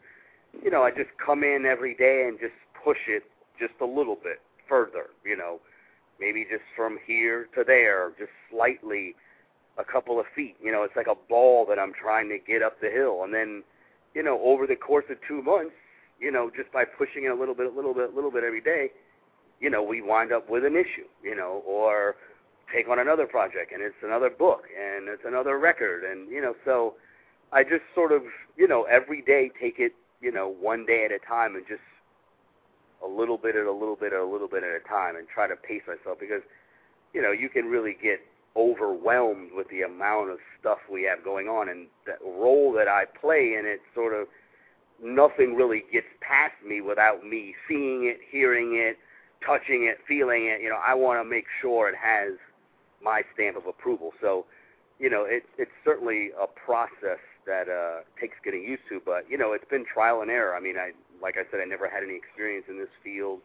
you 0.63 0.71
know, 0.71 0.83
I 0.83 0.91
just 0.91 1.11
come 1.25 1.43
in 1.45 1.67
every 1.67 1.95
day 1.95 2.27
and 2.29 2.39
just 2.39 2.55
push 2.85 2.99
it 3.09 3.25
just 3.59 3.75
a 3.81 3.85
little 3.87 4.17
bit 4.17 4.41
further. 4.69 5.11
You 5.25 5.37
know, 5.37 5.61
maybe 6.19 6.45
just 6.51 6.63
from 6.77 6.99
here 7.07 7.49
to 7.57 7.65
there, 7.65 8.13
just 8.19 8.31
slightly, 8.51 9.15
a 9.79 9.85
couple 9.85 10.21
of 10.21 10.27
feet. 10.35 10.57
You 10.63 10.73
know, 10.73 10.83
it's 10.83 10.97
like 10.97 11.07
a 11.07 11.15
ball 11.29 11.65
that 11.69 11.79
I'm 11.79 11.93
trying 11.93 12.29
to 12.31 12.39
get 12.39 12.63
up 12.63 12.81
the 12.81 12.91
hill, 12.91 13.23
and 13.25 13.33
then, 13.33 13.63
you 14.15 14.23
know, 14.23 14.41
over 14.43 14.67
the 14.67 14.77
course 14.77 15.05
of 15.11 15.17
two 15.27 15.43
months, 15.43 15.75
you 16.21 16.31
know, 16.31 16.51
just 16.55 16.71
by 16.73 16.85
pushing 16.85 17.25
it 17.25 17.29
a 17.29 17.35
little 17.35 17.55
bit, 17.55 17.67
a 17.67 17.75
little 17.75 17.95
bit, 17.95 18.13
a 18.13 18.15
little 18.15 18.31
bit 18.31 18.45
every 18.45 18.61
day, 18.61 18.91
you 19.61 19.71
know, 19.71 19.83
we 19.83 20.01
wind 20.01 20.33
up 20.33 20.49
with 20.51 20.65
an 20.65 20.77
issue, 20.77 21.07
you 21.23 21.35
know, 21.35 21.63
or 21.67 22.17
take 22.73 22.89
on 22.89 22.99
another 22.99 23.27
project 23.27 23.73
and 23.73 23.83
it's 23.83 23.97
another 24.03 24.31
book 24.31 24.65
and 24.79 25.09
it's 25.09 25.25
another 25.27 25.59
record 25.59 26.05
and 26.05 26.31
you 26.31 26.41
know, 26.41 26.55
so 26.65 26.95
I 27.53 27.65
just 27.65 27.83
sort 27.95 28.13
of, 28.13 28.23
you 28.57 28.69
know, 28.69 28.85
every 28.85 29.23
day 29.23 29.51
take 29.61 29.79
it, 29.79 29.93
you 30.21 30.31
know, 30.31 30.49
one 30.49 30.87
day 30.87 31.05
at 31.05 31.13
a 31.13 31.19
time 31.19 31.57
and 31.57 31.67
just 31.67 31.81
a 33.05 33.09
little 33.09 33.39
bit 33.39 33.57
at 33.57 33.67
a 33.67 33.73
little 33.73 33.97
bit 33.97 34.13
at 34.13 34.21
a 34.21 34.25
little 34.25 34.49
bit 34.49 34.63
at 34.63 34.71
a 34.71 34.89
time 34.89 35.17
and 35.17 35.27
try 35.29 35.49
to 35.49 35.57
pace 35.57 35.83
myself 35.87 36.19
because, 36.21 36.43
you 37.13 37.21
know, 37.23 37.33
you 37.33 37.49
can 37.49 37.67
really 37.67 37.97
get 38.01 38.21
overwhelmed 38.57 39.51
with 39.55 39.69
the 39.69 39.83
amount 39.83 40.31
of 40.31 40.39
stuff 40.59 40.79
we 40.91 41.05
have 41.05 41.23
going 41.25 41.49
on 41.49 41.69
and 41.69 41.87
the 42.07 42.15
role 42.25 42.73
that 42.73 42.89
I 42.89 43.05
play 43.05 43.55
in 43.59 43.65
it 43.65 43.81
sort 43.95 44.13
of 44.13 44.27
nothing 45.03 45.55
really 45.55 45.85
gets 45.93 46.07
past 46.21 46.55
me 46.67 46.81
without 46.81 47.25
me 47.25 47.55
seeing 47.69 48.07
it, 48.07 48.19
hearing 48.31 48.77
it, 48.77 48.99
touching 49.45 49.85
it, 49.85 49.99
feeling 50.07 50.47
it. 50.47 50.61
You 50.61 50.69
know, 50.69 50.81
I 50.85 50.95
want 50.95 51.21
to 51.21 51.29
make 51.29 51.47
sure 51.61 51.89
it 51.89 51.97
has 51.97 52.33
my 53.03 53.23
stamp 53.35 53.57
of 53.57 53.67
approval. 53.67 54.13
So, 54.21 54.47
you 54.99 55.09
know, 55.09 55.25
it's 55.27 55.47
it's 55.57 55.71
certainly 55.85 56.31
a 56.41 56.47
process 56.47 57.21
that 57.47 57.69
uh, 57.69 58.01
takes 58.21 58.37
getting 58.45 58.63
used 58.63 58.83
to. 58.91 59.01
But 59.05 59.31
you 59.31 59.39
know, 59.39 59.53
it's 59.53 59.69
been 59.71 59.85
trial 59.87 60.21
and 60.21 60.31
error. 60.31 60.55
I 60.55 60.61
mean, 60.61 60.77
I 60.77 60.93
like 61.23 61.37
I 61.37 61.51
said, 61.51 61.61
I 61.61 61.65
never 61.65 61.89
had 61.89 62.03
any 62.03 62.17
experience 62.17 62.67
in 62.69 62.79
this 62.79 62.93
field. 63.03 63.41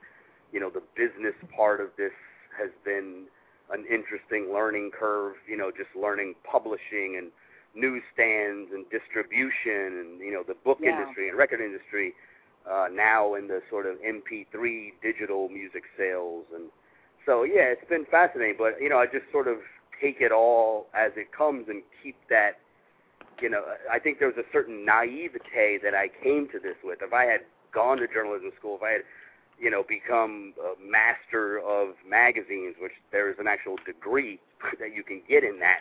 You 0.52 0.60
know, 0.60 0.70
the 0.70 0.84
business 0.96 1.36
part 1.56 1.80
of 1.80 1.90
this 1.98 2.14
has 2.58 2.70
been 2.84 3.26
an 3.72 3.86
interesting 3.90 4.52
learning 4.54 4.92
curve. 4.98 5.36
You 5.48 5.58
know, 5.58 5.72
just 5.72 5.90
learning 5.96 6.36
publishing 6.50 7.16
and 7.18 7.32
newsstands 7.76 8.72
and 8.74 8.86
distribution 8.90 10.00
and 10.00 10.20
you 10.22 10.32
know 10.32 10.44
the 10.48 10.56
book 10.64 10.80
yeah. 10.82 10.98
industry 10.98 11.28
and 11.28 11.38
record 11.38 11.60
industry 11.60 12.14
uh, 12.72 12.88
now 12.92 13.36
in 13.36 13.48
the 13.50 13.62
sort 13.70 13.86
of 13.86 13.98
MP3 13.98 14.94
digital 15.04 15.50
music 15.50 15.84
sales 15.98 16.46
and 16.56 16.70
so 17.26 17.44
yeah, 17.44 17.74
it's 17.74 17.88
been 17.90 18.06
fascinating. 18.06 18.56
But 18.58 18.80
you 18.80 18.90
know, 18.90 19.00
I 19.00 19.06
just 19.08 19.26
sort 19.32 19.48
of 19.48 19.58
take 20.00 20.22
it 20.22 20.32
all 20.32 20.88
as 20.94 21.12
it 21.16 21.32
comes 21.32 21.68
and 21.68 21.82
keep 22.02 22.16
that. 22.30 22.60
You 23.42 23.50
know, 23.50 23.64
I 23.92 24.00
think 24.00 24.20
there 24.20 24.30
was 24.30 24.38
a 24.38 24.48
certain 24.54 24.86
naivete 24.86 25.80
that 25.84 25.94
I 25.94 26.10
came 26.24 26.48
to 26.50 26.60
this 26.60 26.76
with. 26.84 27.00
If 27.02 27.12
I 27.12 27.26
had 27.26 27.42
gone 27.74 27.98
to 27.98 28.08
journalism 28.08 28.52
school, 28.58 28.78
if 28.78 28.84
I 28.84 28.92
had, 28.92 29.02
you 29.60 29.70
know, 29.70 29.84
become 29.88 30.54
a 30.60 30.74
master 30.84 31.60
of 31.60 31.96
magazines, 32.08 32.76
which 32.80 32.92
there 33.12 33.30
is 33.30 33.38
an 33.40 33.48
actual 33.48 33.78
degree 33.86 34.40
that 34.80 34.94
you 34.94 35.04
can 35.04 35.22
get 35.28 35.44
in 35.44 35.60
that. 35.60 35.80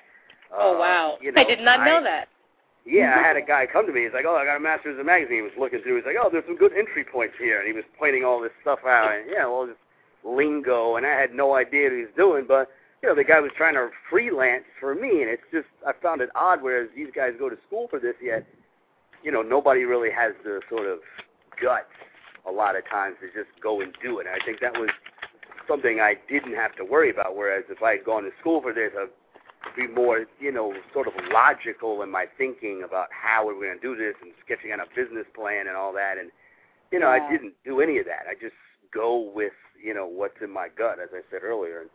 Oh 0.52 0.76
uh, 0.76 0.78
wow! 0.78 1.18
You 1.20 1.32
know, 1.32 1.40
I 1.40 1.44
did 1.44 1.60
not 1.60 1.80
I, 1.80 1.87
know 1.87 2.02
that. 2.04 2.28
Yeah, 2.87 3.14
I 3.18 3.22
had 3.22 3.37
a 3.37 3.42
guy 3.42 3.66
come 3.66 3.87
to 3.87 3.92
me. 3.92 4.04
He's 4.04 4.12
like, 4.12 4.26
"Oh, 4.26 4.37
I 4.37 4.44
got 4.44 4.56
a 4.56 4.60
master's 4.60 4.98
in 4.98 5.06
magazine." 5.06 5.37
He 5.37 5.42
was 5.42 5.56
looking 5.58 5.80
through. 5.80 5.96
He's 5.96 6.06
like, 6.06 6.16
"Oh, 6.20 6.28
there's 6.30 6.44
some 6.46 6.56
good 6.56 6.72
entry 6.76 7.04
points 7.04 7.34
here," 7.38 7.58
and 7.58 7.66
he 7.66 7.72
was 7.72 7.84
pointing 7.98 8.24
all 8.24 8.40
this 8.40 8.52
stuff 8.60 8.80
out. 8.87 9.10
And 9.12 9.30
yeah, 9.30 9.46
well, 9.46 9.66
this 9.66 9.76
lingo, 10.22 10.96
and 10.96 11.06
I 11.06 11.18
had 11.18 11.34
no 11.34 11.54
idea 11.56 11.84
what 11.84 11.92
he 11.92 12.00
was 12.02 12.14
doing. 12.16 12.44
But 12.46 12.70
you 13.02 13.08
know, 13.08 13.14
the 13.14 13.24
guy 13.24 13.40
was 13.40 13.52
trying 13.56 13.74
to 13.74 13.88
freelance 14.08 14.64
for 14.78 14.94
me, 14.94 15.22
and 15.22 15.30
it's 15.30 15.42
just 15.50 15.66
I 15.87 15.92
found 16.02 16.20
it 16.20 16.30
odd. 16.34 16.62
Whereas 16.62 16.88
these 16.94 17.08
guys 17.14 17.32
go 17.38 17.48
to 17.48 17.56
school 17.66 17.88
for 17.88 17.98
this, 17.98 18.14
yet 18.22 18.46
you 19.22 19.32
know 19.32 19.42
nobody 19.42 19.84
really 19.84 20.10
has 20.10 20.34
the 20.44 20.60
sort 20.68 20.87
of 20.87 20.98
guts 21.60 21.88
a 22.46 22.52
lot 22.52 22.76
of 22.76 22.88
times 22.88 23.16
to 23.20 23.26
just 23.26 23.50
go 23.61 23.80
and 23.80 23.94
do 24.02 24.18
it. 24.18 24.26
And 24.26 24.40
I 24.40 24.44
think 24.44 24.61
that 24.61 24.78
was 24.78 24.90
something 25.66 26.00
I 26.00 26.16
didn't 26.28 26.54
have 26.54 26.74
to 26.76 26.85
worry 26.85 27.11
about. 27.11 27.37
Whereas 27.37 27.64
if 27.68 27.83
I 27.83 27.92
had 27.92 28.04
gone 28.04 28.24
to 28.24 28.30
school 28.40 28.61
for 28.61 28.72
this, 28.72 28.92
I'd 28.98 29.09
be 29.76 29.87
more, 29.87 30.26
you 30.40 30.52
know, 30.52 30.74
sort 30.92 31.09
of 31.09 31.14
logical 31.33 32.02
in 32.02 32.11
my 32.11 32.26
thinking 32.37 32.83
about 32.85 33.09
how 33.11 33.46
we're 33.46 33.54
going 33.54 33.78
to 33.78 33.80
do 33.80 33.96
this 33.96 34.14
and 34.22 34.33
sketching 34.44 34.72
out 34.72 34.80
a 34.80 34.87
business 34.94 35.26
plan 35.35 35.66
and 35.66 35.76
all 35.76 35.92
that. 35.94 36.18
And 36.18 36.30
you 36.92 37.00
know, 37.00 37.12
yeah. 37.12 37.26
I 37.26 37.30
didn't 37.30 37.54
do 37.64 37.80
any 37.80 37.98
of 37.98 38.07
that. 38.07 38.26
I 38.30 38.35
just 38.35 38.54
go 38.92 39.30
with 39.35 39.52
you 39.83 39.92
know 39.92 40.07
what's 40.07 40.40
in 40.40 40.50
my 40.50 40.68
gut, 40.68 40.98
as 41.02 41.09
I 41.12 41.20
said 41.30 41.42
earlier, 41.42 41.80
and 41.80 41.90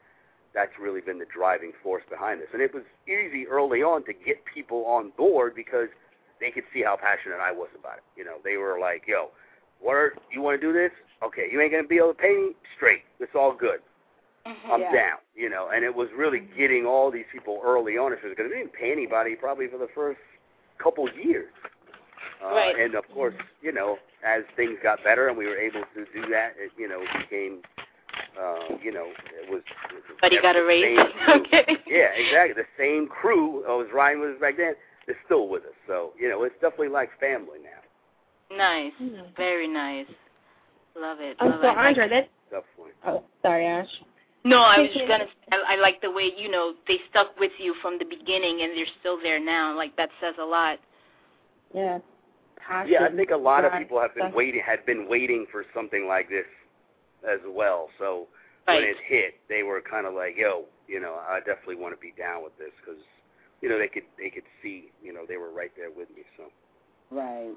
that's 0.54 0.72
really 0.80 1.02
been 1.02 1.20
the 1.20 1.30
driving 1.34 1.72
force 1.82 2.04
behind 2.10 2.42
this. 2.42 2.50
And 2.52 2.62
it 2.62 2.74
was 2.74 2.84
easy 3.08 3.48
early 3.48 3.82
on 3.82 4.04
to 4.06 4.14
get 4.14 4.44
people 4.46 4.86
on 4.86 5.12
board 5.16 5.56
because 5.56 5.88
they 6.42 6.52
could 6.52 6.66
see 6.74 6.84
how 6.84 6.98
passionate 6.98 7.40
I 7.40 7.52
was 7.52 7.70
about 7.80 7.98
it. 7.98 8.04
You 8.18 8.26
know, 8.26 8.38
they 8.44 8.58
were 8.58 8.80
like, 8.80 9.04
"Yo, 9.08 9.30
what 9.80 10.14
you 10.32 10.42
want 10.42 10.60
to 10.60 10.68
do 10.68 10.74
this? 10.74 10.92
Okay, 11.24 11.50
you 11.52 11.60
ain't 11.62 11.72
gonna 11.72 11.88
be 11.88 11.98
able 11.98 12.10
to 12.14 12.14
pay 12.14 12.34
me 12.34 12.52
straight. 12.76 13.02
It's 13.20 13.36
all 13.36 13.54
good. 13.54 13.80
Mm-hmm. 14.48 14.72
I'm 14.72 14.82
Yeah. 14.82 14.92
down." 14.94 15.18
You 15.36 15.50
know, 15.50 15.70
and 15.74 15.84
it 15.86 15.94
was 15.96 16.10
really 16.18 16.40
getting 16.58 16.86
all 16.86 17.12
these 17.12 17.26
people 17.32 17.62
early 17.64 17.98
on. 17.98 18.12
Because 18.12 18.36
they 18.38 18.44
didn't 18.58 18.74
pay 18.74 18.92
anybody 18.92 19.36
probably 19.36 19.68
for 19.68 19.78
the 19.78 19.88
first 19.96 20.20
couple 20.78 21.08
years. 21.14 21.52
Uh, 22.44 22.48
Right. 22.52 22.76
And 22.80 22.96
of 22.96 23.04
course, 23.14 23.36
you 23.62 23.72
know, 23.72 23.98
as 24.24 24.44
things 24.56 24.78
got 24.82 25.04
better 25.04 25.28
and 25.28 25.38
we 25.38 25.46
were 25.46 25.58
able 25.58 25.84
to 25.94 26.06
do 26.14 26.30
that, 26.30 26.54
it, 26.58 26.72
you 26.78 26.88
know, 26.88 27.02
became, 27.20 27.60
uh, 28.40 28.76
you 28.82 28.92
know, 28.92 29.08
it 29.42 29.50
was. 29.50 29.62
It 29.90 29.96
was 29.96 30.04
But 30.22 30.32
he 30.32 30.42
got 30.42 30.56
a 30.56 30.64
raise. 30.64 31.00
okay. 31.30 31.78
Yeah, 31.88 32.12
exactly. 32.16 32.62
The 32.62 32.68
same 32.78 33.08
crew 33.08 33.64
I 33.68 33.76
was 33.76 33.88
riding 33.94 34.22
with 34.22 34.32
us 34.36 34.42
back 34.42 34.58
then 34.58 34.76
is 35.08 35.16
still 35.26 35.48
with 35.50 35.64
us. 35.64 35.76
So 35.88 36.14
you 36.20 36.30
know, 36.30 36.44
it's 36.44 36.56
definitely 36.62 36.90
like 36.90 37.10
family 37.20 37.60
now. 37.64 37.79
Nice. 38.56 38.94
Hmm. 38.98 39.16
Very 39.38 39.68
nice. 39.68 40.08
Love 40.98 41.18
it. 41.22 41.38
Oh, 41.40 41.46
Love 41.48 41.60
so 41.62 41.70
it. 41.70 41.78
Andre, 41.78 42.10
that's 42.10 42.28
Definitely. 42.50 42.94
oh, 43.06 43.24
sorry, 43.42 43.66
Ash. 43.66 43.88
No, 44.44 44.58
I 44.62 44.80
was 44.80 44.90
just 44.94 45.08
gonna. 45.08 45.26
Say, 45.26 45.58
I, 45.68 45.74
I 45.74 45.76
like 45.78 46.02
the 46.02 46.10
way 46.12 46.32
you 46.36 46.50
know 46.50 46.74
they 46.88 46.98
stuck 47.10 47.38
with 47.40 47.52
you 47.60 47.76
from 47.82 47.98
the 48.00 48.06
beginning, 48.06 48.62
and 48.64 48.76
they're 48.76 48.94
still 49.00 49.20
there 49.22 49.44
now. 49.44 49.76
Like 49.76 49.96
that 49.98 50.10
says 50.22 50.36
a 50.42 50.46
lot. 50.46 50.80
Yeah. 51.74 52.00
Passion, 52.58 52.94
Yeah, 52.94 53.06
I 53.06 53.16
think 53.16 53.32
a 53.32 53.38
lot 53.38 53.66
of 53.66 53.72
people 53.78 54.00
have 54.00 54.14
been 54.14 54.26
stuff. 54.28 54.36
waiting 54.36 54.62
had 54.66 54.86
been 54.86 55.08
waiting 55.10 55.46
for 55.52 55.64
something 55.74 56.08
like 56.08 56.30
this 56.30 56.46
as 57.28 57.40
well. 57.48 57.90
So 57.98 58.28
when 58.66 58.84
it 58.84 58.98
hit, 59.08 59.36
they 59.48 59.64
were 59.64 59.82
kind 59.82 60.06
of 60.06 60.14
like, 60.14 60.36
"Yo, 60.38 60.66
you 60.88 61.00
know, 61.00 61.16
I 61.28 61.40
definitely 61.40 61.76
want 61.78 61.96
to 61.96 62.00
be 62.02 62.14
down 62.18 62.44
with 62.44 62.56
this 62.58 62.72
because, 62.80 63.02
you 63.62 63.70
know, 63.70 63.78
they 63.80 63.88
could 63.88 64.04
they 64.18 64.30
could 64.30 64.44
see, 64.62 64.92
you 65.02 65.14
know, 65.14 65.26
they 65.28 65.38
were 65.38 65.52
right 65.52 65.72
there 65.78 65.90
with 65.90 66.10
me." 66.16 66.24
So 66.38 66.44
Right. 67.12 67.56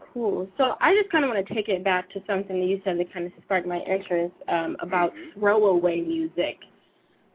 Cool. 0.00 0.48
So 0.56 0.76
I 0.80 0.94
just 0.94 1.10
kind 1.10 1.24
of 1.24 1.30
want 1.30 1.46
to 1.46 1.54
take 1.54 1.68
it 1.68 1.84
back 1.84 2.10
to 2.10 2.22
something 2.26 2.60
that 2.60 2.66
you 2.66 2.80
said 2.84 2.98
that 2.98 3.12
kind 3.12 3.26
of 3.26 3.32
sparked 3.44 3.66
my 3.66 3.80
interest 3.80 4.34
um, 4.48 4.76
about 4.80 5.14
Mhm. 5.14 5.34
throwaway 5.34 6.00
music, 6.00 6.58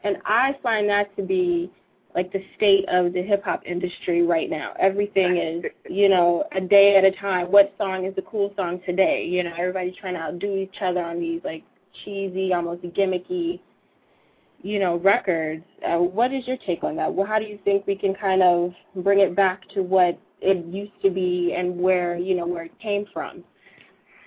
and 0.03 0.17
I 0.25 0.53
find 0.63 0.89
that 0.89 1.15
to 1.17 1.23
be 1.23 1.69
like 2.15 2.31
the 2.31 2.43
state 2.55 2.85
of 2.89 3.13
the 3.13 3.21
hip 3.21 3.43
hop 3.43 3.61
industry 3.65 4.23
right 4.23 4.49
now. 4.49 4.73
Everything 4.79 5.37
is, 5.37 5.65
you 5.87 6.09
know, 6.09 6.45
a 6.53 6.61
day 6.61 6.95
at 6.95 7.03
a 7.03 7.11
time. 7.11 7.51
What 7.51 7.73
song 7.77 8.05
is 8.05 8.15
the 8.15 8.23
cool 8.23 8.53
song 8.55 8.79
today? 8.85 9.25
You 9.25 9.43
know, 9.43 9.53
everybody's 9.55 9.95
trying 9.95 10.15
to 10.15 10.21
outdo 10.21 10.55
each 10.55 10.81
other 10.81 11.03
on 11.03 11.19
these 11.19 11.43
like 11.43 11.63
cheesy, 12.03 12.53
almost 12.53 12.81
gimmicky, 12.83 13.59
you 14.63 14.79
know, 14.79 14.97
records. 14.97 15.63
Uh, 15.85 15.97
what 15.97 16.33
is 16.33 16.47
your 16.47 16.57
take 16.57 16.83
on 16.83 16.95
that? 16.95 17.13
Well, 17.13 17.27
how 17.27 17.37
do 17.39 17.45
you 17.45 17.59
think 17.63 17.85
we 17.85 17.95
can 17.95 18.15
kind 18.15 18.41
of 18.41 18.73
bring 18.95 19.19
it 19.19 19.35
back 19.35 19.67
to 19.69 19.83
what 19.83 20.17
it 20.41 20.65
used 20.65 21.01
to 21.03 21.09
be 21.09 21.55
and 21.57 21.79
where 21.79 22.17
you 22.17 22.35
know 22.35 22.45
where 22.45 22.65
it 22.65 22.79
came 22.79 23.05
from, 23.13 23.43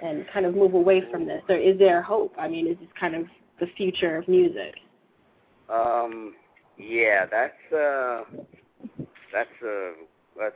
and 0.03 0.25
kind 0.33 0.47
of 0.47 0.55
move 0.55 0.75
away 0.75 1.03
from 1.11 1.27
this? 1.27 1.43
Or 1.49 1.57
is 1.57 1.79
there 1.79 2.03
hope? 2.03 2.35
I 2.39 2.49
mean, 2.49 2.67
is 2.67 2.77
this 2.79 2.89
kind 2.99 3.15
of 3.15 3.27
the 3.59 3.67
future 3.77 4.17
of 4.17 4.27
music? 4.29 4.75
Um, 5.69 6.35
yeah, 6.79 7.27
that's 7.31 7.73
uh, 7.73 8.23
that's 9.33 9.63
a 9.65 9.93
that's 10.39 10.55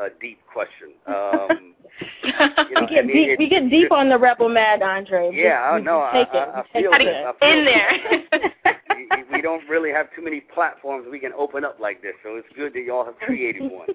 a 0.00 0.08
deep 0.20 0.40
question. 0.52 0.92
Um, 1.10 1.74
you 2.22 2.32
know, 2.32 2.82
we 2.82 2.86
get 2.86 2.98
I 2.98 3.02
mean, 3.02 3.28
deep. 3.28 3.38
We 3.38 3.48
get 3.48 3.68
deep 3.68 3.92
on 3.92 4.08
the 4.08 4.16
rebel 4.16 4.48
mag, 4.48 4.80
Andre. 4.80 5.30
Yeah, 5.34 5.74
we, 5.74 5.80
I 5.80 5.80
know. 5.80 5.98
We 6.12 6.20
I. 6.20 6.60
I, 6.60 6.64
feel 6.72 6.90
it. 6.92 7.26
I 7.26 7.32
feel 7.38 7.50
in 7.50 7.66
it. 7.66 8.24
there. 8.30 8.76
we, 8.96 9.36
we 9.36 9.42
don't 9.42 9.68
really 9.68 9.90
have 9.90 10.06
too 10.14 10.22
many 10.22 10.40
platforms 10.40 11.06
we 11.10 11.18
can 11.18 11.32
open 11.36 11.64
up 11.64 11.78
like 11.80 12.00
this, 12.00 12.14
so 12.22 12.36
it's 12.36 12.48
good 12.56 12.72
that 12.74 12.82
y'all 12.84 13.04
have 13.04 13.16
created 13.18 13.70
one. 13.70 13.88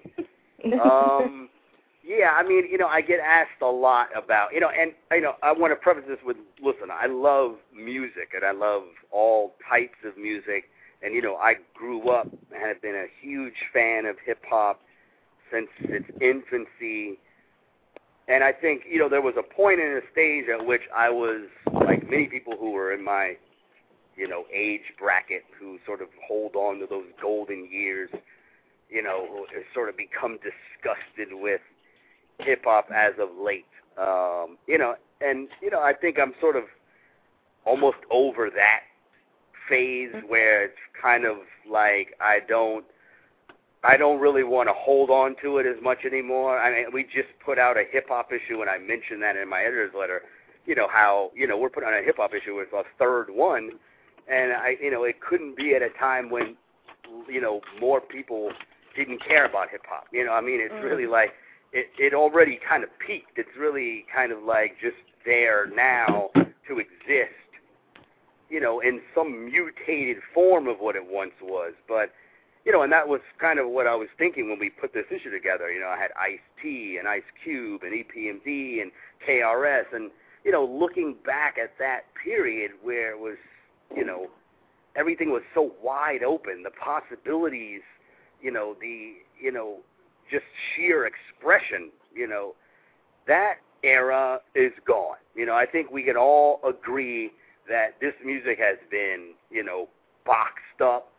Um, 0.73 1.49
yeah, 2.03 2.31
I 2.35 2.43
mean, 2.43 2.67
you 2.69 2.77
know, 2.77 2.87
I 2.87 3.01
get 3.01 3.19
asked 3.19 3.61
a 3.61 3.67
lot 3.67 4.09
about, 4.15 4.53
you 4.53 4.59
know, 4.59 4.69
and 4.69 4.91
you 5.11 5.21
know, 5.21 5.33
I 5.41 5.51
want 5.51 5.71
to 5.71 5.75
preface 5.75 6.05
this 6.07 6.19
with, 6.25 6.37
listen, 6.61 6.89
I 6.91 7.07
love 7.07 7.55
music 7.75 8.33
and 8.35 8.43
I 8.43 8.51
love 8.51 8.83
all 9.11 9.55
types 9.69 9.97
of 10.05 10.17
music, 10.17 10.65
and 11.01 11.13
you 11.13 11.21
know, 11.21 11.35
I 11.35 11.55
grew 11.73 12.09
up 12.09 12.31
and 12.31 12.61
have 12.61 12.81
been 12.81 12.95
a 12.95 13.07
huge 13.21 13.55
fan 13.73 14.05
of 14.05 14.17
hip 14.25 14.43
hop 14.47 14.81
since 15.51 15.69
its 15.79 16.05
infancy. 16.21 17.19
And 18.27 18.43
I 18.43 18.51
think, 18.51 18.83
you 18.89 18.97
know, 18.97 19.07
there 19.07 19.21
was 19.21 19.35
a 19.37 19.43
point 19.43 19.79
in 19.79 19.87
a 19.87 20.01
stage 20.11 20.45
at 20.49 20.65
which 20.65 20.81
I 20.95 21.09
was 21.09 21.47
like 21.85 22.09
many 22.09 22.25
people 22.25 22.55
who 22.59 22.71
were 22.71 22.91
in 22.91 23.03
my, 23.03 23.37
you 24.15 24.27
know, 24.27 24.45
age 24.53 24.93
bracket 24.97 25.43
who 25.59 25.77
sort 25.85 26.01
of 26.01 26.07
hold 26.27 26.55
on 26.55 26.79
to 26.79 26.87
those 26.87 27.05
golden 27.21 27.69
years, 27.71 28.09
you 28.89 29.01
know, 29.01 29.45
sort 29.73 29.89
of 29.89 29.97
become 29.97 30.37
disgusted 30.37 31.29
with 31.31 31.61
hip 32.39 32.61
hop 32.65 32.89
as 32.93 33.13
of 33.19 33.29
late. 33.41 33.65
Um, 33.97 34.57
you 34.67 34.77
know, 34.77 34.95
and 35.21 35.47
you 35.61 35.69
know, 35.69 35.81
I 35.81 35.93
think 35.93 36.19
I'm 36.19 36.33
sort 36.39 36.55
of 36.55 36.63
almost 37.65 37.97
over 38.11 38.49
that 38.49 38.81
phase 39.69 40.13
where 40.27 40.65
it's 40.65 40.77
kind 41.01 41.25
of 41.25 41.37
like 41.69 42.15
I 42.21 42.39
don't 42.47 42.85
I 43.83 43.97
don't 43.97 44.19
really 44.19 44.43
want 44.43 44.67
to 44.67 44.73
hold 44.73 45.09
on 45.09 45.35
to 45.43 45.57
it 45.59 45.65
as 45.65 45.81
much 45.81 46.05
anymore. 46.05 46.59
I 46.59 46.71
mean, 46.71 46.85
we 46.91 47.03
just 47.03 47.29
put 47.43 47.59
out 47.59 47.77
a 47.77 47.83
hip 47.89 48.07
hop 48.09 48.31
issue, 48.31 48.61
and 48.61 48.69
I 48.69 48.77
mentioned 48.79 49.21
that 49.21 49.35
in 49.35 49.47
my 49.47 49.61
editor's 49.61 49.93
letter. 49.97 50.23
you 50.65 50.75
know 50.75 50.87
how 50.91 51.31
you 51.35 51.47
know 51.47 51.57
we're 51.57 51.69
putting 51.69 51.89
out 51.89 51.99
a 51.99 52.03
hip 52.03 52.17
hop 52.17 52.33
issue 52.33 52.55
with 52.55 52.73
a 52.73 52.83
third 52.99 53.27
one, 53.29 53.71
and 54.27 54.53
I 54.53 54.77
you 54.81 54.91
know 54.91 55.03
it 55.03 55.21
couldn't 55.21 55.55
be 55.55 55.75
at 55.75 55.81
a 55.81 55.89
time 55.89 56.29
when 56.29 56.55
you 57.29 57.41
know 57.41 57.61
more 57.79 58.01
people 58.01 58.51
didn't 58.95 59.23
care 59.23 59.45
about 59.45 59.69
hip 59.69 59.85
hop. 59.87 60.07
You 60.11 60.25
know, 60.25 60.33
I 60.33 60.41
mean, 60.41 60.59
it's 60.61 60.73
mm. 60.73 60.83
really 60.83 61.07
like 61.07 61.33
it 61.71 61.87
it 61.97 62.13
already 62.13 62.59
kind 62.67 62.83
of 62.83 62.89
peaked. 62.99 63.37
It's 63.37 63.55
really 63.57 64.05
kind 64.13 64.31
of 64.31 64.43
like 64.43 64.77
just 64.81 64.97
there 65.25 65.67
now 65.75 66.29
to 66.35 66.79
exist. 66.79 67.33
You 68.49 68.59
know, 68.61 68.79
in 68.79 69.01
some 69.13 69.45
mutated 69.45 70.17
form 70.33 70.67
of 70.67 70.77
what 70.79 70.95
it 70.95 71.05
once 71.05 71.33
was, 71.41 71.73
but 71.87 72.11
you 72.65 72.71
know, 72.71 72.81
and 72.81 72.91
that 72.91 73.07
was 73.07 73.21
kind 73.39 73.59
of 73.59 73.69
what 73.69 73.85
I 73.85 73.95
was 73.95 74.07
thinking 74.17 74.49
when 74.49 74.59
we 74.59 74.69
put 74.69 74.93
this 74.93 75.05
issue 75.11 75.29
together. 75.29 75.71
You 75.71 75.79
know, 75.79 75.89
I 75.89 75.97
had 75.97 76.11
Ice 76.19 76.39
T 76.61 76.97
and 76.97 77.07
Ice 77.07 77.23
Cube 77.43 77.83
and 77.83 77.93
EPMD 77.93 78.81
and 78.81 78.91
KRS, 79.27 79.85
and 79.93 80.09
you 80.43 80.51
know, 80.51 80.65
looking 80.65 81.15
back 81.25 81.57
at 81.61 81.77
that 81.79 82.05
period 82.23 82.71
where 82.81 83.11
it 83.11 83.19
was, 83.19 83.37
you 83.95 84.05
know, 84.05 84.27
everything 84.95 85.31
was 85.31 85.43
so 85.53 85.71
wide 85.81 86.23
open, 86.23 86.63
the 86.63 86.71
possibilities, 86.71 87.81
you 88.45 88.51
know, 88.51 88.75
the 88.79 89.13
you 89.41 89.51
know, 89.51 89.77
just 90.31 90.45
sheer 90.75 91.05
expression, 91.05 91.89
you 92.13 92.27
know, 92.27 92.53
that 93.27 93.55
era 93.83 94.39
is 94.53 94.71
gone. 94.87 95.17
You 95.35 95.45
know, 95.45 95.55
I 95.55 95.65
think 95.65 95.91
we 95.91 96.03
can 96.03 96.17
all 96.17 96.59
agree 96.67 97.31
that 97.67 97.95
this 97.99 98.13
music 98.23 98.59
has 98.59 98.77
been, 98.89 99.33
you 99.49 99.63
know, 99.63 99.89
boxed 100.25 100.81
up 100.81 101.11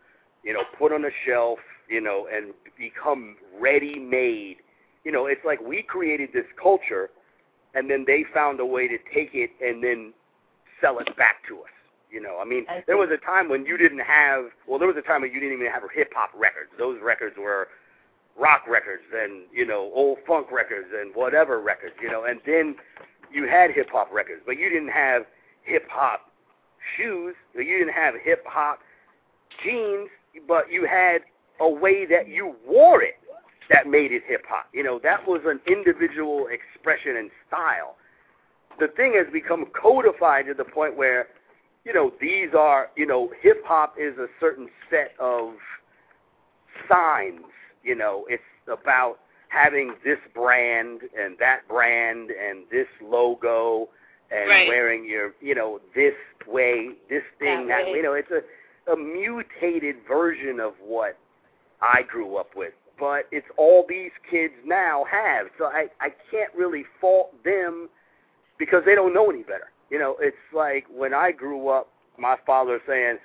you 0.47 0.53
know, 0.53 0.63
put 0.79 0.93
on 0.93 1.03
a 1.03 1.09
shelf, 1.25 1.59
you 1.89 1.99
know, 1.99 2.27
and 2.33 2.53
become 2.77 3.35
ready-made. 3.59 4.57
You 5.03 5.11
know, 5.11 5.25
it's 5.25 5.43
like 5.45 5.59
we 5.61 5.83
created 5.83 6.29
this 6.33 6.45
culture, 6.61 7.09
and 7.75 7.89
then 7.89 8.05
they 8.07 8.23
found 8.33 8.61
a 8.61 8.65
way 8.65 8.87
to 8.87 8.97
take 9.13 9.31
it 9.33 9.51
and 9.61 9.83
then 9.83 10.13
sell 10.81 10.99
it 10.99 11.15
back 11.17 11.37
to 11.49 11.59
us. 11.59 11.76
You 12.09 12.21
know, 12.21 12.39
I 12.39 12.45
mean, 12.45 12.65
I 12.69 12.83
there 12.87 12.97
was 12.97 13.09
a 13.11 13.17
time 13.17 13.49
when 13.49 13.65
you 13.65 13.77
didn't 13.77 13.99
have. 13.99 14.45
Well, 14.67 14.79
there 14.79 14.87
was 14.87 14.97
a 14.97 15.01
time 15.01 15.21
when 15.21 15.31
you 15.31 15.39
didn't 15.39 15.59
even 15.59 15.71
have 15.71 15.83
hip 15.93 16.13
hop 16.15 16.31
records. 16.35 16.69
Those 16.77 16.99
records 17.01 17.35
were 17.37 17.67
rock 18.39 18.67
records 18.67 19.03
and 19.13 19.43
you 19.51 19.65
know 19.65 19.91
old 19.93 20.19
funk 20.25 20.51
records 20.51 20.87
and 20.97 21.13
whatever 21.15 21.59
records. 21.59 21.95
You 22.01 22.09
know, 22.09 22.23
and 22.23 22.39
then 22.45 22.75
you 23.31 23.47
had 23.47 23.71
hip 23.71 23.89
hop 23.91 24.11
records, 24.11 24.41
but 24.45 24.57
you 24.57 24.69
didn't 24.69 24.91
have 24.91 25.23
hip 25.63 25.87
hop 25.89 26.31
shoes. 26.95 27.35
You 27.53 27.79
didn't 27.79 27.93
have 27.93 28.15
hip 28.23 28.43
hop 28.47 28.79
jeans 29.63 30.09
but 30.45 30.71
you 30.71 30.85
had 30.85 31.21
a 31.59 31.69
way 31.69 32.05
that 32.05 32.27
you 32.27 32.55
wore 32.65 33.01
it 33.01 33.15
that 33.69 33.87
made 33.87 34.11
it 34.11 34.23
hip 34.25 34.43
hop. 34.47 34.67
You 34.73 34.83
know, 34.83 34.99
that 35.03 35.27
was 35.27 35.41
an 35.45 35.59
individual 35.67 36.47
expression 36.47 37.17
and 37.17 37.29
style. 37.47 37.95
The 38.79 38.87
thing 38.87 39.13
has 39.15 39.31
become 39.31 39.65
codified 39.73 40.45
to 40.45 40.53
the 40.53 40.63
point 40.63 40.95
where, 40.95 41.27
you 41.87 41.93
know, 41.93 42.11
these 42.19 42.49
are, 42.53 42.89
you 42.97 43.05
know, 43.05 43.31
hip 43.41 43.63
hop 43.65 43.95
is 43.97 44.17
a 44.17 44.27
certain 44.41 44.67
set 44.89 45.13
of 45.19 45.53
signs. 46.89 47.39
You 47.81 47.95
know, 47.95 48.25
it's 48.29 48.43
about 48.67 49.19
having 49.47 49.95
this 50.03 50.19
brand 50.35 51.01
and 51.17 51.37
that 51.39 51.65
brand 51.69 52.29
and 52.31 52.65
this 52.69 52.87
logo 53.01 53.87
and 54.29 54.49
right. 54.49 54.67
wearing 54.67 55.05
your, 55.05 55.31
you 55.39 55.55
know, 55.55 55.79
this 55.95 56.13
way, 56.45 56.89
this 57.09 57.23
thing, 57.39 57.67
that, 57.69 57.85
that 57.85 57.91
way. 57.91 57.97
You 57.97 58.03
know, 58.03 58.13
it's 58.13 58.31
a 58.31 58.41
a 58.91 58.95
mutated 58.95 59.97
version 60.07 60.59
of 60.59 60.73
what 60.81 61.17
I 61.81 62.03
grew 62.03 62.37
up 62.37 62.49
with. 62.55 62.73
But 62.99 63.27
it's 63.31 63.47
all 63.57 63.85
these 63.87 64.11
kids 64.29 64.53
now 64.65 65.05
have. 65.11 65.47
So 65.57 65.65
I, 65.65 65.87
I 66.01 66.09
can't 66.31 66.53
really 66.55 66.83
fault 66.99 67.31
them 67.43 67.89
because 68.57 68.83
they 68.85 68.95
don't 68.95 69.13
know 69.13 69.29
any 69.29 69.43
better. 69.43 69.69
You 69.89 69.99
know, 69.99 70.15
it's 70.19 70.35
like 70.53 70.85
when 70.93 71.13
I 71.13 71.31
grew 71.31 71.69
up, 71.69 71.89
my 72.17 72.35
father 72.45 72.79
saying, 72.87 73.17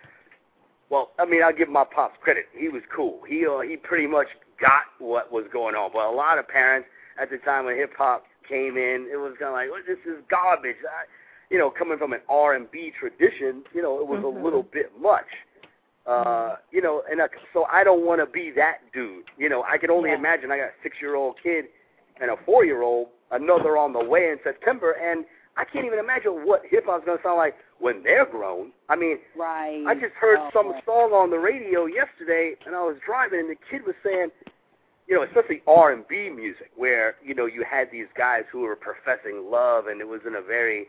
well, 0.91 1.11
I 1.19 1.25
mean, 1.25 1.43
I'll 1.43 1.57
give 1.57 1.69
my 1.69 1.85
pops 1.85 2.17
credit. 2.21 2.45
He 2.57 2.69
was 2.69 2.83
cool. 2.95 3.21
He 3.27 3.47
uh, 3.47 3.61
he 3.61 3.77
pretty 3.77 4.07
much 4.07 4.29
got 4.61 4.85
what 4.99 5.33
was 5.33 5.47
going 5.53 5.75
on. 5.75 5.91
But 5.93 6.07
a 6.07 6.15
lot 6.15 6.39
of 6.39 6.47
parents 6.47 6.89
at 7.21 7.31
the 7.31 7.39
time 7.39 7.65
when 7.65 7.77
hip 7.77 7.93
hop 7.97 8.25
came 8.49 8.77
in, 8.77 9.09
it 9.11 9.17
was 9.17 9.33
kind 9.39 9.49
of 9.49 9.55
like, 9.55 9.71
well, 9.71 9.81
this 9.87 9.99
is 10.05 10.23
garbage. 10.31 10.77
I, 10.85 11.05
you 11.51 11.59
know, 11.59 11.71
coming 11.71 11.99
from 11.99 12.13
an 12.13 12.21
R 12.29 12.55
and 12.55 12.71
B 12.71 12.93
tradition, 12.99 13.65
you 13.75 13.83
know, 13.83 14.01
it 14.01 14.07
was 14.07 14.21
mm-hmm. 14.21 14.39
a 14.39 14.45
little 14.45 14.63
bit 14.63 14.93
much. 15.01 15.27
Uh, 16.07 16.57
you 16.71 16.83
know, 16.83 17.03
and 17.11 17.21
uh, 17.21 17.29
so 17.53 17.65
I 17.71 17.85
don't 17.85 18.05
want 18.05 18.21
to 18.21 18.27
be 18.27 18.53
that 18.57 18.79
dude. 18.93 19.25
You 19.39 19.49
know, 19.49 19.63
I 19.63 19.79
can 19.79 19.91
only 19.91 20.11
yeah. 20.11 20.17
imagine 20.17 20.51
I 20.51 20.59
got 20.59 20.65
a 20.65 20.83
six-year-old 20.83 21.37
kid 21.43 21.67
and 22.21 22.31
a 22.31 22.37
four-year-old, 22.45 23.09
another 23.31 23.79
on 23.79 23.93
the 23.93 24.05
way 24.05 24.31
in 24.31 24.39
September, 24.43 24.93
and 24.93 25.25
I 25.57 25.65
can't 25.65 25.85
even 25.85 25.99
imagine 25.99 26.47
what 26.47 26.63
hip 26.69 26.85
hop's 26.87 27.05
gonna 27.05 27.19
sound 27.23 27.37
like 27.37 27.57
when 27.79 28.03
they're 28.03 28.27
grown. 28.27 28.73
I 28.89 28.97
mean, 28.97 29.19
right. 29.37 29.85
I 29.87 29.95
just 29.95 30.15
heard 30.15 30.39
oh, 30.41 30.51
some 30.53 30.73
right. 30.73 30.85
song 30.85 31.13
on 31.13 31.31
the 31.31 31.39
radio 31.39 31.87
yesterday, 31.87 32.55
and 32.65 32.75
I 32.75 32.81
was 32.83 32.97
driving, 33.05 33.41
and 33.41 33.51
the 33.51 33.57
kid 33.71 33.83
was 33.87 33.95
saying, 34.03 34.29
you 35.07 35.17
know, 35.17 35.23
especially 35.25 35.63
R 35.67 35.93
and 35.93 36.07
B 36.09 36.31
music, 36.31 36.71
where 36.77 37.17
you 37.25 37.35
know 37.35 37.47
you 37.47 37.65
had 37.69 37.91
these 37.91 38.07
guys 38.17 38.45
who 38.51 38.61
were 38.61 38.77
professing 38.77 39.51
love, 39.51 39.87
and 39.87 40.01
it 40.01 40.09
was 40.09 40.21
in 40.27 40.37
a 40.37 40.43
very 40.43 40.87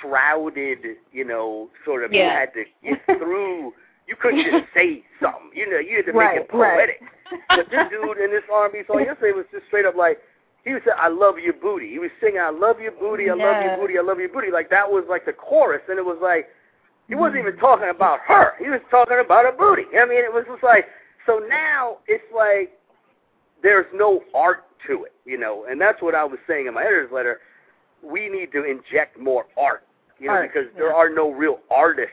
shrouded, 0.00 0.78
you 1.12 1.24
know, 1.24 1.68
sort 1.84 2.04
of 2.04 2.12
yeah. 2.12 2.24
you 2.24 2.30
had 2.30 2.54
to 2.54 2.64
get 2.82 3.18
through 3.18 3.72
you 4.08 4.16
couldn't 4.16 4.42
just 4.42 4.64
say 4.74 5.04
something. 5.22 5.50
You 5.54 5.70
know, 5.70 5.78
you 5.78 5.96
had 5.96 6.06
to 6.06 6.12
right, 6.12 6.36
make 6.36 6.44
it 6.44 6.48
poetic. 6.48 7.00
Right. 7.00 7.40
but 7.48 7.70
this 7.70 7.86
dude 7.90 8.18
in 8.18 8.30
this 8.30 8.42
R&B 8.52 8.80
song 8.86 9.04
yesterday 9.04 9.36
was 9.36 9.44
just 9.52 9.66
straight 9.66 9.84
up 9.84 9.94
like, 9.94 10.18
he 10.68 10.74
was 10.74 10.82
saying, 10.84 10.98
I 11.00 11.08
love 11.08 11.38
your 11.38 11.54
booty. 11.54 11.88
He 11.90 11.98
was 11.98 12.10
singing, 12.20 12.40
I 12.40 12.50
love 12.50 12.78
your 12.78 12.92
booty, 12.92 13.30
I 13.30 13.34
yeah. 13.34 13.44
love 13.44 13.64
your 13.64 13.76
booty, 13.78 13.98
I 13.98 14.02
love 14.02 14.18
your 14.20 14.28
booty. 14.28 14.50
Like, 14.50 14.68
that 14.68 14.90
was 14.90 15.04
like 15.08 15.24
the 15.24 15.32
chorus, 15.32 15.80
and 15.88 15.98
it 15.98 16.04
was 16.04 16.18
like, 16.20 16.48
he 17.08 17.14
wasn't 17.14 17.38
even 17.38 17.56
talking 17.56 17.88
about 17.88 18.20
her. 18.28 18.52
He 18.58 18.68
was 18.68 18.80
talking 18.90 19.18
about 19.18 19.46
a 19.46 19.56
booty. 19.56 19.86
I 19.98 20.04
mean, 20.04 20.22
it 20.22 20.32
was 20.32 20.44
just 20.46 20.62
like, 20.62 20.88
so 21.24 21.40
now 21.48 21.98
it's 22.06 22.24
like 22.36 22.78
there's 23.62 23.86
no 23.94 24.22
art 24.34 24.64
to 24.86 25.04
it, 25.04 25.14
you 25.24 25.38
know, 25.38 25.64
and 25.70 25.80
that's 25.80 26.02
what 26.02 26.14
I 26.14 26.24
was 26.24 26.38
saying 26.46 26.66
in 26.66 26.74
my 26.74 26.82
editor's 26.82 27.10
letter. 27.10 27.40
We 28.02 28.28
need 28.28 28.52
to 28.52 28.64
inject 28.64 29.18
more 29.18 29.46
art, 29.56 29.86
you 30.20 30.26
know, 30.26 30.34
art, 30.34 30.52
because 30.52 30.68
yeah. 30.74 30.80
there 30.80 30.94
are 30.94 31.08
no 31.08 31.30
real 31.30 31.60
artists 31.70 32.12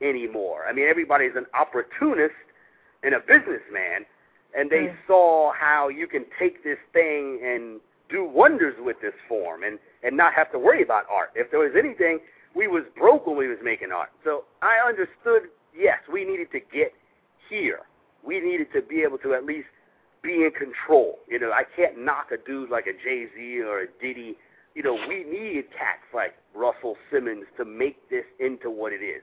anymore. 0.00 0.64
I 0.68 0.72
mean, 0.72 0.86
everybody's 0.86 1.34
an 1.34 1.46
opportunist 1.52 2.34
and 3.02 3.14
a 3.14 3.20
businessman, 3.20 4.06
and 4.56 4.70
they 4.70 4.86
mm. 4.86 4.96
saw 5.06 5.52
how 5.52 5.88
you 5.88 6.06
can 6.06 6.24
take 6.38 6.62
this 6.64 6.78
thing 6.92 7.40
and 7.44 7.80
do 8.08 8.24
wonders 8.24 8.74
with 8.78 9.00
this 9.00 9.14
form 9.28 9.62
and 9.62 9.78
and 10.02 10.16
not 10.16 10.34
have 10.34 10.52
to 10.52 10.58
worry 10.58 10.82
about 10.82 11.04
art. 11.10 11.30
If 11.34 11.50
there 11.50 11.60
was 11.60 11.72
anything, 11.76 12.20
we 12.54 12.68
was 12.68 12.84
broke 12.96 13.26
when 13.26 13.36
we 13.36 13.48
was 13.48 13.58
making 13.62 13.90
art. 13.92 14.10
So 14.22 14.44
I 14.62 14.86
understood. 14.86 15.50
Yes, 15.76 15.98
we 16.12 16.24
needed 16.24 16.52
to 16.52 16.60
get 16.60 16.92
here. 17.48 17.80
We 18.22 18.40
needed 18.40 18.68
to 18.74 18.82
be 18.82 19.02
able 19.02 19.18
to 19.18 19.34
at 19.34 19.44
least 19.44 19.66
be 20.22 20.44
in 20.44 20.52
control. 20.52 21.18
You 21.28 21.40
know, 21.40 21.50
I 21.50 21.64
can't 21.76 21.98
knock 21.98 22.30
a 22.32 22.36
dude 22.36 22.70
like 22.70 22.86
a 22.86 22.92
Jay 22.92 23.26
Z 23.34 23.60
or 23.60 23.80
a 23.80 23.86
Diddy. 24.00 24.36
You 24.74 24.82
know, 24.82 24.94
we 25.08 25.24
needed 25.24 25.70
cats 25.70 26.02
like 26.12 26.34
Russell 26.54 26.96
Simmons 27.10 27.44
to 27.56 27.64
make 27.64 28.08
this 28.08 28.24
into 28.38 28.70
what 28.70 28.92
it 28.92 29.02
is. 29.02 29.22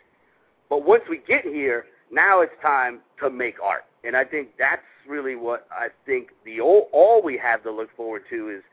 But 0.69 0.85
once 0.85 1.03
we 1.09 1.17
get 1.27 1.43
here, 1.43 1.85
now 2.11 2.41
it's 2.41 2.53
time 2.61 2.99
to 3.19 3.29
make 3.29 3.55
art. 3.61 3.85
And 4.03 4.15
I 4.15 4.23
think 4.23 4.49
that's 4.57 4.81
really 5.07 5.35
what 5.35 5.67
I 5.71 5.87
think 6.05 6.29
the 6.45 6.61
all, 6.61 6.89
all 6.91 7.21
we 7.21 7.37
have 7.37 7.63
to 7.63 7.71
look 7.71 7.95
forward 7.95 8.23
to 8.29 8.49
is 8.49 8.63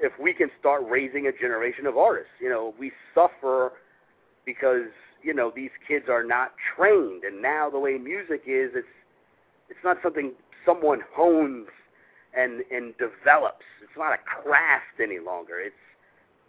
if 0.00 0.12
we 0.18 0.32
can 0.32 0.50
start 0.58 0.82
raising 0.88 1.26
a 1.26 1.32
generation 1.32 1.86
of 1.86 1.96
artists. 1.96 2.32
You 2.40 2.48
know, 2.48 2.74
we 2.78 2.92
suffer 3.14 3.72
because 4.44 4.88
you 5.22 5.34
know 5.34 5.52
these 5.54 5.70
kids 5.86 6.06
are 6.08 6.24
not 6.24 6.52
trained, 6.76 7.24
and 7.24 7.42
now 7.42 7.68
the 7.70 7.78
way 7.78 7.98
music 7.98 8.42
is, 8.46 8.72
it's 8.74 8.86
it's 9.68 9.80
not 9.84 9.98
something 10.02 10.32
someone 10.64 11.00
hones 11.14 11.68
and 12.36 12.62
and 12.70 12.94
develops. 12.98 13.64
It's 13.82 13.96
not 13.96 14.12
a 14.12 14.18
craft 14.18 15.00
any 15.02 15.18
longer. 15.18 15.58
It's 15.58 15.74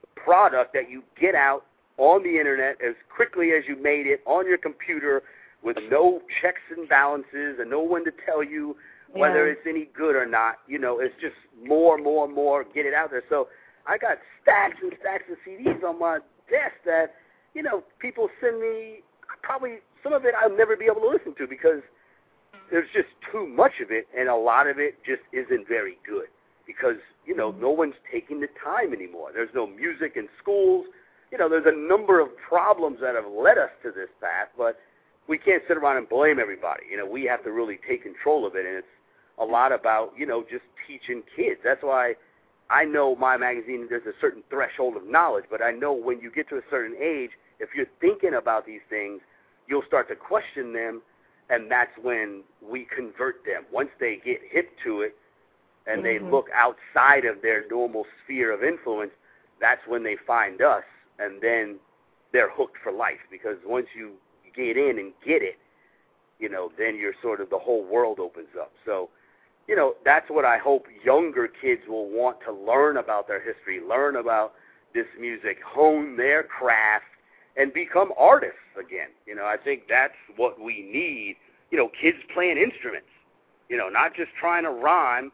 a 0.04 0.20
product 0.20 0.74
that 0.74 0.90
you 0.90 1.04
get 1.20 1.36
out 1.36 1.66
on 1.98 2.24
the 2.24 2.40
internet 2.40 2.78
as 2.82 2.96
quickly 3.14 3.52
as 3.52 3.64
you 3.68 3.76
made 3.76 4.08
it 4.08 4.22
on 4.26 4.48
your 4.48 4.58
computer 4.58 5.24
with 5.62 5.78
no 5.90 6.22
checks 6.42 6.62
and 6.76 6.88
balances 6.88 7.58
and 7.60 7.70
no 7.70 7.82
one 7.82 8.06
to 8.06 8.12
tell 8.26 8.42
you 8.42 8.78
whether 9.14 9.46
Yeah. 9.46 9.54
it's 9.54 9.68
any 9.68 9.86
good 9.86 10.16
or 10.16 10.26
not. 10.26 10.60
You 10.68 10.80
know, 10.80 11.00
it's 11.00 11.16
just 11.20 11.36
more, 11.64 11.98
more, 11.98 12.28
more. 12.28 12.64
Get 12.64 12.86
it 12.86 12.94
out 12.94 13.12
there. 13.12 13.24
So 13.30 13.50
I 13.86 13.98
got 13.98 14.20
stacks 14.42 14.78
and 14.82 14.96
stacks 15.00 15.30
of 15.30 15.38
CDs 15.46 15.84
on 15.84 16.00
my 16.00 16.20
desk 16.50 16.76
that 16.86 17.16
you 17.54 17.64
know 17.64 17.84
people 18.00 18.30
send 18.42 18.62
me. 18.62 19.02
Probably 19.42 19.80
some 20.04 20.14
of 20.14 20.26
it 20.26 20.36
I'll 20.36 20.56
never 20.56 20.76
be 20.76 20.86
able 20.86 21.02
to 21.02 21.10
listen 21.10 21.34
to 21.36 21.48
because 21.48 21.82
there's 22.72 22.90
just 22.94 23.10
too 23.32 23.48
much 23.48 23.80
of 23.82 23.92
it, 23.92 24.08
and 24.16 24.30
a 24.30 24.36
lot 24.36 24.68
of 24.68 24.80
it 24.80 25.04
just 25.04 25.22
isn't 25.32 25.68
very 25.68 25.98
good 26.06 26.28
because 26.68 26.98
you 27.26 27.36
know 27.36 27.52
mm-hmm. 27.52 27.62
no 27.62 27.70
one's 27.72 27.96
taking 28.12 28.42
the 28.42 28.50
time 28.64 28.94
anymore. 28.94 29.32
There's 29.34 29.54
no 29.54 29.66
music 29.66 30.14
in 30.16 30.28
schools 30.42 30.86
you 31.32 31.38
know, 31.38 31.48
there's 31.50 31.66
a 31.66 31.76
number 31.76 32.20
of 32.20 32.36
problems 32.38 33.00
that 33.02 33.16
have 33.16 33.32
led 33.32 33.58
us 33.58 33.70
to 33.84 33.92
this 33.92 34.10
path, 34.20 34.50
but 34.58 34.80
we 35.28 35.38
can't 35.38 35.62
sit 35.68 35.78
around 35.78 35.98
and 35.98 36.10
blame 36.10 36.40
everybody. 36.40 36.84
You 36.90 36.98
know, 36.98 37.06
we 37.06 37.26
have 37.26 37.44
to 37.44 37.52
really 37.52 37.80
take 37.88 38.04
control 38.04 38.48
of 38.48 38.56
it, 38.56 38.66
and 38.66 38.76
it's 38.76 38.88
a 39.40 39.46
lot 39.46 39.72
about, 39.72 40.14
you 40.18 40.26
know, 40.26 40.44
just 40.50 40.64
teaching 40.88 41.24
kids. 41.36 41.60
That's 41.64 41.84
why 41.84 42.16
I 42.70 42.86
know 42.86 43.16
my 43.16 43.38
magazine, 43.38 43.88
there's 43.90 44.06
a 44.06 44.20
certain 44.20 44.44
threshold 44.50 44.96
of 44.96 45.08
knowledge, 45.08 45.46
but 45.50 45.64
I 45.64 45.72
know 45.72 45.94
when 45.94 46.20
you 46.20 46.32
get 46.32 46.50
to 46.50 46.58
a 46.58 46.62
certain 46.70 46.96
age, 47.02 47.32
if 47.60 47.70
you're 47.76 47.88
thinking 48.00 48.34
about 48.36 48.66
these 48.66 48.82
things, 48.90 49.22
you'll 49.68 49.84
start 49.88 50.08
to 50.10 50.16
question 50.16 50.74
them, 50.74 51.02
and 51.50 51.70
that's 51.72 51.92
when 52.02 52.44
we 52.62 52.86
convert 52.86 53.44
them. 53.46 53.64
Once 53.72 53.90
they 54.00 54.20
get 54.24 54.40
hip 54.50 54.70
to 54.84 55.02
it 55.02 55.16
and 55.88 56.04
mm-hmm. 56.04 56.26
they 56.26 56.32
look 56.32 56.48
outside 56.54 57.26
of 57.26 57.42
their 57.42 57.66
normal 57.70 58.06
sphere 58.24 58.52
of 58.54 58.64
influence, 58.64 59.12
that's 59.60 59.82
when 59.88 60.04
they 60.04 60.16
find 60.28 60.62
us, 60.62 60.84
and 61.18 61.42
then 61.42 61.78
they're 62.32 62.52
hooked 62.52 62.78
for 62.84 62.92
life 62.92 63.20
because 63.32 63.58
once 63.66 63.88
you 63.96 64.12
get 64.56 64.78
in 64.78 65.00
and 65.00 65.12
get 65.26 65.42
it, 65.42 65.58
you 66.40 66.50
know, 66.50 66.72
then 66.78 66.96
you're 66.96 67.16
sort 67.22 67.42
of 67.42 67.50
the 67.50 67.58
whole 67.58 67.84
world 67.84 68.20
opens 68.20 68.48
up. 68.60 68.72
So, 68.86 69.10
you 69.70 69.76
know, 69.76 69.94
that's 70.04 70.32
what 70.32 70.46
I 70.46 70.58
hope 70.58 70.88
younger 71.06 71.48
kids 71.48 71.84
will 71.88 72.10
want 72.10 72.38
to 72.48 72.52
learn 72.52 72.98
about 72.98 73.28
their 73.28 73.40
history, 73.40 73.80
learn 73.88 74.16
about 74.16 74.54
this 74.96 75.06
music, 75.20 75.60
hone 75.64 76.18
their 76.18 76.42
craft, 76.42 77.06
and 77.56 77.72
become 77.72 78.12
artists 78.18 78.58
again. 78.76 79.10
You 79.28 79.36
know, 79.36 79.46
I 79.46 79.58
think 79.64 79.84
that's 79.88 80.16
what 80.38 80.60
we 80.60 80.82
need. 80.82 81.36
You 81.70 81.78
know, 81.78 81.92
kids 82.02 82.18
playing 82.34 82.58
instruments. 82.58 83.10
You 83.70 83.78
know, 83.78 83.90
not 83.90 84.16
just 84.16 84.32
trying 84.40 84.64
to 84.64 84.72
rhyme 84.72 85.32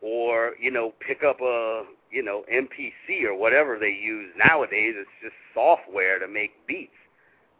or 0.00 0.54
you 0.58 0.70
know 0.70 0.94
pick 1.06 1.22
up 1.22 1.42
a 1.42 1.82
you 2.10 2.22
know 2.22 2.44
MPC 2.50 3.24
or 3.24 3.34
whatever 3.34 3.78
they 3.78 3.90
use 3.90 4.32
nowadays. 4.42 4.94
It's 4.96 5.10
just 5.22 5.34
software 5.52 6.18
to 6.18 6.26
make 6.26 6.52
beats. 6.66 6.92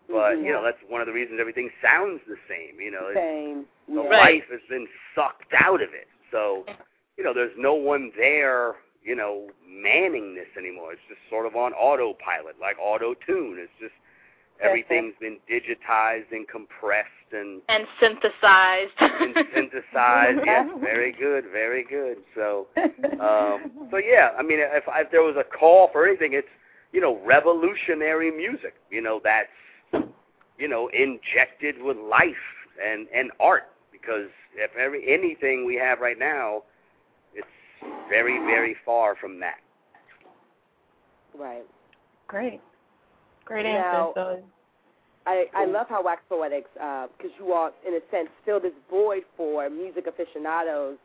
But 0.09 0.15
mm-hmm. 0.37 0.47
you 0.47 0.53
know 0.53 0.63
that's 0.65 0.79
one 0.89 1.01
of 1.01 1.07
the 1.07 1.13
reasons 1.13 1.39
everything 1.41 1.71
sounds 1.83 2.21
the 2.27 2.37
same. 2.49 2.81
You 2.81 2.91
know, 2.91 3.11
same. 3.15 3.67
the 3.89 4.03
Yeah. 4.03 4.19
life 4.19 4.45
has 4.51 4.61
been 4.69 4.89
sucked 5.15 5.53
out 5.61 5.83
of 5.83 5.91
it. 5.93 6.09
So 6.33 6.65
you 7.17 7.25
know 7.25 7.35
there's 7.35 7.57
no 7.59 7.75
one 7.75 8.11
there. 8.17 8.77
You 9.05 9.15
know, 9.17 9.49
manning 9.67 10.35
this 10.35 10.49
anymore. 10.59 10.93
It's 10.93 11.01
just 11.09 11.21
sort 11.31 11.47
of 11.47 11.57
on 11.57 11.73
autopilot, 11.73 12.57
like 12.61 12.77
auto 12.79 13.15
tune. 13.27 13.57
It's 13.59 13.73
just 13.81 13.95
everything's 14.61 15.15
been 15.21 15.39
digitized 15.51 16.31
and 16.33 16.47
compressed 16.49 17.09
and 17.33 17.63
And 17.69 17.87
synthesized. 18.01 18.93
and 18.99 19.35
synthesized. 19.55 20.41
yes, 20.45 20.69
very 20.81 21.13
good, 21.13 21.45
very 21.53 21.85
good. 21.85 22.19
So, 22.35 22.67
um, 23.21 23.89
so 23.91 23.97
yeah, 23.99 24.31
I 24.39 24.43
mean, 24.43 24.59
if, 24.61 24.85
if 24.87 25.11
there 25.11 25.23
was 25.23 25.37
a 25.39 25.45
call 25.45 25.89
for 25.93 26.07
anything, 26.07 26.33
it's 26.33 26.49
you 26.93 27.01
know 27.01 27.19
revolutionary 27.25 28.31
music. 28.31 28.75
You 28.91 29.01
know 29.01 29.21
that's 29.23 29.49
you 30.59 30.69
know 30.69 30.89
injected 30.89 31.81
with 31.81 31.97
life 31.97 32.35
and 32.85 33.07
and 33.15 33.31
art 33.41 33.65
because 33.93 34.29
if 34.57 34.71
every 34.77 35.13
anything 35.13 35.65
we 35.67 35.75
have 35.77 36.01
right 36.01 36.19
now, 36.19 36.63
it's 37.35 37.47
very 38.09 38.39
very 38.39 38.77
far 38.85 39.17
from 39.17 39.41
that. 39.41 39.59
Right. 41.39 41.65
Great. 42.27 42.61
Great 43.45 43.65
Now- 43.65 44.09
answer. 44.09 44.43
So 44.43 44.45
I, 45.27 45.45
I 45.55 45.65
love 45.67 45.87
how 45.91 46.03
Wax 46.03 46.23
Poetics, 46.29 46.71
because 46.73 47.33
you 47.39 47.53
all, 47.53 47.71
in 47.87 47.93
a 47.93 48.01
sense, 48.11 48.31
fill 48.47 48.61
this 48.61 48.73
void 48.89 49.25
for 49.37 49.69
music 49.69 50.07
aficionados. 50.07 50.97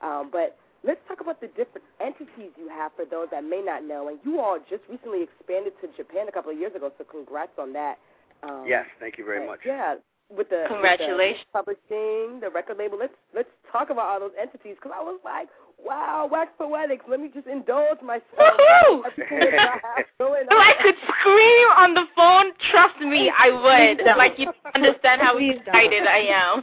Um, 0.00 0.30
but 0.32 0.56
let's 0.82 1.00
talk 1.08 1.20
about 1.20 1.42
the 1.42 1.48
different 1.48 1.84
entities 2.00 2.56
you 2.56 2.68
have 2.70 2.92
for 2.96 3.04
those 3.04 3.28
that 3.32 3.44
may 3.44 3.60
not 3.62 3.84
know. 3.84 4.08
And 4.08 4.18
you 4.24 4.40
all 4.40 4.58
just 4.70 4.82
recently 4.88 5.22
expanded 5.22 5.74
to 5.82 5.88
Japan 5.94 6.26
a 6.26 6.32
couple 6.32 6.50
of 6.52 6.58
years 6.58 6.74
ago, 6.74 6.90
so 6.96 7.04
congrats 7.04 7.52
on 7.58 7.74
that. 7.74 7.98
Um, 8.42 8.64
Yes, 8.66 8.86
thank 9.00 9.18
you 9.18 9.24
very 9.24 9.38
and- 9.38 9.46
much. 9.46 9.60
Yeah, 9.64 9.96
with 10.28 10.48
the 10.48 10.56
with 10.56 10.68
the 10.68 10.68
Congratulations. 10.68 11.46
publishing, 11.52 12.40
the 12.40 12.50
record 12.52 12.78
label. 12.78 12.98
Let's 12.98 13.14
let's 13.34 13.48
talk 13.70 13.90
about 13.90 14.06
all 14.06 14.20
those 14.20 14.32
entities 14.40 14.74
because 14.76 14.92
I 14.94 15.02
was 15.02 15.20
like, 15.24 15.48
wow, 15.82 16.28
Wax 16.30 16.50
Poetics. 16.58 17.04
Let 17.08 17.20
me 17.20 17.30
just 17.32 17.46
indulge 17.46 18.00
myself. 18.02 18.24
Woohoo! 18.38 19.02
Everything 19.06 19.40
that 19.52 19.80
I 19.84 19.96
have 19.96 20.06
going 20.18 20.42
If 20.42 20.50
I 20.50 20.72
could 20.82 20.96
scream 21.20 21.68
on 21.78 21.94
the 21.94 22.06
phone, 22.16 22.52
trust 22.72 22.98
me, 23.00 23.30
I 23.36 23.50
would. 23.50 23.98
Please. 23.98 24.14
Like 24.18 24.38
you 24.38 24.52
understand 24.74 25.22
how 25.22 25.36
Please 25.38 25.58
don't. 25.64 25.68
excited 25.68 26.06
I 26.06 26.18
am. 26.26 26.62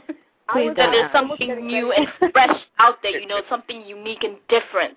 Please 0.52 0.68
was 0.68 0.76
That 0.76 0.90
there's 0.92 1.12
something 1.12 1.66
new 1.66 1.92
and 1.92 2.06
fresh 2.32 2.60
out 2.78 2.96
there, 3.02 3.18
you 3.18 3.26
know, 3.26 3.40
something 3.48 3.80
unique 3.86 4.24
and 4.24 4.36
different. 4.50 4.96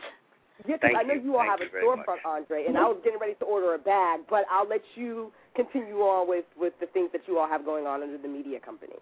Yeah, 0.67 0.75
'cause 0.75 0.89
Thank 0.91 0.97
I 0.97 1.03
know 1.03 1.13
you. 1.13 1.21
you 1.21 1.37
all 1.37 1.39
Thank 1.47 1.51
have 1.51 1.61
a 1.61 1.63
you 1.63 1.69
very 1.71 1.85
storefront. 1.85 2.25
Andre, 2.25 2.65
and 2.65 2.77
I 2.77 2.81
was 2.81 2.97
getting 3.01 3.19
ready 3.19 3.35
to 3.35 3.45
order 3.45 3.75
a 3.75 3.77
bag, 3.77 4.21
but 4.29 4.43
I'll 4.51 4.67
let 4.67 4.81
you 4.95 5.31
continue 5.57 5.99
on 5.99 6.29
with 6.29 6.45
with 6.55 6.73
the 6.79 6.85
things 6.85 7.09
that 7.11 7.21
you 7.27 7.37
all 7.39 7.49
have 7.49 7.65
going 7.65 7.85
on 7.85 8.03
under 8.03 8.17
the 8.17 8.27
media 8.27 8.59
company. 8.59 8.93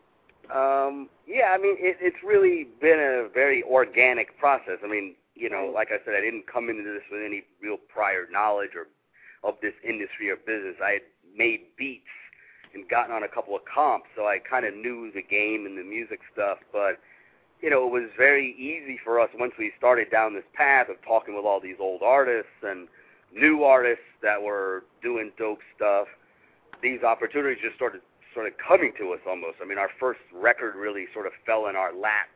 Um, 0.53 1.09
yeah, 1.27 1.53
I 1.53 1.57
mean, 1.57 1.75
it, 1.77 1.97
it's 1.99 2.23
really 2.23 2.67
been 2.79 2.99
a 2.99 3.27
very 3.33 3.63
organic 3.63 4.37
process. 4.39 4.77
I 4.83 4.87
mean, 4.87 5.15
you 5.35 5.49
know, 5.49 5.71
like 5.73 5.89
I 5.89 5.97
said, 6.05 6.15
I 6.15 6.21
didn't 6.21 6.47
come 6.47 6.69
into 6.69 6.83
this 6.83 7.03
with 7.11 7.21
any 7.25 7.43
real 7.61 7.77
prior 7.77 8.25
knowledge 8.31 8.71
or 8.75 8.87
of 9.47 9.55
this 9.61 9.73
industry 9.83 10.31
or 10.31 10.37
business. 10.37 10.75
I 10.83 10.91
had 10.91 11.05
made 11.35 11.61
beats 11.77 12.09
and 12.73 12.87
gotten 12.89 13.13
on 13.13 13.23
a 13.23 13.27
couple 13.27 13.55
of 13.55 13.61
comps, 13.65 14.07
so 14.15 14.23
I 14.23 14.39
kind 14.39 14.65
of 14.65 14.75
knew 14.75 15.11
the 15.13 15.21
game 15.21 15.65
and 15.65 15.77
the 15.77 15.83
music 15.83 16.21
stuff. 16.31 16.59
But 16.71 16.99
you 17.61 17.69
know, 17.69 17.87
it 17.87 17.91
was 17.91 18.09
very 18.17 18.53
easy 18.53 18.99
for 19.03 19.19
us 19.19 19.29
once 19.33 19.53
we 19.57 19.71
started 19.77 20.11
down 20.11 20.33
this 20.33 20.43
path 20.53 20.89
of 20.89 20.97
talking 21.05 21.35
with 21.35 21.45
all 21.45 21.59
these 21.59 21.77
old 21.79 22.01
artists 22.03 22.61
and 22.61 22.87
new 23.33 23.63
artists 23.63 24.05
that 24.21 24.41
were 24.41 24.83
doing 25.01 25.31
dope 25.37 25.59
stuff. 25.75 26.07
These 26.81 27.03
opportunities 27.03 27.57
just 27.63 27.75
started 27.75 28.01
sort 28.33 28.47
of 28.47 28.53
coming 28.57 28.91
to 28.99 29.13
us 29.13 29.19
almost. 29.27 29.57
I 29.61 29.65
mean, 29.65 29.77
our 29.77 29.89
first 29.99 30.19
record 30.33 30.75
really 30.75 31.05
sort 31.13 31.25
of 31.25 31.31
fell 31.45 31.67
in 31.67 31.75
our 31.75 31.95
lap. 31.95 32.27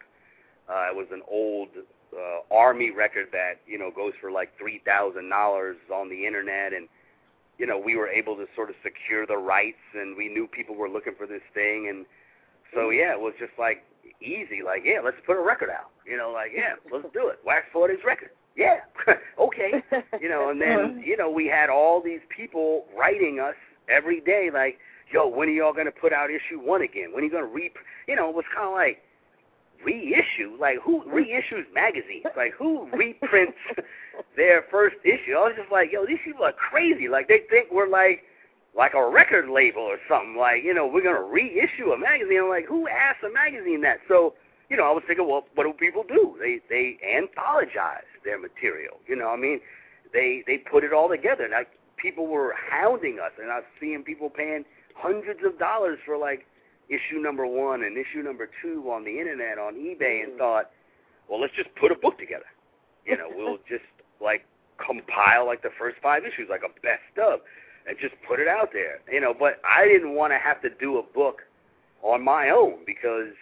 Uh, 0.69 0.89
it 0.91 0.95
was 0.95 1.07
an 1.11 1.21
old 1.29 1.69
uh, 2.13 2.41
army 2.51 2.91
record 2.91 3.27
that 3.31 3.61
you 3.67 3.77
know 3.77 3.91
goes 3.91 4.13
for 4.19 4.31
like 4.31 4.57
three 4.57 4.81
thousand 4.85 5.29
dollars 5.29 5.77
on 5.93 6.09
the 6.09 6.25
internet, 6.25 6.73
and 6.73 6.87
you 7.57 7.67
know 7.67 7.77
we 7.77 7.95
were 7.95 8.07
able 8.07 8.35
to 8.35 8.45
sort 8.55 8.69
of 8.69 8.75
secure 8.83 9.25
the 9.25 9.37
rights, 9.37 9.83
and 9.93 10.15
we 10.15 10.27
knew 10.29 10.47
people 10.47 10.75
were 10.75 10.89
looking 10.89 11.13
for 11.17 11.27
this 11.27 11.41
thing, 11.53 11.87
and 11.89 12.05
so 12.73 12.89
yeah, 12.89 13.11
it 13.11 13.19
was 13.19 13.33
just 13.39 13.53
like 13.59 13.83
easy, 14.21 14.61
like 14.63 14.83
yeah, 14.85 14.99
let's 15.03 15.17
put 15.25 15.37
a 15.37 15.41
record 15.41 15.69
out, 15.69 15.89
you 16.05 16.17
know, 16.17 16.31
like 16.31 16.51
yeah, 16.55 16.73
let's 16.91 17.07
do 17.13 17.27
it, 17.27 17.39
Wax 17.45 17.65
Poetics 17.71 18.03
record, 18.05 18.29
yeah, 18.55 18.79
okay, 19.39 19.83
you 20.21 20.29
know, 20.29 20.49
and 20.49 20.61
then 20.61 21.01
you 21.05 21.17
know 21.17 21.29
we 21.29 21.47
had 21.47 21.69
all 21.69 22.01
these 22.01 22.21
people 22.35 22.85
writing 22.97 23.39
us 23.39 23.55
every 23.89 24.21
day, 24.21 24.49
like 24.53 24.77
yo, 25.11 25.27
when 25.27 25.49
are 25.49 25.51
y'all 25.51 25.73
gonna 25.73 25.91
put 25.91 26.13
out 26.13 26.29
issue 26.29 26.59
one 26.59 26.81
again? 26.81 27.11
When 27.13 27.23
are 27.23 27.25
you 27.25 27.31
gonna 27.31 27.45
re? 27.45 27.71
You 28.07 28.15
know, 28.15 28.29
it 28.29 28.35
was 28.35 28.45
kind 28.53 28.67
of 28.67 28.73
like 28.73 29.01
reissue. 29.83 30.55
Like 30.59 30.77
who 30.83 31.03
reissues 31.03 31.71
magazines? 31.73 32.25
Like 32.37 32.53
who 32.53 32.87
reprints 32.93 33.57
their 34.35 34.65
first 34.71 34.95
issue? 35.03 35.33
I 35.33 35.49
was 35.49 35.53
just 35.57 35.71
like, 35.71 35.91
yo, 35.91 36.05
these 36.05 36.19
people 36.23 36.45
are 36.45 36.53
crazy. 36.53 37.07
Like 37.09 37.27
they 37.27 37.41
think 37.49 37.71
we're 37.71 37.89
like 37.89 38.23
like 38.75 38.93
a 38.93 39.09
record 39.09 39.49
label 39.49 39.81
or 39.81 39.97
something. 40.07 40.37
Like 40.37 40.63
you 40.63 40.73
know, 40.73 40.87
we're 40.87 41.03
gonna 41.03 41.23
reissue 41.23 41.91
a 41.91 41.97
magazine. 41.97 42.39
I'm 42.43 42.49
like, 42.49 42.65
who 42.65 42.87
asked 42.87 43.23
a 43.23 43.31
magazine 43.33 43.81
that? 43.81 43.99
So 44.07 44.35
you 44.69 44.77
know, 44.77 44.83
I 44.83 44.91
was 44.91 45.03
thinking, 45.07 45.27
well, 45.27 45.45
what 45.55 45.63
do 45.63 45.73
people 45.73 46.03
do? 46.07 46.35
They 46.39 46.59
they 46.69 46.97
anthologize 47.03 48.07
their 48.23 48.39
material. 48.39 48.99
You 49.07 49.15
know, 49.15 49.29
I 49.29 49.35
mean, 49.35 49.59
they 50.13 50.43
they 50.45 50.57
put 50.57 50.83
it 50.83 50.93
all 50.93 51.09
together. 51.09 51.43
And 51.43 51.53
Like 51.53 51.69
people 52.01 52.27
were 52.27 52.55
hounding 52.69 53.19
us, 53.19 53.31
and 53.41 53.51
I 53.51 53.57
was 53.57 53.65
seeing 53.79 54.03
people 54.03 54.29
paying 54.29 54.65
hundreds 54.95 55.41
of 55.45 55.57
dollars 55.59 55.99
for 56.05 56.17
like 56.17 56.45
issue 56.89 57.19
number 57.19 57.45
one 57.45 57.83
and 57.83 57.97
issue 57.97 58.23
number 58.23 58.49
two 58.61 58.89
on 58.91 59.03
the 59.03 59.19
internet 59.19 59.57
on 59.57 59.75
eBay, 59.75 60.23
and 60.23 60.33
mm. 60.33 60.37
thought, 60.37 60.71
well, 61.29 61.39
let's 61.39 61.55
just 61.55 61.69
put 61.75 61.91
a 61.91 61.95
book 61.95 62.17
together. 62.17 62.49
You 63.05 63.17
know, 63.17 63.29
we'll 63.33 63.57
just 63.69 63.85
like 64.21 64.45
compile 64.83 65.45
like 65.45 65.61
the 65.61 65.71
first 65.77 65.97
five 66.01 66.23
issues, 66.23 66.47
like 66.49 66.61
a 66.63 66.73
best 66.81 67.17
of, 67.21 67.41
and 67.87 67.97
just 67.99 68.15
put 68.27 68.39
it 68.39 68.47
out 68.47 68.69
there. 68.73 68.99
You 69.11 69.21
know, 69.21 69.33
but 69.37 69.61
I 69.63 69.85
didn't 69.85 70.15
want 70.15 70.33
to 70.33 70.37
have 70.37 70.61
to 70.61 70.69
do 70.69 70.97
a 70.97 71.03
book 71.03 71.43
on 72.01 72.23
my 72.23 72.49
own 72.49 72.79
because 72.85 73.35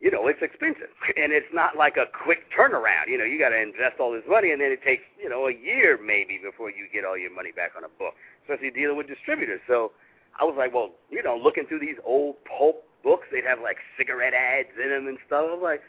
you 0.00 0.10
know, 0.10 0.26
it's 0.28 0.42
expensive. 0.42 0.92
And 1.16 1.32
it's 1.32 1.52
not 1.52 1.76
like 1.76 1.96
a 1.96 2.06
quick 2.06 2.50
turnaround. 2.52 3.08
You 3.08 3.18
know, 3.18 3.24
you 3.24 3.38
got 3.38 3.50
to 3.50 3.60
invest 3.60 3.98
all 3.98 4.12
this 4.12 4.24
money, 4.28 4.50
and 4.52 4.60
then 4.60 4.72
it 4.72 4.82
takes, 4.82 5.04
you 5.20 5.28
know, 5.28 5.48
a 5.48 5.52
year 5.52 5.98
maybe 6.02 6.38
before 6.42 6.70
you 6.70 6.86
get 6.92 7.04
all 7.04 7.16
your 7.16 7.34
money 7.34 7.52
back 7.52 7.72
on 7.76 7.84
a 7.84 7.88
book, 7.98 8.14
especially 8.42 8.70
dealing 8.70 8.96
with 8.96 9.08
distributors. 9.08 9.60
So 9.66 9.92
I 10.38 10.44
was 10.44 10.54
like, 10.56 10.74
well, 10.74 10.90
you 11.10 11.22
know, 11.22 11.36
looking 11.36 11.66
through 11.66 11.80
these 11.80 11.96
old 12.04 12.36
pulp 12.44 12.84
books, 13.02 13.26
they'd 13.32 13.44
have 13.44 13.60
like 13.60 13.78
cigarette 13.96 14.34
ads 14.34 14.68
in 14.82 14.90
them 14.90 15.06
and 15.06 15.18
stuff. 15.26 15.46
I 15.48 15.54
was 15.54 15.62
like, 15.62 15.82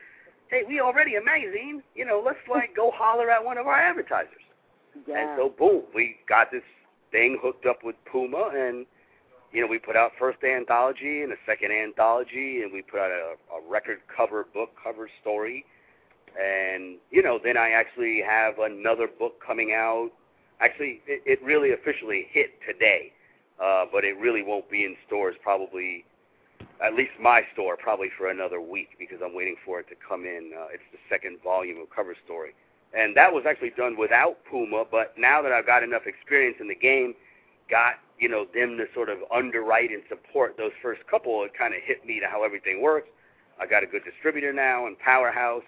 hey, 0.49 0.63
we 0.67 0.79
already 0.79 1.15
a 1.15 1.23
magazine. 1.23 1.83
You 1.95 2.05
know, 2.05 2.21
let's 2.23 2.39
like 2.49 2.75
go 2.75 2.91
holler 2.93 3.29
at 3.29 3.43
one 3.43 3.57
of 3.57 3.67
our 3.67 3.79
advertisers. 3.79 4.45
Yeah. 5.07 5.19
And 5.19 5.37
so, 5.37 5.49
boom, 5.49 5.83
we 5.93 6.17
got 6.27 6.51
this 6.51 6.63
thing 7.11 7.39
hooked 7.41 7.65
up 7.65 7.83
with 7.83 7.95
Puma, 8.09 8.51
and 8.55 8.85
you 9.51 9.61
know, 9.61 9.67
we 9.67 9.79
put 9.79 9.95
out 9.95 10.11
first 10.19 10.43
anthology 10.43 11.23
and 11.23 11.31
a 11.31 11.37
second 11.45 11.71
anthology, 11.71 12.61
and 12.63 12.71
we 12.71 12.81
put 12.81 12.99
out 12.99 13.11
a, 13.11 13.35
a 13.55 13.69
record 13.69 13.99
cover 14.15 14.45
book 14.53 14.71
cover 14.81 15.09
story, 15.21 15.65
and 16.39 16.97
you 17.11 17.23
know, 17.23 17.39
then 17.43 17.57
I 17.57 17.71
actually 17.71 18.21
have 18.25 18.59
another 18.59 19.07
book 19.07 19.35
coming 19.45 19.71
out. 19.73 20.09
Actually, 20.59 21.01
it, 21.07 21.21
it 21.25 21.43
really 21.43 21.71
officially 21.71 22.27
hit 22.29 22.59
today, 22.67 23.11
uh, 23.63 23.85
but 23.91 24.03
it 24.03 24.17
really 24.19 24.43
won't 24.43 24.69
be 24.69 24.83
in 24.83 24.95
stores 25.05 25.35
probably, 25.41 26.03
at 26.83 26.93
least 26.93 27.11
my 27.21 27.41
store, 27.53 27.77
probably 27.77 28.09
for 28.17 28.29
another 28.29 28.59
week 28.59 28.89
because 28.99 29.19
I'm 29.23 29.33
waiting 29.33 29.55
for 29.63 29.79
it 29.79 29.87
to 29.89 29.95
come 30.07 30.25
in. 30.25 30.51
Uh, 30.57 30.67
it's 30.73 30.83
the 30.91 30.99
second 31.09 31.37
volume 31.43 31.79
of 31.79 31.89
Cover 31.89 32.15
Story, 32.25 32.51
and 32.93 33.15
that 33.15 33.31
was 33.31 33.45
actually 33.47 33.71
done 33.77 33.95
without 33.97 34.37
Puma. 34.49 34.83
But 34.91 35.13
now 35.17 35.41
that 35.41 35.53
I've 35.53 35.65
got 35.65 35.83
enough 35.83 36.05
experience 36.05 36.57
in 36.59 36.67
the 36.67 36.75
game, 36.75 37.13
got 37.69 37.95
you 38.19 38.29
know 38.29 38.45
them 38.53 38.77
to 38.77 38.85
sort 38.93 39.09
of 39.09 39.19
underwrite 39.33 39.91
and 39.91 40.03
support 40.09 40.55
those 40.57 40.71
first 40.81 41.01
couple, 41.09 41.43
it 41.43 41.51
kind 41.57 41.73
of 41.73 41.81
hit 41.83 42.05
me 42.05 42.19
to 42.19 42.27
how 42.27 42.43
everything 42.43 42.81
works. 42.81 43.09
I 43.59 43.65
got 43.65 43.83
a 43.83 43.87
good 43.87 44.03
distributor 44.03 44.53
now 44.53 44.87
in 44.87 44.95
Powerhouse, 44.95 45.63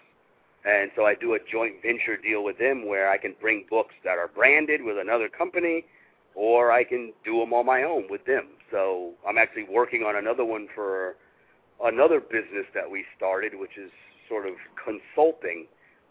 and 0.64 0.90
so 0.94 1.06
I 1.06 1.14
do 1.14 1.34
a 1.34 1.38
joint 1.50 1.76
venture 1.82 2.16
deal 2.16 2.44
with 2.44 2.58
them 2.58 2.86
where 2.86 3.10
I 3.10 3.18
can 3.18 3.34
bring 3.40 3.66
books 3.68 3.94
that 4.04 4.18
are 4.18 4.28
branded 4.28 4.82
with 4.82 4.98
another 4.98 5.28
company, 5.28 5.84
or 6.34 6.70
I 6.70 6.84
can 6.84 7.12
do 7.24 7.38
them 7.40 7.52
on 7.52 7.66
my 7.66 7.82
own 7.82 8.06
with 8.10 8.24
them. 8.26 8.46
So 8.70 9.12
I'm 9.28 9.38
actually 9.38 9.66
working 9.68 10.02
on 10.02 10.16
another 10.16 10.44
one 10.44 10.68
for 10.74 11.16
another 11.82 12.20
business 12.20 12.66
that 12.74 12.90
we 12.90 13.04
started, 13.16 13.52
which 13.54 13.76
is 13.76 13.90
sort 14.28 14.46
of 14.46 14.54
consulting. 14.82 15.66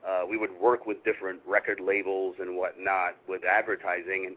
Uh, 0.08 0.24
we 0.30 0.38
would 0.38 0.52
work 0.60 0.86
with 0.86 1.04
different 1.04 1.40
record 1.48 1.80
labels 1.80 2.36
and 2.40 2.58
whatnot 2.58 3.16
with 3.28 3.42
advertising, 3.46 4.26
and 4.28 4.36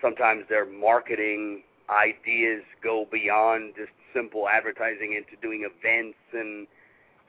sometimes 0.00 0.44
their 0.48 0.66
marketing 0.66 1.62
ideas 1.90 2.62
go 2.82 3.06
beyond 3.10 3.74
just 3.76 3.90
simple 4.14 4.48
advertising 4.48 5.14
into 5.14 5.40
doing 5.40 5.66
events 5.66 6.18
and 6.32 6.66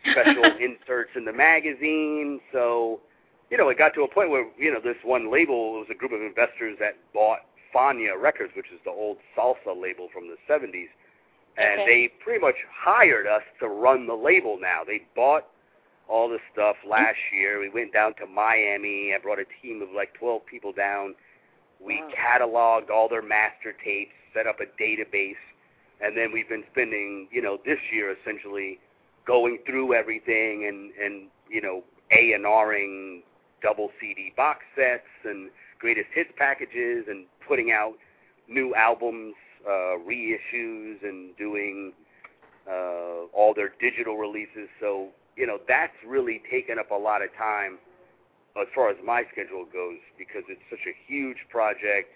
special 0.12 0.44
inserts 0.60 1.12
in 1.16 1.26
the 1.26 1.34
magazine. 1.34 2.40
So, 2.52 3.02
you 3.50 3.58
know, 3.58 3.70
it 3.70 3.78
got 3.78 3.94
to 3.96 4.02
a 4.02 4.08
point 4.08 4.30
where, 4.30 4.48
you 4.58 4.72
know, 4.72 4.80
this 4.84 4.98
one 5.04 5.32
label 5.32 5.74
was 5.74 5.88
a 5.92 5.96
group 5.96 6.12
of 6.12 6.22
investors 6.22 6.78
that 6.80 6.98
bought 7.14 7.40
Fania 7.74 8.20
Records, 8.20 8.54
which 8.56 8.68
is 8.74 8.80
the 8.84 8.92
old 8.92 9.18
salsa 9.38 9.80
label 9.80 10.10
from 10.12 10.28
the 10.28 10.38
70s. 10.52 10.90
And 11.58 11.82
Okay. 11.82 11.86
they 11.86 12.08
pretty 12.24 12.40
much 12.40 12.56
hired 12.74 13.28
us 13.28 13.44
to 13.60 13.68
run 13.68 14.08
the 14.08 14.16
label 14.16 14.58
now. 14.60 14.84
They 14.86 15.04
bought 15.16 15.48
all 16.08 16.30
the 16.30 16.40
stuff 16.52 16.78
last 16.88 17.18
mm-hmm. 17.28 17.36
year. 17.36 17.60
We 17.60 17.70
went 17.70 17.94
down 17.94 18.14
to 18.16 18.26
Miami. 18.26 19.14
I 19.14 19.18
brought 19.20 19.40
a 19.40 19.46
team 19.62 19.82
of 19.82 19.90
like 19.92 20.14
12 20.14 20.46
people 20.46 20.72
down. 20.72 21.16
We 21.84 22.02
Wow. 22.02 22.10
cataloged 22.16 22.90
all 22.90 23.08
their 23.10 23.22
master 23.22 23.74
tapes, 23.84 24.14
set 24.34 24.48
up 24.48 24.60
a 24.60 24.66
database, 24.82 25.36
and 26.00 26.16
then 26.16 26.32
we've 26.32 26.50
been 26.50 26.64
spending, 26.72 27.28
you 27.32 27.42
know, 27.42 27.58
this 27.66 27.80
year 27.92 28.12
essentially 28.12 28.80
going 29.26 29.60
through 29.66 29.94
everything 29.94 30.66
and 30.66 30.92
and 31.02 31.28
you 31.50 31.62
know 31.62 31.84
A 32.12 32.34
and 32.34 32.44
Ring 32.44 33.24
double 33.62 33.92
CD 34.00 34.34
box 34.36 34.60
sets 34.76 35.08
and 35.24 35.50
greatest 35.80 36.08
hits 36.14 36.32
packages 36.38 37.06
and 37.08 37.26
putting 37.48 37.72
out 37.72 37.94
new 38.48 38.74
albums, 38.76 39.36
uh, 39.66 39.98
reissues, 40.08 41.04
and 41.04 41.36
doing 41.38 41.94
uh, 42.68 43.26
all 43.34 43.54
their 43.56 43.74
digital 43.80 44.18
releases. 44.18 44.68
So 44.80 45.10
you 45.36 45.46
know 45.48 45.60
that's 45.68 45.94
really 46.06 46.42
taken 46.50 46.80
up 46.80 46.92
a 46.92 46.96
lot 46.96 47.22
of 47.22 47.30
time 47.38 47.78
as 48.60 48.68
far 48.76 48.90
as 48.90 48.98
my 49.06 49.24
schedule 49.32 49.66
goes 49.72 49.98
because 50.18 50.44
it's 50.50 50.62
such 50.70 50.86
a 50.88 50.96
huge 51.08 51.38
project 51.50 52.10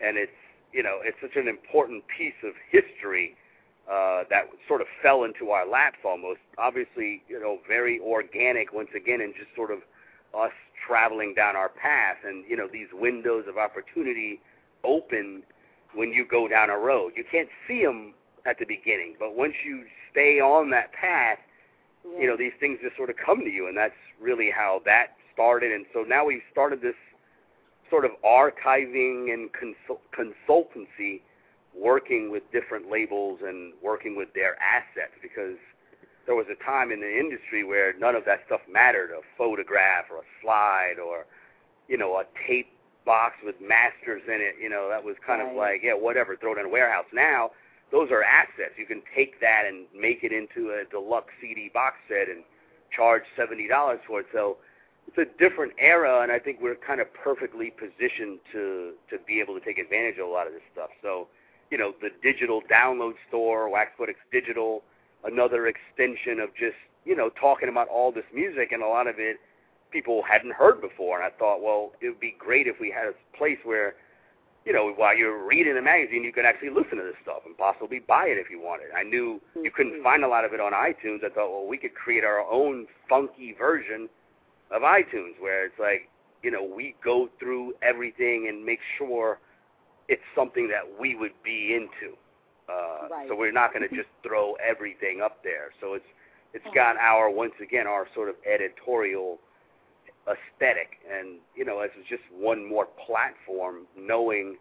and 0.00 0.16
it's 0.16 0.32
you 0.72 0.82
know 0.82 0.98
it's 1.02 1.16
such 1.20 1.36
an 1.36 1.48
important 1.48 2.04
piece 2.08 2.38
of 2.44 2.52
history 2.70 3.36
uh, 3.90 4.24
that 4.28 4.44
sort 4.66 4.80
of 4.80 4.86
fell 5.02 5.24
into 5.24 5.50
our 5.50 5.66
laps 5.66 5.98
almost. 6.04 6.40
Obviously, 6.58 7.22
you 7.28 7.40
know, 7.40 7.58
very 7.66 7.98
organic 8.00 8.72
once 8.72 8.90
again, 8.94 9.20
and 9.22 9.32
just 9.34 9.48
sort 9.56 9.70
of 9.70 9.78
us 10.38 10.52
traveling 10.86 11.32
down 11.34 11.56
our 11.56 11.70
path, 11.70 12.16
and 12.24 12.44
you 12.48 12.56
know, 12.56 12.68
these 12.70 12.88
windows 12.92 13.44
of 13.48 13.56
opportunity 13.56 14.40
open 14.84 15.42
when 15.94 16.12
you 16.12 16.26
go 16.26 16.46
down 16.48 16.68
a 16.68 16.76
road. 16.76 17.12
You 17.16 17.24
can't 17.30 17.48
see 17.66 17.82
them 17.82 18.12
at 18.44 18.58
the 18.58 18.66
beginning, 18.66 19.14
but 19.18 19.34
once 19.34 19.54
you 19.64 19.84
stay 20.10 20.38
on 20.40 20.70
that 20.70 20.92
path, 20.92 21.38
Yeah. 22.04 22.20
you 22.20 22.26
know, 22.26 22.36
these 22.36 22.52
things 22.60 22.78
just 22.82 22.96
sort 22.96 23.08
of 23.10 23.16
come 23.16 23.40
to 23.40 23.50
you, 23.50 23.68
and 23.68 23.76
that's 23.76 23.96
really 24.20 24.50
how 24.50 24.82
that 24.84 25.16
started. 25.38 25.70
And 25.70 25.86
so 25.94 26.02
now 26.02 26.26
we've 26.26 26.42
started 26.50 26.82
this 26.82 26.96
sort 27.88 28.04
of 28.04 28.10
archiving 28.24 29.32
and 29.32 29.48
consul- 29.52 30.02
consultancy 30.10 31.20
working 31.78 32.30
with 32.32 32.42
different 32.50 32.90
labels 32.90 33.38
and 33.46 33.72
working 33.80 34.16
with 34.16 34.34
their 34.34 34.56
assets 34.60 35.14
because 35.22 35.56
there 36.26 36.34
was 36.34 36.46
a 36.50 36.64
time 36.64 36.90
in 36.90 37.00
the 37.00 37.18
industry 37.18 37.62
where 37.62 37.94
none 37.98 38.16
of 38.16 38.24
that 38.24 38.40
stuff 38.46 38.60
mattered 38.70 39.10
a 39.12 39.20
photograph 39.36 40.06
or 40.10 40.18
a 40.18 40.28
slide 40.42 40.98
or 40.98 41.24
you 41.86 41.96
know 41.96 42.16
a 42.16 42.24
tape 42.46 42.66
box 43.06 43.36
with 43.44 43.54
masters 43.62 44.22
in 44.26 44.40
it 44.42 44.56
you 44.60 44.68
know 44.68 44.88
that 44.90 45.02
was 45.02 45.16
kind 45.24 45.40
of 45.40 45.56
like 45.56 45.80
yeah 45.82 45.94
whatever 45.94 46.36
throw 46.36 46.52
it 46.52 46.58
in 46.58 46.66
a 46.66 46.68
warehouse. 46.68 47.06
Now 47.14 47.52
those 47.92 48.10
are 48.10 48.22
assets. 48.22 48.74
You 48.76 48.86
can 48.86 49.02
take 49.14 49.40
that 49.40 49.62
and 49.66 49.86
make 49.98 50.24
it 50.24 50.32
into 50.32 50.72
a 50.72 50.84
deluxe 50.90 51.32
cd 51.40 51.70
box 51.72 51.96
set 52.08 52.28
and 52.28 52.42
charge 52.94 53.22
seventy 53.36 53.68
dollars 53.68 54.00
for 54.06 54.20
it. 54.20 54.26
So 54.32 54.58
it's 55.08 55.18
a 55.18 55.38
different 55.38 55.72
era 55.78 56.20
and 56.20 56.30
i 56.30 56.38
think 56.38 56.58
we're 56.60 56.76
kind 56.76 57.00
of 57.00 57.12
perfectly 57.14 57.72
positioned 57.72 58.38
to 58.52 58.92
to 59.10 59.18
be 59.26 59.40
able 59.40 59.58
to 59.58 59.64
take 59.64 59.78
advantage 59.78 60.18
of 60.18 60.28
a 60.28 60.30
lot 60.30 60.46
of 60.46 60.52
this 60.52 60.62
stuff 60.72 60.90
so 61.02 61.26
you 61.70 61.78
know, 61.78 61.92
the 62.00 62.10
digital 62.22 62.62
download 62.70 63.14
store, 63.28 63.68
Wax 63.68 63.90
Poetics 63.96 64.20
Digital, 64.32 64.82
another 65.24 65.66
extension 65.66 66.40
of 66.40 66.54
just, 66.54 66.76
you 67.04 67.14
know, 67.14 67.30
talking 67.40 67.68
about 67.68 67.88
all 67.88 68.12
this 68.12 68.24
music 68.32 68.72
and 68.72 68.82
a 68.82 68.86
lot 68.86 69.06
of 69.06 69.16
it 69.18 69.36
people 69.90 70.22
hadn't 70.22 70.52
heard 70.52 70.80
before. 70.80 71.20
And 71.20 71.24
I 71.24 71.36
thought, 71.38 71.62
well, 71.62 71.92
it 72.00 72.08
would 72.08 72.20
be 72.20 72.34
great 72.38 72.66
if 72.66 72.76
we 72.80 72.90
had 72.90 73.06
a 73.06 73.36
place 73.36 73.58
where, 73.64 73.94
you 74.66 74.72
know, 74.72 74.92
while 74.96 75.16
you're 75.16 75.46
reading 75.46 75.74
the 75.74 75.82
magazine, 75.82 76.24
you 76.24 76.32
could 76.32 76.44
actually 76.44 76.70
listen 76.70 76.98
to 76.98 77.04
this 77.04 77.16
stuff 77.22 77.42
and 77.46 77.56
possibly 77.56 77.98
buy 77.98 78.26
it 78.26 78.36
if 78.38 78.50
you 78.50 78.60
wanted. 78.60 78.88
I 78.96 79.02
knew 79.02 79.40
you 79.62 79.70
couldn't 79.70 80.00
Mhm. 80.00 80.02
find 80.02 80.24
a 80.24 80.28
lot 80.28 80.44
of 80.44 80.52
it 80.52 80.60
on 80.60 80.72
iTunes. 80.72 81.24
I 81.24 81.30
thought, 81.30 81.50
well, 81.50 81.66
we 81.66 81.78
could 81.78 81.94
create 81.94 82.24
our 82.24 82.40
own 82.40 82.86
funky 83.08 83.52
version 83.52 84.10
of 84.70 84.82
iTunes 84.82 85.38
where 85.40 85.64
it's 85.66 85.78
like, 85.78 86.08
you 86.42 86.50
know, 86.50 86.62
we 86.64 86.94
go 87.02 87.28
through 87.38 87.74
everything 87.82 88.46
and 88.48 88.64
make 88.64 88.80
sure 88.96 89.38
it's 90.08 90.22
something 90.34 90.68
that 90.68 90.82
we 91.00 91.14
would 91.14 91.32
be 91.44 91.74
into. 91.74 92.14
Uh, 92.68 93.08
Right. 93.10 93.28
So 93.28 93.34
we're 93.36 93.52
not 93.52 93.72
going 93.72 93.88
to 93.88 93.94
just 93.94 94.08
throw 94.22 94.54
everything 94.54 95.20
up 95.22 95.42
there. 95.42 95.70
So 95.80 95.94
it's 95.94 96.04
it's 96.54 96.64
got 96.74 96.96
our 96.96 97.30
once 97.30 97.52
again 97.62 97.86
our 97.86 98.06
sort 98.14 98.28
of 98.28 98.36
editorial 98.46 99.38
aesthetic, 100.26 100.98
and 101.10 101.38
you 101.54 101.64
know, 101.64 101.80
as 101.80 101.90
just 102.08 102.22
one 102.32 102.66
more 102.68 102.86
platform, 103.06 103.86
knowing, 103.96 104.56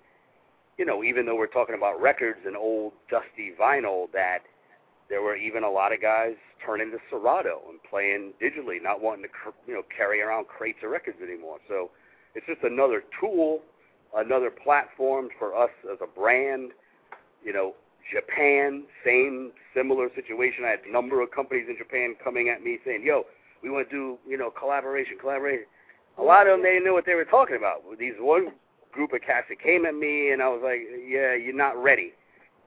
you 0.77 0.85
know, 0.85 1.03
even 1.03 1.25
though 1.25 1.35
we're 1.35 1.47
talking 1.47 1.75
about 1.75 2.01
records 2.01 2.39
and 2.45 2.55
old 2.55 2.93
dusty 3.09 3.51
vinyl, 3.59 4.07
that 4.13 4.39
there 5.09 5.21
were 5.21 5.35
even 5.35 5.63
a 5.63 5.69
lot 5.69 5.93
of 5.93 6.01
guys 6.01 6.35
turning 6.65 6.91
to 6.91 6.97
Serato 7.09 7.61
and 7.69 7.79
playing 7.89 8.33
digitally, 8.41 8.81
not 8.81 9.01
wanting 9.01 9.23
to 9.23 9.29
you 9.67 9.73
know 9.73 9.83
carry 9.95 10.21
around 10.21 10.47
crates 10.47 10.79
of 10.83 10.91
records 10.91 11.17
anymore. 11.21 11.57
So 11.67 11.91
it's 12.35 12.45
just 12.45 12.63
another 12.63 13.03
tool 13.19 13.61
another 14.15 14.51
platform 14.51 15.29
for 15.37 15.55
us 15.55 15.71
as 15.91 15.97
a 16.01 16.07
brand. 16.07 16.71
You 17.43 17.53
know, 17.53 17.73
Japan, 18.11 18.83
same 19.05 19.51
similar 19.75 20.09
situation. 20.15 20.63
I 20.65 20.69
had 20.69 20.79
a 20.87 20.91
number 20.91 21.21
of 21.21 21.31
companies 21.31 21.65
in 21.69 21.77
Japan 21.77 22.15
coming 22.23 22.49
at 22.49 22.63
me 22.63 22.79
saying, 22.85 23.03
"Yo, 23.03 23.25
we 23.61 23.69
want 23.69 23.89
to 23.89 23.95
do 23.95 24.17
you 24.27 24.37
know 24.37 24.49
collaboration, 24.51 25.17
collaboration." 25.19 25.65
A 26.17 26.23
lot 26.23 26.47
of 26.47 26.53
them 26.53 26.63
they 26.63 26.73
didn't 26.73 26.85
know 26.85 26.93
what 26.93 27.05
they 27.05 27.15
were 27.15 27.25
talking 27.25 27.57
about. 27.57 27.83
These 27.99 28.15
one 28.19 28.53
group 28.91 29.13
of 29.13 29.21
cats 29.21 29.47
that 29.49 29.59
came 29.59 29.85
at 29.85 29.93
me, 29.93 30.31
and 30.31 30.41
I 30.41 30.47
was 30.47 30.61
like, 30.63 30.81
"Yeah, 31.05 31.33
you're 31.33 31.53
not 31.53 31.81
ready," 31.81 32.13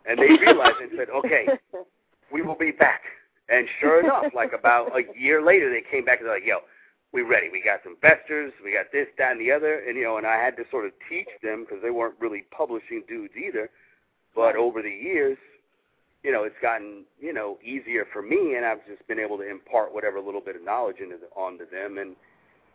and 0.07 0.19
they 0.19 0.29
realized 0.29 0.81
and 0.81 0.93
said, 0.97 1.11
"Okay, 1.11 1.49
we 2.33 2.43
will 2.43 2.57
be 2.59 2.71
back." 2.73 3.03
And 3.49 3.67
sure 3.81 4.01
enough, 4.01 4.27
like 4.35 4.53
about 4.53 4.97
a 4.97 5.03
year 5.19 5.43
later, 5.43 5.71
they 5.71 5.83
came 5.91 6.05
back 6.05 6.19
and 6.21 6.29
they're 6.29 6.37
like, 6.37 6.47
"Yo, 6.47 6.59
we 7.13 7.23
ready. 7.23 7.49
We 7.51 7.61
got 7.63 7.81
some 7.83 7.95
investors. 7.95 8.53
We 8.65 8.73
got 8.73 8.87
this, 8.93 9.09
that, 9.19 9.33
and 9.33 9.41
the 9.41 9.51
other. 9.51 9.81
And 9.87 9.97
you 9.97 10.05
know, 10.05 10.17
and 10.19 10.27
I 10.27 10.37
had 10.37 10.57
to 10.59 10.65
sort 10.71 10.87
of 10.87 10.93
teach 11.09 11.29
them 11.43 11.65
because 11.65 11.83
they 11.83 11.91
weren't 11.91 12.15
really 12.21 12.45
publishing 12.57 13.03
dudes 13.09 13.35
either. 13.37 13.69
But 14.35 14.55
over 14.55 14.81
the 14.81 14.91
years, 14.91 15.37
you 16.23 16.31
know, 16.31 16.45
it's 16.45 16.55
gotten 16.63 17.05
you 17.19 17.33
know 17.33 17.59
easier 17.65 18.07
for 18.13 18.23
me, 18.23 18.55
and 18.55 18.65
I've 18.65 18.87
just 18.87 19.07
been 19.09 19.19
able 19.19 19.37
to 19.39 19.49
impart 19.51 19.93
whatever 19.93 20.21
little 20.21 20.41
bit 20.41 20.55
of 20.55 20.63
knowledge 20.63 20.99
into 21.03 21.17
the, 21.17 21.27
onto 21.35 21.69
them. 21.69 21.99
And 21.99 22.15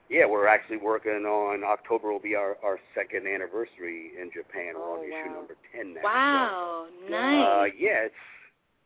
yeah, 0.10 0.26
we're 0.26 0.48
actually 0.48 0.78
working 0.78 1.24
on 1.26 1.64
October 1.64 2.12
will 2.12 2.20
be 2.20 2.36
our 2.36 2.58
our 2.64 2.78
second 2.94 3.26
anniversary 3.28 4.12
in 4.22 4.30
Japan. 4.34 4.74
We're 4.76 4.82
Oh, 4.84 5.00
on 5.00 5.06
issue 5.06 5.30
wow. 5.30 5.36
number 5.36 5.56
ten 5.74 5.94
now. 5.94 6.02
Wow, 6.04 6.88
So, 7.08 7.10
nice. 7.10 7.48
uh, 7.48 7.64
yeah, 7.80 8.04
it's 8.12 8.16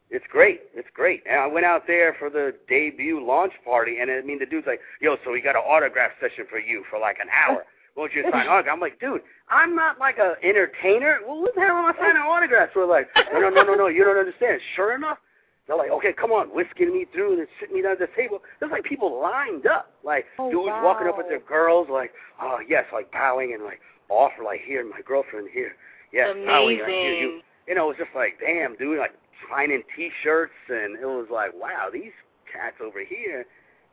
it's 0.10 0.26
great. 0.32 0.62
It's 0.74 0.88
great. 0.94 1.24
And 1.30 1.40
I 1.40 1.48
went 1.48 1.66
out 1.66 1.86
there 1.86 2.16
for 2.18 2.30
the 2.30 2.56
debut 2.68 3.24
launch 3.24 3.54
party, 3.64 4.00
and 4.00 4.10
I 4.10 4.22
mean, 4.22 4.40
the 4.40 4.46
dude's 4.46 4.68
like, 4.68 4.82
"Yo, 5.02 5.18
so 5.24 5.32
we 5.32 5.42
got 5.42 5.56
an 5.56 5.62
autograph 5.66 6.12
session 6.20 6.46
for 6.50 6.60
you 6.60 6.84
for 6.90 7.00
like 7.00 7.20
an 7.20 7.28
hour. 7.30 7.66
Won't 7.96 8.14
you 8.14 8.24
sign 8.24 8.48
autograph?" 8.48 8.74
I'm 8.74 8.80
like, 8.80 9.00
"Dude, 9.00 9.22
I'm 9.50 9.76
not 9.76 10.00
like 10.00 10.18
a 10.18 10.36
entertainer. 10.44 11.20
Well, 11.28 11.42
what 11.42 11.54
the 11.54 11.62
hell 11.62 11.78
am 11.78 11.86
I 11.86 11.94
signing 12.00 12.22
autographs 12.22 12.74
for?" 12.74 12.86
Like, 12.86 13.10
"No, 13.34 13.40
no, 13.40 13.50
no, 13.50 13.64
no, 13.64 13.76
no. 13.76 13.88
You 13.88 14.04
don't 14.04 14.18
understand." 14.18 14.62
Sure 14.76 14.96
enough, 14.96 15.20
they're 15.68 15.78
like, 15.78 15.92
"Okay, 15.92 16.14
come 16.14 16.32
on, 16.32 16.48
whisking 16.48 16.92
me 16.92 17.06
through 17.14 17.38
and 17.38 17.48
sitting 17.60 17.76
me 17.76 17.84
down 17.84 17.94
at 17.94 18.00
the 18.00 18.10
table." 18.16 18.42
There's 18.60 18.72
like 18.72 18.84
people 18.84 19.22
lined 19.22 19.68
up, 19.68 19.94
like 20.04 20.26
Oh, 20.40 20.50
dudes 20.50 20.74
walking 20.82 21.08
up 21.08 21.18
with 21.18 21.30
their 21.30 21.42
girls, 21.42 21.88
like, 21.90 22.14
"Oh 22.42 22.60
yes," 22.68 22.86
like 22.92 23.12
bowing 23.12 23.54
and 23.54 23.64
like 23.64 23.80
offer, 24.10 24.44
like, 24.44 24.62
"Here, 24.62 24.84
my 24.84 25.02
girlfriend 25.02 25.50
here." 25.54 25.76
Yes, 26.12 26.36
bowing, 26.48 26.80
like, 26.80 26.88
here, 26.90 27.14
you 27.14 27.42
you 27.70 27.76
know, 27.76 27.86
it 27.86 27.90
was 27.90 27.98
just 27.98 28.16
like, 28.16 28.40
damn, 28.42 28.76
dude, 28.78 28.98
like 28.98 29.14
signing 29.50 29.84
T-shirts, 29.96 30.54
and 30.70 30.98
it 31.00 31.06
was 31.06 31.28
like, 31.32 31.52
wow, 31.54 31.90
these 31.92 32.12
cats 32.52 32.78
over 32.82 33.04
here 33.04 33.46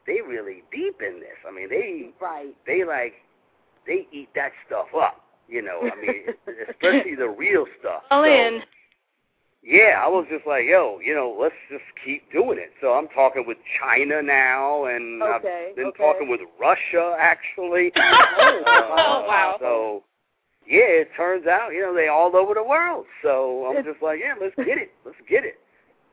they 0.07 0.21
really 0.27 0.63
deep 0.73 1.01
in 1.01 1.21
this. 1.21 1.37
I 1.47 1.53
mean, 1.53 1.69
they 1.69 2.11
right. 2.21 2.55
they 2.67 2.85
like 2.85 3.15
they 3.87 4.07
eat 4.13 4.29
that 4.35 4.53
stuff 4.67 4.87
up. 4.97 5.23
You 5.49 5.63
know, 5.63 5.81
I 5.83 6.01
mean, 6.01 6.25
especially 6.71 7.15
the 7.15 7.29
real 7.29 7.67
stuff. 7.81 8.03
All 8.11 8.25
so, 8.25 8.31
in. 8.31 8.63
Yeah, 9.63 10.01
I 10.05 10.07
was 10.07 10.27
just 10.31 10.47
like, 10.47 10.63
yo, 10.65 11.01
you 11.05 11.13
know, 11.13 11.37
let's 11.41 11.55
just 11.69 11.83
keep 12.05 12.31
doing 12.31 12.57
it. 12.57 12.71
So 12.81 12.93
I'm 12.93 13.09
talking 13.09 13.45
with 13.47 13.59
China 13.83 14.23
now, 14.23 14.85
and 14.85 15.21
Okay, 15.21 15.69
I've 15.71 15.77
been 15.77 15.87
okay. 15.87 15.99
talking 16.03 16.29
with 16.29 16.41
Russia 16.61 17.17
actually. 17.19 17.93
Oh, 18.39 18.63
Uh, 18.67 19.27
wow. 19.27 19.57
So 19.59 20.05
yeah, 20.67 21.03
it 21.07 21.11
turns 21.17 21.47
out, 21.47 21.73
you 21.73 21.81
know, 21.81 21.95
they 21.95 22.09
all 22.09 22.35
over 22.37 22.55
the 22.55 22.63
world. 22.63 23.07
So 23.23 23.67
I'm 23.67 23.77
It's- 23.77 23.93
just 23.93 24.03
like, 24.03 24.21
yeah, 24.21 24.35
let's 24.41 24.55
get 24.57 24.79
it, 24.79 24.93
let's 25.05 25.21
get 25.29 25.45
it. 25.45 25.59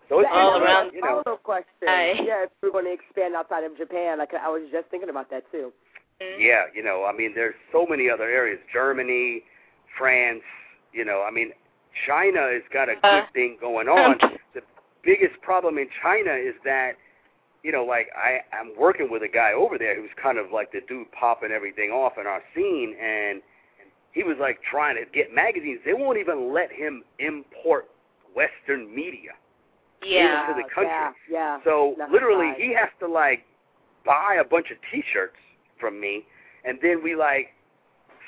So 0.10 0.20
it's 0.20 0.30
All 0.32 0.62
around- 0.62 0.94
you 0.94 1.02
know. 1.02 1.22
Follow 1.24 1.38
question. 1.38 1.88
Aye. 1.88 2.20
Yeah, 2.24 2.44
if 2.44 2.50
we're 2.62 2.72
going 2.72 2.86
to 2.86 2.92
expand 2.92 3.36
outside 3.36 3.64
of 3.64 3.76
Japan, 3.78 4.18
like 4.20 4.34
I 4.34 4.50
was 4.50 4.64
just 4.72 4.90
thinking 4.90 5.10
about 5.10 5.30
that 5.32 5.50
too. 5.52 5.72
Mm. 6.22 6.40
Yeah, 6.40 6.66
you 6.74 6.84
know, 6.84 7.06
I 7.06 7.12
mean, 7.14 7.34
there's 7.34 7.56
so 7.72 7.86
many 7.88 8.10
other 8.10 8.26
areas. 8.30 8.60
Germany, 8.72 9.44
France, 9.98 10.44
you 10.92 11.06
know, 11.06 11.24
I 11.24 11.32
mean, 11.32 11.54
China 12.06 12.42
has 12.52 12.64
got 12.72 12.90
a 12.90 12.96
good 12.96 13.04
Uh, 13.04 13.26
thing 13.34 13.58
going 13.60 13.88
on. 13.88 14.20
The 14.54 14.62
biggest 15.04 15.40
problem 15.42 15.78
in 15.78 15.88
China 16.02 16.34
is 16.34 16.56
that, 16.66 16.96
you 17.64 17.72
know, 17.72 17.86
like 17.86 18.10
I, 18.16 18.42
I'm 18.52 18.76
working 18.78 19.10
with 19.10 19.24
a 19.24 19.28
guy 19.28 19.54
over 19.54 19.78
there 19.78 19.96
who's 19.96 20.14
kind 20.22 20.38
of 20.38 20.52
like 20.52 20.72
the 20.72 20.82
dude 20.82 21.12
popping 21.14 21.52
everything 21.52 21.92
off 21.92 22.18
in 22.20 22.28
our 22.28 22.44
scene, 22.54 22.96
and 23.02 23.42
he 24.14 24.24
was 24.24 24.38
like 24.40 24.60
trying 24.70 24.96
to 24.96 25.10
get 25.12 25.34
magazines. 25.34 25.80
They 25.86 25.94
won't 25.94 26.18
even 26.18 26.54
let 26.54 26.72
him 26.72 27.04
import 27.20 27.90
Western 28.36 28.94
media. 28.94 29.32
Yeah. 30.06 30.48
to 30.48 30.54
the 30.54 30.68
country. 30.74 30.92
Yeah, 30.92 31.12
yeah. 31.32 31.58
So 31.64 31.96
That's 31.98 32.12
literally, 32.12 32.54
he 32.58 32.74
has 32.74 32.90
to 33.00 33.08
like 33.08 33.46
buy 34.06 34.38
a 34.40 34.44
bunch 34.44 34.70
of 34.70 34.78
T-shirts 34.92 35.38
from 35.80 36.00
me, 36.00 36.24
and 36.66 36.78
then 36.82 37.02
we 37.04 37.16
like 37.16 37.48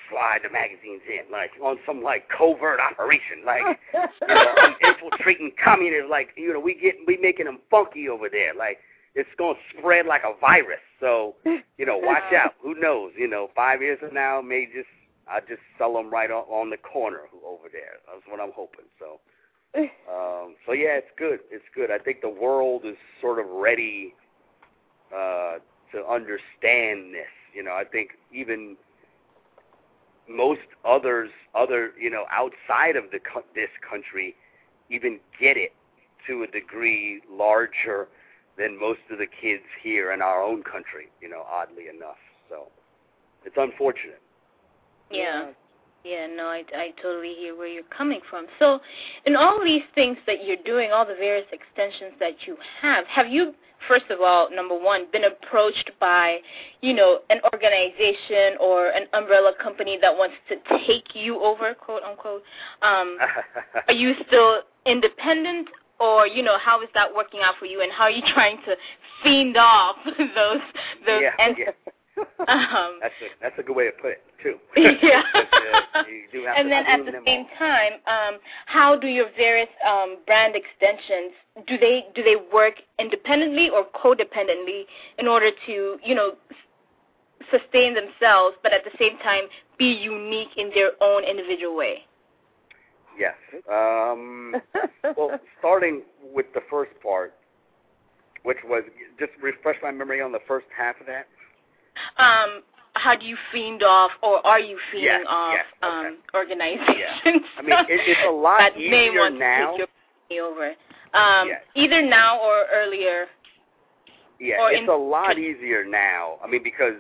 slide 0.10 0.40
the 0.44 0.50
magazines 0.50 1.02
in, 1.08 1.32
like 1.32 1.52
on 1.62 1.78
some 1.86 2.02
like 2.02 2.30
covert 2.30 2.80
operation, 2.80 3.44
like 3.46 3.62
you 3.94 4.28
know, 4.28 4.54
I'm 4.62 4.76
infiltrating 4.82 5.52
communists. 5.62 6.10
Like 6.10 6.30
you 6.38 6.54
know, 6.54 6.60
we 6.60 6.76
get 6.76 6.96
we 7.08 7.18
making 7.18 7.46
them 7.46 7.60
funky 7.70 8.08
over 8.10 8.30
there. 8.30 8.54
Like 8.54 8.78
it's 9.14 9.30
gonna 9.38 9.60
spread 9.78 10.06
like 10.06 10.24
a 10.24 10.40
virus. 10.40 10.80
So 11.00 11.36
you 11.46 11.86
know, 11.86 11.98
watch 11.98 12.32
out. 12.36 12.54
Who 12.62 12.76
knows? 12.76 13.12
You 13.18 13.28
know, 13.28 13.50
five 13.56 13.82
years 13.82 14.00
from 14.00 14.14
now, 14.14 14.42
may 14.42 14.66
just 14.66 14.88
I 15.28 15.40
just 15.42 15.62
sell 15.78 15.94
them 15.94 16.10
right 16.10 16.30
on, 16.32 16.44
on 16.44 16.70
the 16.70 16.78
corner 16.78 17.22
over 17.46 17.68
there. 17.72 17.98
That's 18.08 18.26
what 18.28 18.40
I'm 18.40 18.54
hoping. 18.56 18.86
So. 19.00 19.20
Um, 20.08 20.56
so 20.66 20.72
yeah, 20.72 20.98
it's 20.98 21.12
good. 21.18 21.40
It's 21.52 21.66
good. 21.74 21.92
I 21.92 21.98
think 21.98 22.22
the 22.22 22.30
world 22.30 22.84
is 22.86 22.96
sort 23.20 23.40
of 23.40 23.46
ready 23.50 24.14
uh, 25.14 25.56
to 25.92 26.06
understand 26.10 27.14
this. 27.14 27.28
You 27.54 27.64
know, 27.64 27.74
I 27.74 27.84
think 27.84 28.12
even 28.34 28.78
most 30.30 30.62
others, 30.86 31.30
other 31.54 31.92
you 32.00 32.10
know, 32.10 32.26
outside 32.32 32.96
of 32.96 33.06
the 33.12 33.20
co- 33.20 33.44
this 33.54 33.70
country, 33.88 34.36
even 34.90 35.20
get 35.40 35.58
it 35.58 35.74
to 36.28 36.44
a 36.44 36.48
degree 36.48 37.22
larger 37.30 38.08
than 38.58 38.80
most 38.80 39.02
of 39.12 39.18
the 39.18 39.28
kids 39.28 39.64
here 39.84 40.12
in 40.12 40.22
our 40.22 40.42
own 40.42 40.64
country. 40.64 41.08
You 41.22 41.30
know, 41.30 41.44
oddly 41.52 41.88
enough. 41.94 42.22
So 42.50 42.68
it's 43.44 43.56
unfortunate. 43.58 44.22
Yeah. 45.12 45.52
Yeah, 46.06 46.28
no, 46.28 46.44
I, 46.46 46.62
I 46.76 46.94
totally 47.02 47.34
hear 47.34 47.58
where 47.58 47.68
you're 47.68 47.82
coming 47.86 48.20
from. 48.30 48.46
So, 48.60 48.80
in 49.26 49.36
all 49.36 49.60
these 49.64 49.82
things 49.96 50.18
that 50.28 50.46
you're 50.46 50.62
doing, 50.64 50.92
all 50.92 51.04
the 51.04 51.16
various 51.16 51.48
extensions 51.52 52.14
that 52.20 52.34
you 52.46 52.58
have, 52.80 53.08
have 53.08 53.28
you, 53.28 53.56
first 53.88 54.06
of 54.12 54.22
all, 54.22 54.48
number 54.54 54.78
one, 54.78 55.08
been 55.12 55.24
approached 55.24 55.90
by, 56.00 56.38
you 56.82 56.94
know, 56.94 57.22
an 57.32 57.40
organization 57.52 58.56
or 58.60 58.90
an 58.90 59.08
umbrella 59.14 59.54
company 59.62 59.98
that 60.00 60.16
wants 60.16 60.36
to 60.50 60.58
take 60.86 61.16
you 61.16 61.42
over, 61.44 61.74
quote 61.74 62.04
unquote? 62.04 62.44
Um, 62.84 63.18
are 63.88 63.94
you 63.94 64.14
still 64.28 64.60
independent, 64.86 65.70
or 66.00 66.28
you 66.28 66.44
know, 66.44 66.60
how 66.60 66.84
is 66.84 66.90
that 66.94 67.08
working 67.16 67.40
out 67.44 67.56
for 67.58 67.66
you, 67.66 67.82
and 67.82 67.92
how 67.92 68.04
are 68.04 68.12
you 68.12 68.22
trying 68.32 68.58
to 68.66 68.76
fiend 69.24 69.58
off 69.58 69.96
those 70.06 70.62
those 71.08 71.24
yeah, 71.24 71.32
ent- 71.40 71.58
yeah. 71.58 71.92
um, 72.48 73.00
That's 73.02 73.14
a 73.22 73.28
that's 73.42 73.60
a 73.60 73.64
good 73.64 73.76
way 73.76 73.86
to 73.86 73.92
put 74.02 74.12
it 74.12 74.24
too. 74.42 74.56
Yeah. 75.02 75.22
Uh, 75.96 76.04
you 76.10 76.28
do 76.32 76.46
have 76.46 76.58
and 76.58 76.66
to 76.66 76.70
then 76.70 76.86
at 76.86 77.06
the 77.06 77.20
same 77.26 77.46
all. 77.52 77.58
time, 77.58 77.94
um, 78.08 78.40
how 78.66 78.98
do 78.98 79.08
your 79.08 79.28
various 79.38 79.70
um, 79.88 80.18
brand 80.26 80.54
extensions 80.56 81.32
do 81.68 81.78
they 81.78 82.06
do 82.14 82.22
they 82.24 82.36
work 82.54 82.76
independently 83.00 83.70
or 83.70 83.86
codependently 83.96 84.84
in 85.18 85.28
order 85.28 85.52
to 85.66 85.98
you 86.04 86.16
know 86.16 86.34
sustain 87.52 87.94
themselves, 87.94 88.58
but 88.64 88.74
at 88.74 88.84
the 88.84 88.92
same 89.00 89.18
time 89.20 89.44
be 89.78 89.86
unique 89.86 90.50
in 90.58 90.70
their 90.74 90.92
own 91.02 91.24
individual 91.24 91.76
way? 91.76 92.06
Yes. 93.18 93.36
Um, 93.72 94.56
well, 95.18 95.40
starting 95.60 96.04
with 96.34 96.48
the 96.54 96.62
first 96.70 96.92
part, 97.02 97.34
which 98.44 98.58
was 98.66 98.84
just 99.20 99.32
refresh 99.42 99.78
my 99.82 99.92
memory 99.92 100.22
on 100.22 100.32
the 100.32 100.40
first 100.48 100.68
half 100.76 101.00
of 101.00 101.08
that. 101.08 101.28
Um, 102.18 102.62
how 102.94 103.16
do 103.16 103.26
you 103.26 103.36
fiend 103.52 103.84
off, 103.84 104.12
or 104.24 104.46
are 104.48 104.60
you 104.60 104.78
fiending 104.94 105.04
Yes, 105.04 105.26
off 105.28 105.54
yes, 105.56 105.66
okay. 105.84 106.08
um, 106.08 106.18
organizations? 106.34 107.44
I 107.58 107.62
mean, 107.62 107.76
it, 107.80 107.86
it's 107.90 108.22
a 108.28 108.32
lot 108.46 108.60
that 108.60 108.78
may 108.78 109.08
easier 109.10 109.20
want 109.20 109.38
now. 109.40 109.72
to 109.78 109.78
take 109.80 109.88
your 110.30 110.46
over. 110.52 110.68
Um, 111.14 111.48
Yes. 111.50 111.62
Either 111.76 112.02
now 112.02 112.40
or 112.40 112.66
earlier. 112.74 113.26
Yeah, 114.40 114.62
or 114.62 114.72
it's 114.72 114.82
in- 114.84 114.90
a 114.90 114.96
lot 114.96 115.38
easier 115.38 115.86
now. 115.86 116.38
I 116.44 116.48
mean, 116.48 116.64
because 116.64 116.96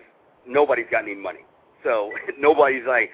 nobody's 0.48 0.86
got 0.92 1.04
any 1.04 1.16
money, 1.16 1.46
so 1.84 2.12
nobody's 2.40 2.86
like 2.88 3.10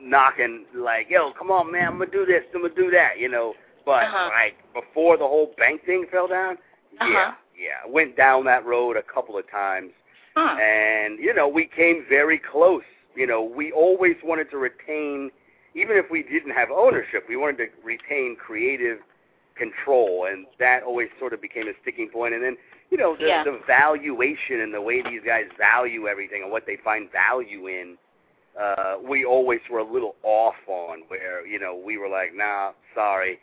knocking 0.00 0.66
like, 0.74 1.08
"Yo, 1.10 1.32
come 1.32 1.50
on, 1.50 1.70
man, 1.72 1.88
I'm 1.92 1.98
gonna 1.98 2.10
do 2.10 2.26
this, 2.26 2.42
I'm 2.54 2.62
gonna 2.62 2.74
do 2.74 2.90
that," 2.90 3.18
you 3.18 3.28
know. 3.28 3.54
But 3.86 4.04
Uh-huh. 4.04 4.30
like 4.34 4.56
before 4.74 5.16
the 5.16 5.26
whole 5.26 5.54
bank 5.58 5.84
thing 5.84 6.06
fell 6.10 6.26
down, 6.28 6.54
Uh-huh. 7.00 7.08
yeah, 7.10 7.34
yeah, 7.58 7.70
I 7.84 7.88
went 7.88 8.16
down 8.16 8.44
that 8.44 8.64
road 8.66 8.96
a 8.96 9.02
couple 9.02 9.38
of 9.38 9.50
times. 9.50 9.92
Huh. 10.36 10.56
and 10.60 11.18
you 11.20 11.32
know 11.32 11.46
we 11.46 11.66
came 11.66 12.04
very 12.08 12.38
close 12.38 12.82
you 13.14 13.26
know 13.26 13.42
we 13.42 13.70
always 13.70 14.16
wanted 14.24 14.50
to 14.50 14.56
retain 14.58 15.30
even 15.76 15.96
if 15.96 16.06
we 16.10 16.22
didn't 16.24 16.50
have 16.52 16.70
ownership 16.70 17.24
we 17.28 17.36
wanted 17.36 17.58
to 17.58 17.66
retain 17.84 18.36
creative 18.36 18.98
control 19.56 20.26
and 20.28 20.46
that 20.58 20.82
always 20.82 21.08
sort 21.20 21.32
of 21.32 21.40
became 21.40 21.68
a 21.68 21.72
sticking 21.82 22.08
point. 22.08 22.34
and 22.34 22.42
then 22.42 22.56
you 22.90 22.96
know 22.98 23.14
the, 23.16 23.26
Yeah. 23.26 23.44
the 23.44 23.60
valuation 23.66 24.60
and 24.60 24.74
the 24.74 24.80
way 24.80 25.02
these 25.02 25.20
guys 25.24 25.44
value 25.56 26.08
everything 26.08 26.42
and 26.42 26.50
what 26.50 26.66
they 26.66 26.76
find 26.82 27.10
value 27.12 27.68
in 27.68 27.96
uh 28.60 28.96
we 29.08 29.24
always 29.24 29.60
were 29.70 29.78
a 29.78 29.84
little 29.92 30.16
off 30.24 30.56
on 30.66 31.02
where 31.08 31.46
you 31.46 31.58
know 31.60 31.76
we 31.76 31.96
were 31.96 32.08
like 32.08 32.34
nah 32.34 32.72
sorry 32.94 33.38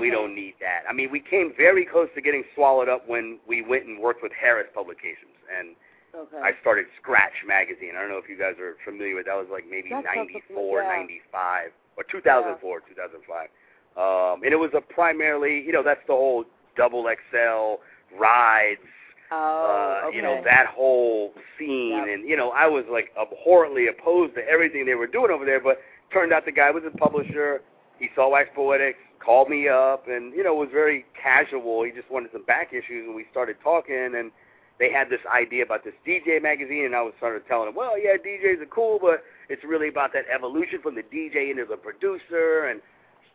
we 0.00 0.08
Mhm. 0.08 0.12
don't 0.12 0.34
need 0.34 0.54
that. 0.58 0.84
I 0.88 0.94
mean, 0.94 1.10
we 1.10 1.20
came 1.20 1.52
very 1.54 1.84
close 1.84 2.08
to 2.14 2.22
getting 2.22 2.44
swallowed 2.54 2.88
up 2.88 3.06
when 3.06 3.38
we 3.46 3.60
went 3.60 3.84
and 3.84 3.98
worked 3.98 4.22
with 4.22 4.32
Harris 4.32 4.66
Publications, 4.72 5.36
and 5.54 5.76
okay. 6.14 6.40
I 6.42 6.52
started 6.60 6.86
Scratch 7.00 7.44
magazine. 7.46 7.92
I 7.96 8.00
don't 8.00 8.10
know 8.10 8.18
if 8.18 8.28
you 8.28 8.38
guys 8.38 8.54
are 8.60 8.76
familiar 8.84 9.16
with 9.16 9.26
that. 9.26 9.36
Was 9.36 9.48
like 9.50 9.64
maybe 9.68 9.90
That 9.90 10.04
sounds 10.04 10.16
ninety 10.16 10.42
familiar, 10.46 10.68
four, 10.68 10.82
yeah. 10.82 10.88
ninety 10.88 11.20
five, 11.30 11.70
or 11.96 12.04
2004, 12.04 12.80
2005. 12.88 13.48
Um, 13.96 14.42
and 14.42 14.52
it 14.52 14.56
was 14.56 14.70
a 14.74 14.80
primarily, 14.80 15.60
you 15.60 15.72
know, 15.72 15.82
that's 15.82 16.00
the 16.06 16.14
whole 16.14 16.44
double 16.76 17.04
XL 17.04 17.82
rides, 18.18 18.80
oh, 19.30 20.00
uh, 20.04 20.06
okay. 20.06 20.16
you 20.16 20.22
know, 20.22 20.40
that 20.44 20.66
whole 20.66 21.34
scene. 21.58 21.98
Yep. 21.98 22.08
And, 22.08 22.28
you 22.28 22.36
know, 22.36 22.50
I 22.50 22.66
was 22.66 22.84
like 22.90 23.10
abhorrently 23.20 23.88
opposed 23.88 24.34
to 24.36 24.48
everything 24.48 24.86
they 24.86 24.94
were 24.94 25.06
doing 25.06 25.30
over 25.30 25.44
there, 25.44 25.60
but 25.60 25.78
turned 26.12 26.32
out 26.32 26.46
the 26.46 26.52
guy 26.52 26.70
was 26.70 26.84
a 26.86 26.96
publisher. 26.96 27.60
He 27.98 28.08
saw 28.14 28.30
Wax 28.30 28.48
Poetics, 28.54 28.98
called 29.20 29.48
me 29.48 29.68
up, 29.68 30.08
and, 30.08 30.32
you 30.34 30.42
know, 30.42 30.54
was 30.54 30.70
very 30.72 31.04
casual. 31.20 31.84
He 31.84 31.92
just 31.92 32.10
wanted 32.10 32.30
some 32.32 32.44
back 32.44 32.72
issues, 32.72 33.06
and 33.06 33.14
we 33.14 33.26
started 33.30 33.56
talking, 33.62 34.14
and 34.16 34.32
they 34.82 34.90
had 34.90 35.08
this 35.08 35.20
idea 35.32 35.62
about 35.62 35.84
this 35.84 35.94
DJ 36.04 36.42
magazine, 36.42 36.84
and 36.86 36.96
I 36.96 37.02
was 37.02 37.12
sort 37.20 37.36
of 37.36 37.46
telling 37.46 37.66
them, 37.66 37.76
well, 37.76 37.96
yeah, 37.96 38.16
DJs 38.18 38.62
are 38.62 38.66
cool, 38.66 38.98
but 39.00 39.22
it's 39.48 39.62
really 39.62 39.86
about 39.86 40.12
that 40.12 40.24
evolution 40.26 40.80
from 40.82 40.96
the 40.96 41.04
DJ 41.04 41.52
into 41.52 41.64
the 41.64 41.76
producer, 41.76 42.66
and 42.66 42.82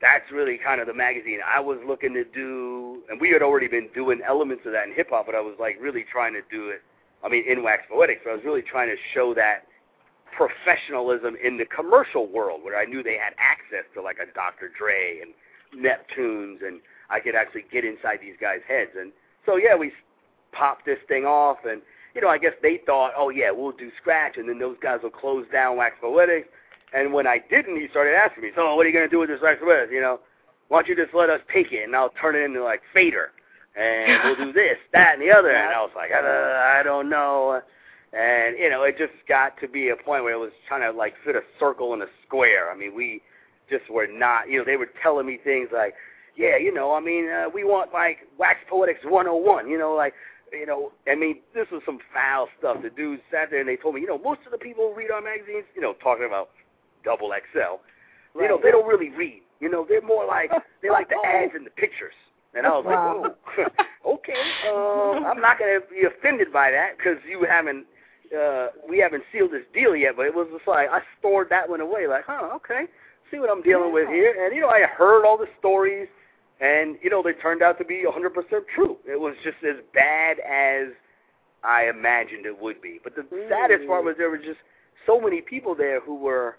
that's 0.01 0.29
really 0.29 0.57
kind 0.57 0.81
of 0.81 0.87
the 0.87 0.93
magazine 0.93 1.39
I 1.39 1.61
was 1.61 1.79
looking 1.87 2.13
to 2.15 2.25
do. 2.25 3.01
And 3.09 3.21
we 3.21 3.29
had 3.29 3.41
already 3.41 3.69
been 3.69 3.87
doing 3.95 4.19
elements 4.27 4.63
of 4.65 4.73
that 4.73 4.89
in 4.89 4.93
hip 4.93 5.07
hop, 5.09 5.25
but 5.25 5.35
I 5.35 5.39
was 5.39 5.55
like 5.57 5.77
really 5.79 6.03
trying 6.11 6.33
to 6.33 6.41
do 6.51 6.67
it. 6.67 6.81
I 7.23 7.29
mean, 7.29 7.45
in 7.47 7.63
Wax 7.63 7.83
Poetics, 7.89 8.23
so 8.25 8.31
I 8.31 8.35
was 8.35 8.43
really 8.43 8.61
trying 8.61 8.89
to 8.89 8.97
show 9.13 9.33
that 9.35 9.67
professionalism 10.35 11.37
in 11.41 11.55
the 11.57 11.65
commercial 11.65 12.27
world, 12.27 12.59
where 12.61 12.77
I 12.77 12.83
knew 12.83 13.03
they 13.03 13.17
had 13.17 13.33
access 13.39 13.87
to 13.93 14.01
like 14.01 14.17
a 14.19 14.27
Dr. 14.33 14.69
Dre 14.77 15.21
and 15.23 15.31
Neptunes, 15.71 16.59
and 16.67 16.81
I 17.09 17.21
could 17.21 17.35
actually 17.35 17.63
get 17.71 17.85
inside 17.85 18.19
these 18.21 18.35
guys' 18.35 18.59
heads. 18.67 18.91
And 18.99 19.13
so, 19.45 19.55
yeah, 19.55 19.77
we 19.77 19.93
popped 20.51 20.85
this 20.85 20.99
thing 21.07 21.25
off, 21.25 21.57
and 21.69 21.81
you 22.15 22.21
know, 22.21 22.29
I 22.29 22.37
guess 22.37 22.53
they 22.61 22.81
thought, 22.85 23.11
oh 23.15 23.29
yeah, 23.29 23.51
we'll 23.51 23.71
do 23.71 23.91
Scratch, 24.01 24.37
and 24.37 24.49
then 24.49 24.59
those 24.59 24.77
guys 24.81 24.99
will 25.03 25.11
close 25.11 25.45
down 25.51 25.77
Wax 25.77 25.95
Poetics. 26.01 26.47
And 26.93 27.13
when 27.13 27.27
I 27.27 27.39
didn't, 27.49 27.79
he 27.79 27.87
started 27.89 28.15
asking 28.15 28.43
me, 28.43 28.51
so 28.55 28.73
what 28.75 28.85
are 28.85 28.89
you 28.89 28.95
going 28.95 29.05
to 29.05 29.13
do 29.13 29.19
with 29.19 29.29
this 29.29 29.41
Wax 29.41 29.59
Poetics? 29.61 29.91
You 29.91 30.01
know, 30.01 30.19
why 30.69 30.79
don't 30.79 30.87
you 30.89 30.95
just 30.95 31.13
let 31.13 31.29
us 31.29 31.41
take 31.53 31.71
it, 31.71 31.83
and 31.83 31.95
I'll 31.95 32.13
turn 32.21 32.35
it 32.35 32.39
into 32.39 32.63
like 32.63 32.81
Fader. 32.93 33.31
and 33.75 34.19
we'll 34.23 34.47
do 34.47 34.53
this, 34.53 34.77
that, 34.93 35.13
and 35.13 35.21
the 35.21 35.31
other. 35.31 35.51
And 35.51 35.73
I 35.73 35.81
was 35.81 35.91
like, 35.95 36.11
uh, 36.11 36.17
I 36.17 36.81
don't 36.83 37.09
know. 37.09 37.61
And 38.13 38.57
you 38.57 38.69
know, 38.69 38.83
it 38.83 38.97
just 38.97 39.13
got 39.27 39.59
to 39.59 39.67
be 39.67 39.89
a 39.89 39.95
point 39.95 40.23
where 40.23 40.33
it 40.33 40.39
was 40.39 40.53
trying 40.67 40.81
to 40.81 40.97
like 40.97 41.13
fit 41.25 41.35
a 41.35 41.41
circle 41.59 41.93
in 41.93 42.01
a 42.01 42.07
square. 42.25 42.71
I 42.71 42.75
mean, 42.75 42.95
we 42.95 43.21
just 43.69 43.89
were 43.89 44.07
not. 44.07 44.49
You 44.49 44.59
know, 44.59 44.65
they 44.65 44.77
were 44.77 44.89
telling 45.03 45.27
me 45.27 45.37
things 45.43 45.69
like, 45.73 45.93
yeah, 46.37 46.57
you 46.57 46.73
know, 46.73 46.93
I 46.93 47.01
mean, 47.01 47.29
uh, 47.29 47.49
we 47.53 47.63
want 47.63 47.93
like 47.93 48.19
Wax 48.37 48.59
Poetics 48.69 49.01
101. 49.03 49.69
You 49.69 49.77
know, 49.77 49.93
like 49.93 50.13
you 50.51 50.65
know, 50.65 50.91
I 51.07 51.15
mean, 51.15 51.39
this 51.53 51.67
was 51.71 51.81
some 51.85 51.99
foul 52.13 52.47
stuff. 52.59 52.77
The 52.81 52.89
dudes 52.89 53.21
sat 53.31 53.49
there 53.49 53.59
and 53.59 53.69
they 53.69 53.75
told 53.75 53.95
me, 53.95 54.01
you 54.01 54.07
know, 54.07 54.17
most 54.17 54.41
of 54.45 54.51
the 54.51 54.57
people 54.57 54.89
who 54.89 54.97
read 54.97 55.11
our 55.11 55.21
magazines, 55.21 55.65
you 55.75 55.81
know, 55.81 55.93
talking 56.01 56.25
about 56.25 56.49
double 57.03 57.29
XL, 57.29 57.59
right. 57.59 57.79
you 58.35 58.47
know, 58.47 58.59
they 58.61 58.71
don't 58.71 58.87
really 58.87 59.09
read. 59.09 59.41
You 59.59 59.69
know, 59.69 59.85
they're 59.87 60.01
more 60.01 60.25
like 60.25 60.51
they 60.81 60.89
like 60.89 61.09
the 61.09 61.19
ads 61.25 61.53
and 61.55 61.65
the 61.65 61.71
pictures. 61.71 62.13
And 62.53 62.65
I 62.65 62.69
was 62.69 62.85
wow. 62.85 63.21
like, 63.21 63.67
oh, 64.05 64.13
okay, 64.15 64.41
um, 64.69 65.25
I'm 65.25 65.41
not 65.41 65.59
going 65.59 65.79
to 65.79 65.85
be 65.87 66.07
offended 66.07 66.51
by 66.51 66.71
that 66.71 66.97
because 66.97 67.17
you 67.29 67.45
haven't, 67.47 67.85
uh, 68.35 68.67
we 68.87 68.97
haven't 68.97 69.23
sealed 69.31 69.51
this 69.51 69.65
deal 69.73 69.95
yet. 69.95 70.15
But 70.15 70.25
it 70.27 70.33
was 70.33 70.47
just 70.51 70.67
like 70.67 70.89
I 70.89 71.01
stored 71.19 71.49
that 71.49 71.69
one 71.69 71.81
away, 71.81 72.07
like, 72.07 72.23
huh, 72.25 72.49
okay, 72.55 72.85
see 73.29 73.39
what 73.39 73.51
I'm 73.51 73.61
dealing 73.61 73.93
with 73.93 74.07
here. 74.07 74.33
And 74.45 74.55
you 74.55 74.61
know, 74.61 74.69
I 74.69 74.81
heard 74.83 75.25
all 75.25 75.37
the 75.37 75.49
stories 75.59 76.07
and, 76.59 76.97
you 77.03 77.09
know, 77.09 77.21
they 77.21 77.33
turned 77.33 77.61
out 77.61 77.77
to 77.77 77.85
be 77.85 78.03
100% 78.05 78.33
true. 78.73 78.97
It 79.05 79.19
was 79.19 79.35
just 79.43 79.57
as 79.63 79.77
bad 79.93 80.39
as 80.39 80.93
I 81.63 81.89
imagined 81.89 82.45
it 82.45 82.59
would 82.59 82.81
be. 82.81 82.99
But 83.03 83.15
the 83.15 83.21
mm. 83.21 83.49
saddest 83.49 83.87
part 83.87 84.03
was 84.03 84.15
there 84.17 84.29
were 84.29 84.37
just 84.37 84.59
so 85.05 85.21
many 85.21 85.41
people 85.41 85.75
there 85.75 85.99
who 85.99 86.15
were, 86.15 86.57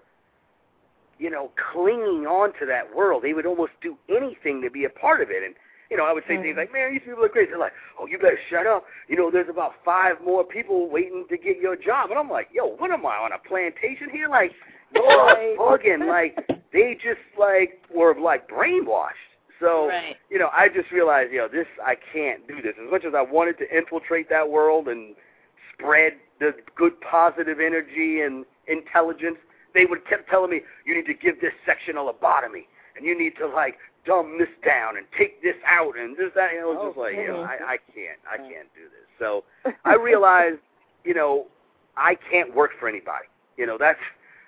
you 1.19 1.31
know, 1.31 1.51
clinging 1.73 2.27
on 2.27 2.53
to 2.61 2.67
that 2.67 2.95
world. 2.95 3.25
They 3.25 3.33
would 3.33 3.47
almost 3.47 3.73
do 3.83 3.97
anything 4.09 4.63
to 4.63 4.71
be 4.71 4.85
a 4.85 4.91
part 4.91 5.21
of 5.21 5.31
it. 5.31 5.43
And, 5.43 5.55
you 5.91 5.97
know, 5.97 6.05
I 6.05 6.13
would 6.13 6.23
say 6.29 6.37
mm. 6.37 6.43
things 6.43 6.57
like, 6.57 6.73
man, 6.73 6.93
these 6.93 7.03
people 7.05 7.25
are 7.25 7.29
crazy. 7.29 7.51
They're 7.51 7.59
like, 7.59 7.73
oh, 7.99 8.07
you 8.07 8.19
better 8.19 8.39
shut 8.49 8.69
up. 8.69 8.85
You 9.09 9.17
know, 9.17 9.33
there's 9.33 9.49
about 9.49 9.73
five 9.85 10.17
more 10.25 10.45
people 10.45 10.89
waiting 10.89 11.27
to 11.29 11.37
get 11.37 11.59
your 11.59 11.75
job. 11.75 12.11
And 12.11 12.19
I'm 12.19 12.31
like, 12.31 12.51
yo, 12.53 12.67
what 12.77 12.93
am 12.93 13.05
I, 13.05 13.17
on 13.17 13.33
a 13.33 13.39
plantation 13.39 14.11
here? 14.13 14.29
Like, 14.29 14.53
you're 14.95 15.57
bugging. 15.59 16.07
Like, 16.07 16.39
they 16.73 16.95
just, 16.95 17.21
like, 17.37 17.83
were, 17.93 18.15
like, 18.21 18.49
brainwashed. 18.49 19.28
So, 19.61 19.89
right. 19.89 20.17
you 20.31 20.39
know, 20.39 20.51
I 20.53 20.69
just 20.69 20.91
realized, 20.91 21.33
you 21.33 21.39
know, 21.39 21.49
this 21.49 21.67
I 21.85 21.97
can't 22.13 22.47
do 22.47 22.63
this. 22.63 22.75
As 22.83 22.91
much 22.91 23.05
as 23.05 23.15
I 23.15 23.23
wanted 23.23 23.59
to 23.59 23.77
infiltrate 23.77 24.29
that 24.31 24.49
world 24.49 24.89
and 24.89 25.17
spread 25.73 26.15
the 26.41 26.55
good 26.77 27.01
positive 27.01 27.59
energy 27.61 28.21
and 28.21 28.45
intelligence, 28.67 29.39
they 29.75 29.85
would 29.85 30.07
kept 30.09 30.29
telling 30.29 30.51
me, 30.51 30.61
you 30.85 30.95
need 30.95 31.07
to 31.07 31.15
give 31.15 31.41
this 31.41 31.53
section 31.67 31.97
a 31.97 32.01
lobotomy, 32.01 32.67
and 32.97 33.05
you 33.05 33.19
need 33.19 33.37
to 33.39 33.47
like 33.47 33.79
dumb 34.07 34.39
this 34.39 34.49
down 34.65 34.97
and 34.97 35.07
take 35.17 35.43
this 35.43 35.57
out 35.67 35.99
and 35.99 36.17
this 36.17 36.31
that. 36.35 36.53
You 36.53 36.61
know, 36.61 36.71
it 36.71 36.75
was 36.75 36.79
oh, 36.81 36.89
just 36.89 36.99
like, 36.99 37.17
you 37.17 37.29
know, 37.29 37.43
I, 37.43 37.75
I 37.75 37.79
can't, 37.95 38.19
I 38.31 38.37
can't 38.37 38.69
do 38.75 38.85
this. 38.85 39.07
So 39.19 39.45
I 39.85 39.97
realized, 39.97 40.61
you 41.05 41.15
know, 41.15 41.47
I 41.97 42.17
can't 42.31 42.55
work 42.55 42.71
for 42.79 42.89
anybody. 42.89 43.27
You 43.57 43.67
know, 43.67 43.77
that's 43.79 44.01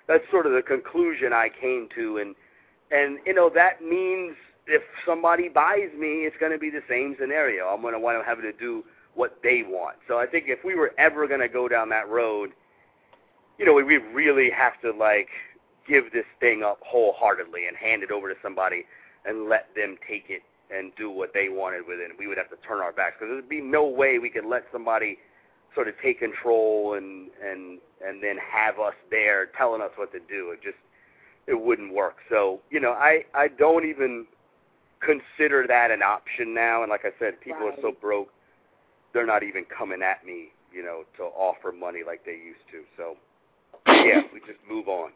that's 0.07 0.23
sort 0.31 0.45
of 0.45 0.53
the 0.53 0.61
conclusion 0.61 1.33
I 1.33 1.49
came 1.49 1.89
to, 1.95 2.17
and 2.17 2.35
and 2.91 3.19
you 3.25 3.33
know 3.33 3.49
that 3.53 3.81
means 3.83 4.35
if 4.67 4.81
somebody 5.05 5.49
buys 5.49 5.89
me, 5.97 6.25
it's 6.25 6.35
going 6.39 6.51
to 6.51 6.57
be 6.57 6.69
the 6.69 6.83
same 6.87 7.15
scenario. 7.19 7.65
I'm 7.67 7.81
going 7.81 7.93
to 7.93 7.99
want 7.99 8.19
to 8.21 8.25
have 8.27 8.41
to 8.41 8.53
do 8.53 8.83
what 9.15 9.37
they 9.43 9.63
want. 9.65 9.97
So 10.07 10.17
I 10.17 10.25
think 10.25 10.45
if 10.47 10.63
we 10.63 10.75
were 10.75 10.93
ever 10.97 11.27
going 11.27 11.41
to 11.41 11.49
go 11.49 11.67
down 11.67 11.89
that 11.89 12.07
road, 12.09 12.51
you 13.57 13.65
know, 13.65 13.73
we 13.73 13.83
really 13.83 14.49
have 14.49 14.79
to 14.81 14.91
like 14.91 15.29
give 15.87 16.11
this 16.13 16.25
thing 16.39 16.63
up 16.63 16.79
wholeheartedly 16.81 17.67
and 17.67 17.75
hand 17.75 18.03
it 18.03 18.11
over 18.11 18.29
to 18.29 18.35
somebody 18.41 18.85
and 19.25 19.49
let 19.49 19.67
them 19.75 19.97
take 20.07 20.25
it 20.29 20.41
and 20.73 20.91
do 20.95 21.09
what 21.11 21.33
they 21.33 21.49
wanted 21.49 21.85
with 21.85 21.99
it. 21.99 22.09
And 22.09 22.17
we 22.17 22.27
would 22.27 22.37
have 22.37 22.49
to 22.49 22.55
turn 22.67 22.79
our 22.79 22.93
backs 22.93 23.17
because 23.19 23.33
there'd 23.33 23.49
be 23.49 23.61
no 23.61 23.85
way 23.85 24.19
we 24.19 24.29
could 24.29 24.45
let 24.45 24.63
somebody 24.71 25.17
sort 25.75 25.87
of 25.87 25.95
take 26.01 26.19
control 26.19 26.95
and 26.95 27.29
and 27.43 27.79
and 28.05 28.21
then 28.23 28.37
have 28.37 28.79
us 28.79 28.93
there 29.09 29.47
telling 29.57 29.81
us 29.81 29.91
what 29.95 30.11
to 30.13 30.19
do. 30.19 30.51
It 30.51 30.61
just 30.63 30.77
it 31.47 31.59
wouldn't 31.59 31.93
work. 31.93 32.17
So 32.29 32.61
you 32.69 32.79
know, 32.79 32.91
I 32.91 33.25
I 33.33 33.47
don't 33.49 33.85
even 33.85 34.25
consider 35.01 35.65
that 35.67 35.91
an 35.91 36.01
option 36.01 36.53
now. 36.53 36.83
And 36.83 36.89
like 36.89 37.05
I 37.05 37.11
said, 37.19 37.39
people 37.41 37.61
right. 37.61 37.77
are 37.77 37.81
so 37.81 37.91
broke, 37.99 38.29
they're 39.13 39.25
not 39.25 39.43
even 39.43 39.65
coming 39.65 40.01
at 40.01 40.25
me, 40.25 40.49
you 40.73 40.83
know, 40.83 41.03
to 41.17 41.23
offer 41.23 41.71
money 41.71 41.99
like 42.05 42.25
they 42.25 42.33
used 42.33 42.65
to. 42.71 42.83
So, 42.97 43.15
yeah, 43.87 44.21
we 44.33 44.39
just 44.41 44.59
move 44.69 44.87
on. 44.87 45.11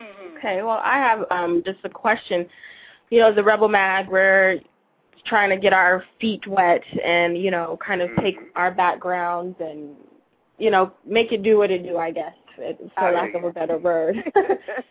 Mm-hmm. 0.00 0.36
Okay, 0.36 0.62
well, 0.62 0.80
I 0.82 0.98
have 0.98 1.24
um, 1.30 1.62
just 1.64 1.78
a 1.84 1.88
question. 1.88 2.46
You 3.10 3.20
know, 3.20 3.34
the 3.34 3.44
Rebel 3.44 3.68
Mag, 3.68 4.08
we're 4.08 4.60
trying 5.26 5.50
to 5.50 5.56
get 5.56 5.72
our 5.72 6.04
feet 6.20 6.46
wet 6.46 6.82
and, 7.04 7.38
you 7.38 7.50
know, 7.50 7.78
kind 7.84 8.02
of 8.02 8.10
mm-hmm. 8.10 8.22
take 8.22 8.36
our 8.56 8.70
backgrounds 8.70 9.56
and, 9.60 9.94
you 10.58 10.70
know, 10.70 10.92
make 11.06 11.32
it 11.32 11.42
do 11.42 11.58
what 11.58 11.70
it 11.70 11.82
do, 11.84 11.96
I 11.96 12.10
guess 12.10 12.34
for 12.56 12.74
oh, 12.98 13.12
lack 13.12 13.34
of 13.34 13.44
a 13.44 13.52
better 13.52 13.78
word. 13.78 14.16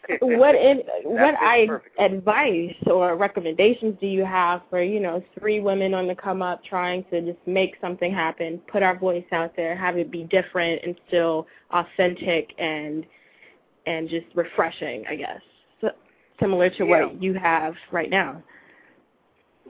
what 0.22 0.56
in 0.56 0.82
what 1.04 1.36
I 1.40 1.68
advice 2.00 2.76
or 2.88 3.16
recommendations 3.16 3.98
do 4.00 4.08
you 4.08 4.26
have 4.26 4.62
for 4.70 4.82
you 4.82 5.00
know 5.00 5.24
three 5.38 5.60
women 5.60 5.94
on 5.94 6.08
the 6.08 6.16
come 6.16 6.42
up 6.42 6.64
trying 6.64 7.04
to 7.12 7.22
just 7.22 7.40
make 7.46 7.76
something 7.82 8.14
happen, 8.14 8.60
put 8.72 8.84
our 8.84 8.98
voice 8.98 9.26
out 9.32 9.56
there, 9.56 9.76
have 9.76 9.98
it 9.98 10.12
be 10.12 10.24
different 10.24 10.82
and 10.84 10.96
still 11.08 11.48
authentic 11.72 12.54
and 12.58 13.06
and 13.86 14.10
just 14.10 14.28
refreshing, 14.34 15.04
I 15.10 15.16
guess, 15.16 15.42
so, 15.82 15.90
similar 16.40 16.70
to 16.70 16.86
yeah. 16.86 17.06
what 17.06 17.22
you 17.22 17.34
have 17.34 17.74
right 17.92 18.10
now. 18.10 18.42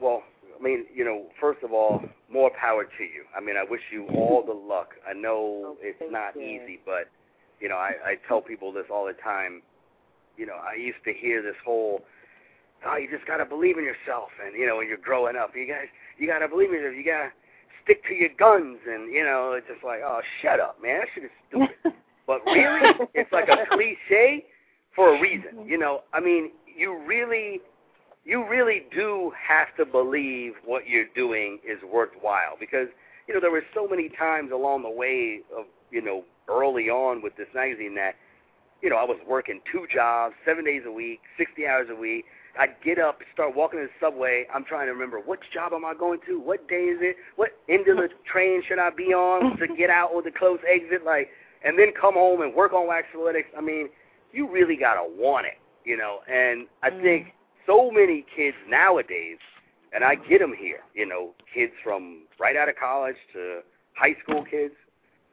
Well, 0.00 0.22
I 0.58 0.62
mean, 0.62 0.86
you 0.94 1.04
know, 1.04 1.26
first 1.40 1.62
of 1.62 1.72
all, 1.72 2.02
more 2.30 2.50
power 2.58 2.84
to 2.84 3.02
you. 3.02 3.24
I 3.36 3.40
mean, 3.40 3.56
I 3.56 3.64
wish 3.68 3.80
you 3.92 4.06
all 4.14 4.44
the 4.44 4.52
luck. 4.52 4.90
I 5.08 5.12
know 5.12 5.62
oh, 5.66 5.76
it's 5.80 6.02
not 6.10 6.36
you. 6.36 6.42
easy, 6.42 6.80
but 6.84 7.10
you 7.60 7.68
know, 7.68 7.76
I, 7.76 7.92
I 8.04 8.14
tell 8.28 8.40
people 8.40 8.72
this 8.72 8.86
all 8.90 9.06
the 9.06 9.14
time. 9.14 9.62
You 10.36 10.46
know, 10.46 10.56
I 10.56 10.74
used 10.74 11.02
to 11.04 11.12
hear 11.12 11.42
this 11.42 11.54
whole, 11.64 12.02
oh, 12.86 12.96
you 12.96 13.08
just 13.10 13.26
gotta 13.26 13.44
believe 13.44 13.78
in 13.78 13.84
yourself, 13.84 14.30
and 14.44 14.58
you 14.58 14.66
know, 14.66 14.76
when 14.76 14.88
you're 14.88 14.96
growing 14.98 15.36
up, 15.36 15.52
you 15.54 15.66
guys, 15.66 15.86
you 16.18 16.26
gotta 16.26 16.48
believe 16.48 16.70
in 16.70 16.76
yourself. 16.76 16.96
You 16.96 17.04
gotta 17.04 17.30
stick 17.84 18.04
to 18.08 18.14
your 18.14 18.30
guns, 18.38 18.78
and 18.88 19.12
you 19.12 19.22
know, 19.22 19.54
it's 19.56 19.66
just 19.68 19.84
like, 19.84 20.00
oh, 20.04 20.20
shut 20.42 20.60
up, 20.60 20.82
man. 20.82 21.00
That 21.00 21.08
shit 21.14 21.24
is 21.24 21.30
stupid. 21.48 21.94
but 22.26 22.40
really, 22.46 22.92
it's 23.14 23.32
like 23.32 23.48
a 23.48 23.64
cliche 23.70 24.44
for 24.94 25.16
a 25.16 25.20
reason. 25.20 25.66
You 25.66 25.78
know, 25.78 26.02
I 26.12 26.20
mean, 26.20 26.50
you 26.66 27.00
really, 27.06 27.60
you 28.24 28.48
really 28.48 28.82
do 28.94 29.32
have 29.36 29.68
to 29.76 29.84
believe 29.84 30.54
what 30.64 30.88
you're 30.88 31.08
doing 31.14 31.58
is 31.64 31.78
worthwhile 31.82 32.56
because 32.58 32.88
you 33.28 33.34
know 33.34 33.40
there 33.40 33.50
were 33.50 33.64
so 33.74 33.86
many 33.86 34.08
times 34.08 34.50
along 34.52 34.82
the 34.82 34.90
way 34.90 35.40
of 35.56 35.64
you 35.94 36.02
know 36.02 36.24
early 36.48 36.90
on 36.90 37.22
with 37.22 37.36
this 37.36 37.46
magazine 37.54 37.94
that, 37.94 38.16
you 38.82 38.90
know, 38.90 38.96
I 38.96 39.04
was 39.04 39.16
working 39.26 39.60
two 39.70 39.86
jobs, 39.92 40.34
seven 40.44 40.64
days 40.64 40.82
a 40.84 40.92
week, 40.92 41.20
60 41.38 41.66
hours 41.66 41.88
a 41.90 41.94
week. 41.94 42.26
I'd 42.58 42.74
get 42.84 42.98
up, 42.98 43.20
start 43.32 43.56
walking 43.56 43.80
to 43.80 43.86
the 43.86 43.92
subway. 44.04 44.46
I'm 44.52 44.64
trying 44.64 44.86
to 44.86 44.92
remember 44.92 45.18
which 45.18 45.40
job 45.52 45.72
am 45.72 45.84
I 45.84 45.94
going 45.94 46.20
to? 46.26 46.38
What 46.38 46.68
day 46.68 46.84
is 46.84 46.98
it? 47.00 47.16
What 47.36 47.50
end 47.68 47.88
of 47.88 47.96
the 47.96 48.08
train 48.30 48.62
should 48.66 48.78
I 48.78 48.90
be 48.90 49.14
on 49.14 49.56
to 49.58 49.66
get 49.68 49.90
out 49.90 50.10
or 50.12 50.22
the 50.22 50.30
close 50.30 50.58
exit? 50.68 51.04
Like, 51.04 51.30
and 51.64 51.78
then 51.78 51.92
come 51.98 52.14
home 52.14 52.42
and 52.42 52.54
work 52.54 52.72
on 52.72 52.86
Wax 52.86 53.06
Poetics. 53.14 53.48
I 53.56 53.60
mean, 53.60 53.88
you 54.32 54.50
really 54.50 54.76
gotta 54.76 55.02
want 55.02 55.46
it, 55.46 55.58
you 55.84 55.96
know. 55.96 56.18
And 56.30 56.66
I 56.82 56.90
mm. 56.90 57.02
think 57.02 57.26
so 57.66 57.90
many 57.90 58.26
kids 58.36 58.56
nowadays, 58.68 59.38
and 59.92 60.04
I 60.04 60.16
get 60.16 60.40
them 60.40 60.54
here, 60.56 60.80
you 60.94 61.06
know, 61.06 61.30
kids 61.52 61.72
from 61.82 62.24
right 62.38 62.56
out 62.56 62.68
of 62.68 62.76
college 62.76 63.16
to 63.32 63.60
high 63.94 64.14
school 64.22 64.44
kids 64.44 64.74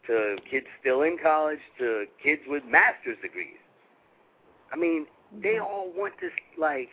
to 0.07 0.37
kids 0.49 0.65
still 0.79 1.01
in 1.03 1.17
college 1.21 1.59
to 1.79 2.05
kids 2.21 2.41
with 2.47 2.63
master's 2.65 3.17
degrees. 3.21 3.59
I 4.71 4.77
mean, 4.77 5.05
they 5.41 5.55
mm-hmm. 5.55 5.63
all 5.63 5.91
want 5.95 6.13
to 6.19 6.29
like 6.59 6.89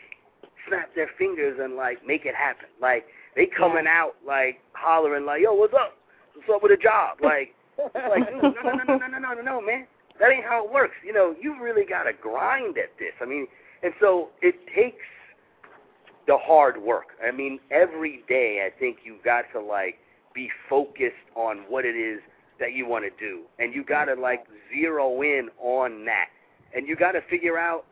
snap 0.69 0.95
their 0.95 1.11
fingers 1.19 1.59
and 1.61 1.75
like 1.75 2.07
make 2.07 2.27
it 2.27 2.35
happen. 2.35 2.69
Like 2.81 3.07
they 3.37 3.47
coming 3.47 3.85
yeah. 3.85 4.03
out 4.03 4.15
like 4.27 4.61
hollering 4.73 5.25
like, 5.25 5.43
"Yo, 5.43 5.55
what's 5.55 5.75
up? 5.75 5.97
What's 6.35 6.49
up 6.49 6.63
with 6.63 6.73
a 6.73 6.83
job?" 6.83 7.19
Like, 7.23 7.55
like 7.95 8.33
no, 8.33 8.51
no, 8.51 8.51
no, 8.51 8.73
no, 8.73 8.97
no, 8.97 9.07
no, 9.07 9.19
no, 9.19 9.35
no, 9.35 9.41
no, 9.41 9.61
man. 9.61 9.87
That 10.19 10.33
ain't 10.33 10.45
how 10.45 10.65
it 10.65 10.73
works. 10.73 10.97
You 11.07 11.13
know, 11.13 11.37
you 11.41 11.63
really 11.63 11.85
got 11.85 12.05
to 12.05 12.13
grind 12.13 12.77
at 12.77 12.91
this. 12.99 13.13
I 13.21 13.25
mean, 13.25 13.47
and 13.85 13.93
so 14.01 14.31
it 14.43 14.57
takes 14.75 15.07
the 16.27 16.37
hard 16.37 16.83
work. 16.83 17.07
I 17.25 17.31
mean, 17.31 17.61
every 17.71 18.25
day 18.29 18.67
I 18.67 18.77
think 18.77 18.99
you've 19.05 19.23
got 19.23 19.45
to 19.53 19.61
like 19.61 19.99
be 20.35 20.51
focused 20.69 21.15
on 21.37 21.59
what 21.69 21.85
it 21.85 21.95
is 21.95 22.21
that 22.59 22.73
you 22.73 22.87
want 22.87 23.05
to 23.05 23.11
do, 23.19 23.43
and 23.59 23.75
you 23.75 23.85
got 23.85 24.07
to 24.07 24.13
mm-hmm. 24.13 24.23
like 24.23 24.47
zero 24.73 25.23
in 25.23 25.49
on 25.59 26.05
that, 26.05 26.29
and 26.75 26.87
you 26.89 26.97
got 26.97 27.13
to 27.13 27.21
figure 27.23 27.59
out 27.59 27.85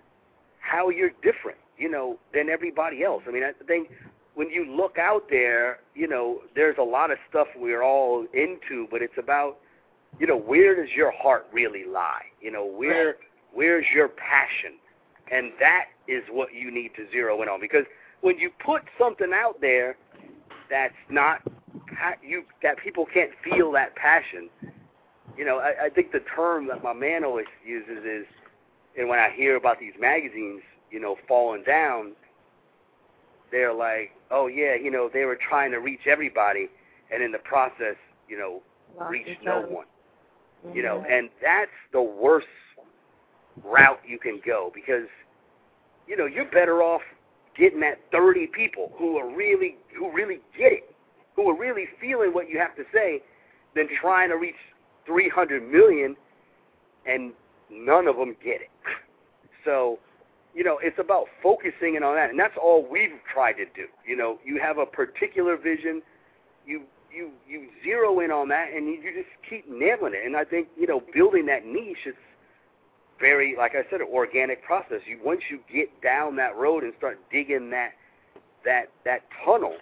how 0.60 0.88
you're 0.88 1.12
different, 1.22 1.58
you 1.78 1.88
know, 1.88 2.18
than 2.34 2.48
everybody 2.48 3.04
else. 3.04 3.22
I 3.28 3.30
mean, 3.30 3.44
I 3.44 3.52
think 3.66 3.90
when 4.34 4.50
you 4.50 4.66
look 4.66 4.98
out 4.98 5.28
there, 5.30 5.78
you 5.94 6.06
know, 6.06 6.42
there's 6.54 6.76
a 6.78 6.82
lot 6.82 7.10
of 7.10 7.18
stuff 7.28 7.46
we're 7.56 7.82
all 7.82 8.26
into, 8.34 8.86
but 8.90 9.00
it's 9.02 9.16
about, 9.18 9.58
you 10.18 10.26
know, 10.26 10.36
where 10.36 10.74
does 10.74 10.94
your 10.94 11.10
heart 11.10 11.46
really 11.52 11.84
lie? 11.84 12.24
You 12.40 12.50
know, 12.50 12.66
where 12.66 13.06
right. 13.06 13.16
where's 13.52 13.86
your 13.94 14.08
passion? 14.08 14.72
And 15.30 15.52
that 15.58 15.86
is 16.06 16.22
what 16.30 16.52
you 16.52 16.70
need 16.70 16.92
to 16.96 17.10
zero 17.10 17.42
in 17.42 17.48
on 17.48 17.60
because 17.60 17.84
when 18.20 18.38
you 18.38 18.50
put 18.64 18.82
something 18.98 19.32
out 19.34 19.60
there 19.60 19.96
that's 20.70 20.94
not 21.08 21.42
pa- 21.98 22.18
you 22.22 22.44
that 22.62 22.76
people 22.78 23.06
can't 23.12 23.30
feel 23.44 23.72
that 23.72 23.94
passion. 23.96 24.48
You 25.36 25.44
know, 25.44 25.58
I, 25.58 25.86
I 25.86 25.88
think 25.90 26.12
the 26.12 26.22
term 26.34 26.66
that 26.68 26.82
my 26.82 26.92
man 26.92 27.24
always 27.24 27.46
uses 27.64 28.04
is, 28.04 28.26
and 28.98 29.08
when 29.08 29.18
I 29.18 29.30
hear 29.34 29.56
about 29.56 29.78
these 29.78 29.92
magazines, 30.00 30.62
you 30.90 31.00
know, 31.00 31.16
falling 31.28 31.62
down, 31.64 32.12
they're 33.50 33.74
like, 33.74 34.12
oh 34.30 34.46
yeah, 34.46 34.74
you 34.74 34.90
know, 34.90 35.10
they 35.12 35.24
were 35.24 35.38
trying 35.48 35.70
to 35.72 35.78
reach 35.78 36.06
everybody, 36.06 36.68
and 37.12 37.22
in 37.22 37.32
the 37.32 37.38
process, 37.38 37.96
you 38.28 38.38
know, 38.38 38.62
Lost 38.98 39.10
reach 39.12 39.38
no 39.44 39.60
one. 39.60 39.86
Mhm. 40.66 40.74
You 40.74 40.82
know, 40.82 41.04
and 41.08 41.28
that's 41.42 41.70
the 41.92 42.02
worst 42.02 42.46
route 43.64 44.00
you 44.06 44.18
can 44.18 44.40
go 44.44 44.70
because, 44.74 45.08
you 46.06 46.16
know, 46.16 46.26
you're 46.26 46.50
better 46.50 46.82
off 46.82 47.02
getting 47.56 47.82
at 47.82 47.98
30 48.10 48.48
people 48.48 48.92
who 48.96 49.16
are 49.18 49.28
really 49.34 49.76
who 49.96 50.10
really 50.12 50.40
get 50.58 50.72
it, 50.72 50.94
who 51.36 51.48
are 51.48 51.56
really 51.56 51.86
feeling 52.00 52.32
what 52.32 52.48
you 52.50 52.58
have 52.58 52.74
to 52.76 52.84
say, 52.92 53.22
than 53.74 53.88
trying 54.00 54.30
to 54.30 54.36
reach 54.36 54.56
300 55.06 55.70
million 55.70 56.16
and 57.06 57.32
none 57.70 58.08
of 58.08 58.16
them 58.16 58.34
get 58.42 58.60
it. 58.62 58.70
So, 59.64 59.98
you 60.54 60.62
know, 60.62 60.78
it's 60.80 61.00
about 61.00 61.26
focusing 61.42 61.96
in 61.96 62.04
on 62.04 62.14
that, 62.14 62.30
and 62.30 62.38
that's 62.38 62.56
all 62.56 62.86
we've 62.88 63.18
tried 63.34 63.54
to 63.54 63.64
do. 63.64 63.88
You 64.06 64.14
know, 64.14 64.38
you 64.44 64.60
have 64.60 64.78
a 64.78 64.86
particular 64.86 65.56
vision, 65.56 66.02
you 66.64 66.82
you 67.12 67.32
you 67.48 67.66
zero 67.82 68.20
in 68.20 68.30
on 68.30 68.46
that, 68.50 68.68
and 68.72 68.86
you, 68.86 69.02
just 69.02 69.28
keep 69.50 69.68
nailing 69.68 70.14
it. 70.14 70.24
And 70.24 70.36
I 70.36 70.44
think 70.44 70.68
you 70.78 70.86
know, 70.86 71.02
building 71.12 71.46
that 71.46 71.66
niche 71.66 72.06
is 72.06 72.14
very, 73.18 73.56
like 73.56 73.72
I 73.74 73.90
said, 73.90 74.00
an 74.00 74.06
organic 74.08 74.62
process. 74.62 75.00
You 75.04 75.18
once 75.24 75.40
you 75.50 75.58
get 75.68 76.00
down 76.00 76.36
that 76.36 76.56
road 76.56 76.84
and 76.84 76.92
start 76.96 77.18
digging 77.32 77.70
that 77.70 77.90
that 78.64 78.90
that 79.04 79.22
tunnel, 79.44 79.74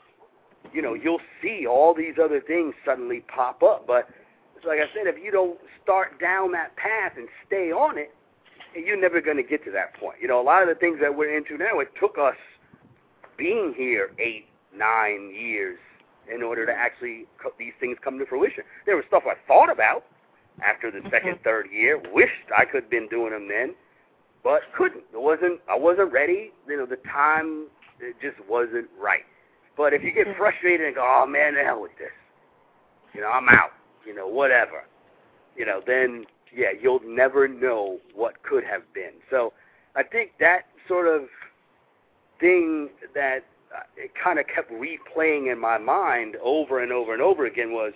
you 0.72 0.82
know, 0.82 0.94
you'll 0.94 1.20
see 1.42 1.66
all 1.66 1.94
these 1.94 2.14
other 2.22 2.40
things 2.40 2.74
suddenly 2.84 3.20
pop 3.20 3.62
up. 3.62 3.86
But 3.86 4.08
like 4.66 4.78
I 4.78 4.86
said, 4.94 5.06
if 5.06 5.22
you 5.22 5.30
don't 5.30 5.58
start 5.82 6.20
down 6.20 6.52
that 6.52 6.76
path 6.76 7.12
and 7.16 7.28
stay 7.46 7.70
on 7.70 7.98
it, 7.98 8.14
you're 8.74 9.00
never 9.00 9.20
going 9.20 9.36
to 9.36 9.42
get 9.42 9.64
to 9.64 9.70
that 9.70 9.94
point. 9.94 10.16
You 10.20 10.28
know, 10.28 10.40
a 10.40 10.42
lot 10.42 10.62
of 10.62 10.68
the 10.68 10.74
things 10.74 10.98
that 11.00 11.14
we're 11.14 11.36
into 11.36 11.56
now, 11.56 11.78
it 11.80 11.92
took 12.00 12.18
us 12.18 12.36
being 13.36 13.74
here 13.76 14.10
eight, 14.18 14.46
nine 14.76 15.32
years 15.34 15.78
in 16.32 16.42
order 16.42 16.66
to 16.66 16.72
mm-hmm. 16.72 16.80
actually 16.80 17.26
co- 17.42 17.52
these 17.58 17.72
things 17.78 17.96
come 18.02 18.18
to 18.18 18.26
fruition. 18.26 18.64
There 18.86 18.96
was 18.96 19.04
stuff 19.08 19.24
I 19.26 19.34
thought 19.46 19.70
about 19.70 20.04
after 20.64 20.90
the 20.90 20.98
mm-hmm. 20.98 21.10
second, 21.10 21.38
third 21.44 21.68
year. 21.72 22.00
Wished 22.12 22.50
I 22.56 22.64
could 22.64 22.84
have 22.84 22.90
been 22.90 23.08
doing 23.08 23.30
them 23.30 23.48
then, 23.48 23.74
but 24.42 24.62
couldn't. 24.76 25.04
It 25.12 25.20
wasn't. 25.20 25.60
I 25.68 25.76
wasn't 25.76 26.12
ready. 26.12 26.52
You 26.66 26.78
know, 26.78 26.86
the 26.86 26.98
time 27.10 27.66
it 28.00 28.16
just 28.20 28.36
wasn't 28.48 28.88
right. 29.00 29.24
But 29.76 29.92
if 29.92 30.02
you 30.02 30.12
get 30.12 30.26
frustrated 30.36 30.86
and 30.86 30.94
go, 30.94 31.02
oh 31.04 31.26
man, 31.26 31.54
the 31.54 31.62
hell 31.64 31.82
with 31.82 31.96
this, 31.98 32.12
you 33.12 33.20
know, 33.20 33.30
I'm 33.30 33.48
out. 33.48 33.70
You 34.06 34.14
know, 34.14 34.28
whatever. 34.28 34.84
You 35.56 35.64
know, 35.66 35.80
then 35.86 36.26
yeah, 36.54 36.68
you'll 36.80 37.00
never 37.04 37.48
know 37.48 37.98
what 38.14 38.42
could 38.42 38.64
have 38.64 38.82
been. 38.94 39.12
So 39.30 39.52
I 39.96 40.02
think 40.02 40.32
that 40.40 40.66
sort 40.86 41.06
of 41.08 41.22
thing 42.40 42.90
that 43.14 43.44
uh, 43.74 43.80
it 43.96 44.12
kind 44.22 44.38
of 44.38 44.46
kept 44.46 44.70
replaying 44.70 45.50
in 45.50 45.58
my 45.58 45.78
mind 45.78 46.36
over 46.42 46.82
and 46.82 46.92
over 46.92 47.12
and 47.12 47.22
over 47.22 47.46
again 47.46 47.72
was, 47.72 47.92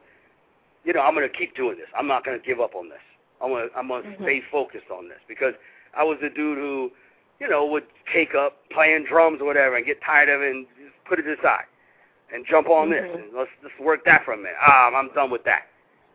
you 0.85 0.93
know, 0.93 1.01
I'm 1.01 1.15
going 1.15 1.29
to 1.29 1.37
keep 1.37 1.55
doing 1.55 1.77
this. 1.77 1.87
I'm 1.97 2.07
not 2.09 2.25
going 2.25 2.39
to 2.41 2.45
give 2.47 2.61
up 2.61 2.75
on 2.75 2.89
this. 2.89 2.99
I'm 3.43 3.51
going 3.51 3.69
to 3.69 3.79
I'm 3.79 3.89
going 3.89 4.03
to 4.03 4.09
Mhm. 4.09 4.23
stay 4.23 4.41
focused 4.51 4.91
on 4.91 5.09
this 5.09 5.19
because 5.29 5.55
I 5.95 6.03
was 6.03 6.19
a 6.23 6.29
dude 6.29 6.59
who, 6.59 6.91
you 7.39 7.49
know, 7.49 7.65
would 7.67 7.87
take 8.13 8.35
up 8.35 8.69
playing 8.71 9.05
drums 9.05 9.41
or 9.41 9.45
whatever 9.45 9.77
and 9.77 9.87
get 9.87 10.01
tired 10.03 10.29
of 10.29 10.43
it 10.43 10.51
and 10.55 10.67
put 11.09 11.19
it 11.19 11.27
aside 11.39 11.65
and 12.33 12.45
jump 12.47 12.69
on 12.69 12.91
this 12.91 13.05
Mhm. 13.05 13.15
and 13.15 13.33
let's 13.33 13.51
just 13.63 13.79
work 13.81 14.05
that 14.05 14.25
for 14.25 14.33
a 14.33 14.37
minute. 14.37 14.57
Ah, 14.61 14.91
I'm 14.95 15.09
done 15.15 15.31
with 15.31 15.45
that. 15.45 15.67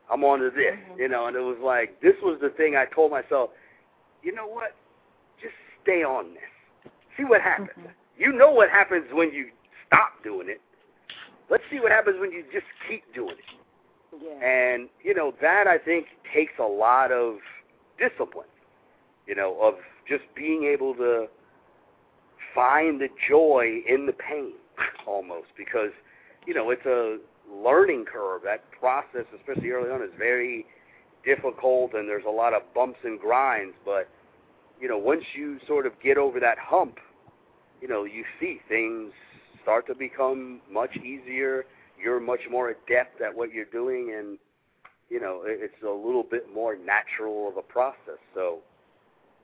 I'm 0.10 0.24
on 0.24 0.40
to 0.40 0.50
this, 0.52 0.76
Mhm. 0.76 1.00
you 1.00 1.08
know, 1.08 1.26
and 1.26 1.36
it 1.36 1.42
was 1.42 1.58
like 1.60 2.00
this 2.00 2.20
was 2.22 2.40
the 2.40 2.50
thing 2.52 2.76
I 2.76 2.86
told 2.86 3.12
myself, 3.12 3.52
you 4.22 4.32
know 4.32 4.48
what? 4.48 4.76
Just 5.42 5.56
stay 5.82 6.04
on 6.04 6.34
this. 6.34 6.92
See 7.18 7.24
what 7.24 7.42
happens. 7.42 7.72
Mhm. 7.78 7.94
You 8.18 8.32
know 8.32 8.52
what 8.52 8.70
happens 8.70 9.12
when 9.12 9.32
you 9.32 9.52
stop 9.88 10.22
doing 10.24 10.50
it. 10.50 10.62
Let's 11.50 11.68
see 11.70 11.80
what 11.80 11.92
happens 11.92 12.20
when 12.20 12.32
you 12.32 12.44
just 12.52 12.68
keep 12.88 13.12
doing 13.14 13.38
it. 13.38 13.46
Yeah. 14.22 14.46
And, 14.46 14.90
you 15.02 15.14
know, 15.14 15.32
that 15.42 15.68
I 15.68 15.78
think 15.78 16.08
takes 16.32 16.58
a 16.60 16.64
lot 16.64 17.12
of 17.12 17.42
discipline, 17.98 18.48
you 19.26 19.36
know, 19.36 19.60
of 19.60 19.84
just 20.06 20.24
being 20.36 20.66
able 20.66 20.94
to 20.96 21.30
find 22.54 23.02
the 23.02 23.10
joy 23.28 23.84
in 23.88 24.06
the 24.06 24.14
pain 24.14 24.54
almost 25.08 25.48
because, 25.58 25.92
you 26.46 26.54
know, 26.54 26.70
it's 26.70 26.86
a 26.86 27.18
learning 27.52 28.06
curve. 28.06 28.42
That 28.44 28.64
process, 28.72 29.26
especially 29.38 29.72
early 29.72 29.90
on, 29.90 30.02
is 30.02 30.12
very 30.18 30.66
difficult 31.26 31.94
and 31.94 32.08
there's 32.08 32.26
a 32.26 32.32
lot 32.32 32.54
of 32.54 32.62
bumps 32.74 33.00
and 33.04 33.20
grinds. 33.20 33.76
But, 33.86 34.10
you 34.80 34.88
know, 34.88 34.98
once 34.98 35.24
you 35.36 35.60
sort 35.68 35.86
of 35.86 35.94
get 36.02 36.18
over 36.18 36.40
that 36.40 36.58
hump, 36.58 37.00
you 37.82 37.88
know, 37.88 38.04
you 38.04 38.24
see 38.40 38.60
things 38.68 39.12
start 39.62 39.88
to 39.88 39.96
become 39.96 40.60
much 40.70 40.96
easier 40.98 41.66
you're 42.04 42.20
much 42.20 42.42
more 42.52 42.70
adept 42.70 43.22
at 43.22 43.34
what 43.36 43.52
you're 43.54 43.66
doing 43.66 44.14
and 44.18 44.38
you 45.10 45.20
know 45.20 45.44
it's 45.46 45.82
a 45.84 45.90
little 45.90 46.24
bit 46.24 46.54
more 46.54 46.76
natural 46.76 47.48
of 47.48 47.58
a 47.58 47.62
process 47.62 48.20
so 48.34 48.60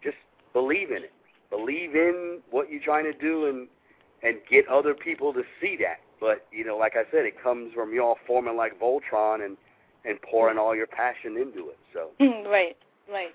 just 0.04 0.18
believe 0.54 0.92
in 0.92 1.04
it 1.04 1.14
believe 1.50 1.96
in 1.96 2.40
what 2.52 2.70
you're 2.70 2.82
trying 2.82 3.06
to 3.06 3.14
do 3.14 3.46
and 3.46 3.68
and 4.24 4.38
get 4.50 4.68
other 4.68 4.94
people 4.94 5.34
to 5.34 5.44
see 5.62 5.78
that 5.80 6.00
but 6.20 6.46
you 6.52 6.66
know 6.66 6.78
like 6.78 6.94
i 6.96 7.04
said 7.12 7.26
it 7.26 7.42
comes 7.42 7.74
from 7.74 7.94
y'all 7.94 8.18
forming 8.28 8.56
like 8.56 8.80
voltron 8.80 9.46
and 9.46 9.58
and 10.06 10.22
pouring 10.22 10.58
all 10.58 10.76
your 10.76 10.88
passion 10.88 11.38
into 11.38 11.70
it 11.70 11.78
so 11.94 12.10
right, 12.50 12.78
right. 13.12 13.32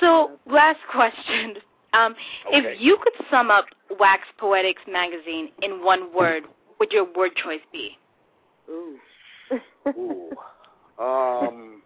So, 0.00 0.38
last 0.46 0.78
question. 0.90 1.56
Um, 1.92 2.14
Okay. 2.48 2.56
If 2.56 2.80
you 2.80 2.96
could 3.02 3.12
sum 3.30 3.50
up 3.50 3.66
Wax 4.00 4.22
Poetics 4.38 4.80
magazine 4.88 5.50
in 5.60 5.84
one 5.84 6.14
word, 6.14 6.44
what 6.44 6.78
would 6.78 6.92
your 6.92 7.06
word 7.14 7.32
choice 7.36 7.60
be? 7.70 7.98
Ooh. 8.70 8.96
ooh 9.88 10.30
um 10.98 11.82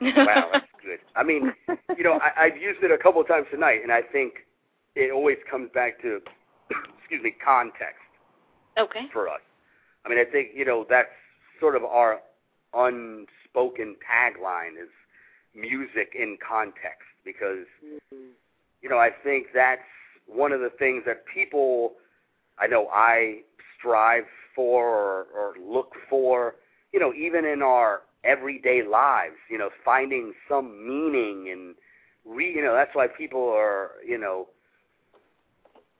wow 0.00 0.48
that's 0.52 0.66
good 0.84 1.00
i 1.16 1.22
mean 1.22 1.52
you 1.96 2.04
know, 2.04 2.18
I, 2.20 2.44
I've 2.44 2.56
used 2.56 2.82
it 2.82 2.90
a 2.90 2.98
couple 2.98 3.20
of 3.20 3.28
times 3.28 3.46
tonight, 3.50 3.80
and 3.82 3.92
I 3.92 4.02
think 4.02 4.34
it 4.94 5.12
always 5.12 5.38
comes 5.50 5.70
back 5.74 6.00
to, 6.02 6.20
excuse 6.98 7.22
me, 7.22 7.32
context 7.44 8.00
Okay. 8.78 9.06
for 9.12 9.28
us. 9.28 9.40
I 10.04 10.08
mean, 10.08 10.18
I 10.18 10.24
think 10.24 10.50
you 10.54 10.64
know 10.64 10.86
that's 10.88 11.08
sort 11.60 11.76
of 11.76 11.84
our 11.84 12.20
unspoken 12.74 13.96
tagline 14.04 14.72
is 14.82 14.90
music 15.54 16.12
in 16.18 16.36
context 16.46 17.06
because 17.24 17.66
Mhm. 17.82 18.32
you 18.82 18.88
know 18.88 18.98
I 18.98 19.10
think 19.10 19.52
that's 19.54 19.82
one 20.26 20.52
of 20.52 20.60
the 20.60 20.70
things 20.70 21.04
that 21.06 21.24
people 21.26 21.94
I 22.58 22.66
know 22.66 22.88
I 22.88 23.42
strive 23.78 24.26
for 24.54 24.86
or, 24.88 25.26
or 25.34 25.54
look 25.58 25.94
for. 26.08 26.56
You 26.92 27.00
know, 27.00 27.12
even 27.12 27.44
in 27.44 27.62
our 27.62 28.02
everyday 28.22 28.82
lives, 28.82 29.36
you 29.50 29.58
know, 29.58 29.70
finding 29.84 30.32
some 30.48 30.86
meaning 30.86 31.50
and 31.50 31.74
re 32.24 32.50
you 32.54 32.62
know 32.62 32.74
that's 32.74 32.94
why 32.94 33.06
people 33.06 33.48
are 33.48 33.92
you 34.06 34.18
know 34.18 34.48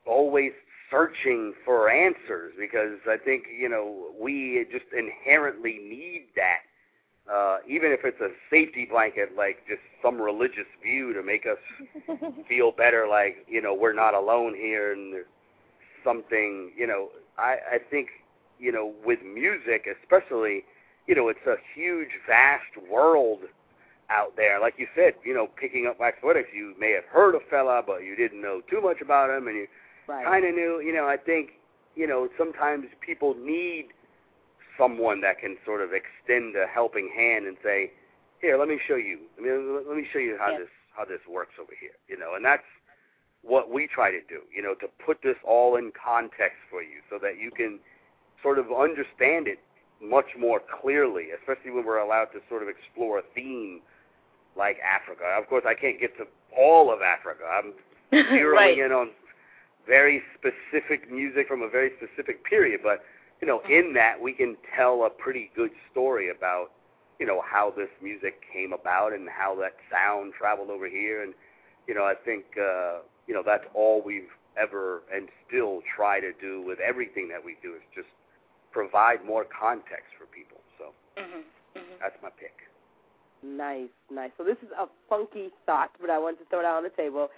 always 0.07 0.53
searching 0.91 1.55
for 1.65 1.91
answers 1.91 2.53
because 2.59 2.99
I 3.09 3.17
think 3.17 3.45
you 3.59 3.69
know 3.69 4.09
we 4.21 4.67
just 4.71 4.87
inherently 4.97 5.81
need 5.83 6.27
that 6.37 6.61
uh 7.33 7.59
even 7.67 7.91
if 7.91 8.01
it's 8.05 8.21
a 8.21 8.29
safety 8.51 8.87
blanket 8.91 9.31
like 9.37 9.67
just 9.67 9.81
some 10.03 10.21
religious 10.21 10.67
view 10.83 11.15
to 11.15 11.23
make 11.23 11.47
us 11.47 11.59
feel 12.49 12.71
better 12.71 13.07
like 13.09 13.47
you 13.49 13.63
know 13.63 13.75
we're 13.75 13.95
not 13.95 14.15
alone 14.15 14.55
here 14.55 14.93
and 14.93 15.13
there's 15.15 15.27
something 16.05 16.71
you 16.77 16.87
know. 16.87 17.09
I 17.39 17.57
I 17.73 17.79
think 17.91 18.09
you 18.59 18.71
know 18.71 18.93
with 19.05 19.21
music 19.25 19.87
especially 20.03 20.65
you 21.07 21.15
know 21.15 21.29
it's 21.29 21.47
a 21.47 21.57
huge 21.75 22.11
vast 22.29 22.77
world 22.91 23.41
out 24.11 24.37
there. 24.37 24.61
Like 24.61 24.75
you 24.77 24.87
said 24.95 25.15
you 25.25 25.35
know 25.35 25.49
picking 25.59 25.87
up 25.87 25.99
Wax 25.99 26.19
Poetics 26.21 26.51
you 26.55 26.75
may 26.79 26.93
have 26.93 27.05
heard 27.05 27.35
of 27.35 27.43
Fela 27.51 27.83
but 27.85 28.05
you 28.05 28.15
didn't 28.15 28.43
know 28.43 28.61
too 28.71 28.81
much 28.83 29.01
about 29.01 29.31
him 29.31 29.49
and 29.49 29.57
you 29.57 29.67
Right. 30.07 30.25
kind 30.25 30.45
of 30.45 30.55
knew, 30.55 30.81
you 30.81 30.93
know, 30.93 31.07
I 31.07 31.17
think, 31.17 31.53
you 31.95 32.07
know, 32.07 32.29
sometimes 32.37 32.87
people 33.01 33.35
need 33.35 33.89
someone 34.79 35.21
that 35.23 35.39
can 35.39 35.57
sort 35.65 35.81
of 35.81 35.91
extend 35.93 36.57
a 36.57 36.67
helping 36.67 37.09
hand 37.15 37.47
and 37.47 37.57
say, 37.63 37.93
"Here, 38.41 38.57
let 38.59 38.69
me 38.69 38.79
show 38.87 38.97
you. 38.97 39.21
I 39.39 39.41
mean, 39.41 39.77
let 39.87 39.97
me 39.97 40.05
show 40.13 40.19
you 40.19 40.37
how 40.37 40.51
Yeah. 40.51 40.59
this 40.61 40.69
how 40.97 41.05
this 41.05 41.27
works 41.27 41.55
over 41.59 41.73
here." 41.79 41.97
You 42.09 42.17
know, 42.19 42.35
and 42.35 42.45
that's 42.45 42.67
what 43.43 43.71
we 43.71 43.87
try 43.87 44.11
to 44.11 44.21
do, 44.23 44.43
you 44.51 44.63
know, 44.63 44.75
to 44.75 44.89
put 44.89 45.21
this 45.23 45.37
all 45.45 45.77
in 45.77 45.93
context 45.93 46.59
for 46.71 46.83
you 46.83 47.01
so 47.11 47.19
that 47.19 47.39
you 47.39 47.51
can 47.51 47.79
sort 48.43 48.59
of 48.59 48.73
understand 48.73 49.47
it 49.47 49.61
much 50.01 50.35
more 50.37 50.61
clearly, 50.61 51.31
especially 51.31 51.71
when 51.71 51.85
we're 51.85 51.99
allowed 51.99 52.27
to 52.33 52.41
sort 52.49 52.63
of 52.63 52.69
explore 52.69 53.19
a 53.19 53.23
theme 53.35 53.81
like 54.57 54.79
Africa. 54.81 55.25
Of 55.39 55.47
course, 55.49 55.65
I 55.67 55.75
can't 55.75 56.01
get 56.01 56.17
to 56.19 56.27
all 56.57 56.93
of 56.93 57.01
Africa. 57.03 57.45
I'm 57.47 57.73
zeroing 58.13 58.53
right. 58.55 58.79
in 58.79 58.93
on 58.93 59.11
very 59.87 60.23
specific 60.35 61.11
music 61.11 61.49
from 61.49 61.63
a 61.63 61.69
very 61.69 61.93
specific 61.99 62.45
period. 62.45 62.81
But 62.83 63.05
you 63.41 63.49
know, 63.49 63.61
in 63.69 63.93
that 63.95 64.21
we 64.21 64.33
can 64.33 64.57
tell 64.75 65.05
a 65.05 65.11
pretty 65.11 65.51
good 65.55 65.71
story 65.91 66.31
about, 66.31 66.71
you 67.19 67.27
know, 67.27 67.43
how 67.45 67.73
this 67.77 67.91
music 68.03 68.41
came 68.53 68.73
about 68.73 69.13
and 69.13 69.29
how 69.29 69.55
that 69.57 69.75
sound 69.93 70.33
traveled 70.33 70.71
over 70.71 70.89
here. 70.89 71.23
And, 71.23 71.35
you 71.87 71.95
know, 71.95 72.05
I 72.05 72.15
think, 72.15 72.45
uh, 72.57 73.01
you 73.27 73.35
know, 73.35 73.43
that's 73.45 73.65
all 73.75 74.03
we've 74.03 74.33
ever 74.57 75.03
and 75.13 75.29
still 75.47 75.81
try 75.95 76.21
to 76.21 76.33
do 76.41 76.63
with 76.65 76.79
everything 76.81 77.29
that 77.29 77.45
we 77.45 77.57
do 77.63 77.75
is 77.75 77.83
just 77.95 78.09
provide 78.73 79.25
more 79.27 79.45
context 79.45 80.15
for 80.19 80.27
people. 80.27 80.59
So 80.79 80.95
mm-hmm. 81.21 81.45
Mm-hmm. 81.79 81.95
that's 82.01 82.17
my 82.23 82.31
pick. 82.31 82.55
Nice, 83.43 83.93
nice. 84.11 84.31
So 84.39 84.45
this 84.45 84.57
is 84.63 84.71
a 84.79 84.87
funky 85.09 85.51
thought, 85.67 85.91
but 86.01 86.09
I 86.09 86.19
wanted 86.19 86.39
to 86.39 86.45
throw 86.49 86.61
it 86.61 86.65
out 86.65 86.79
on 86.79 86.83
the 86.83 86.97
table. 86.97 87.29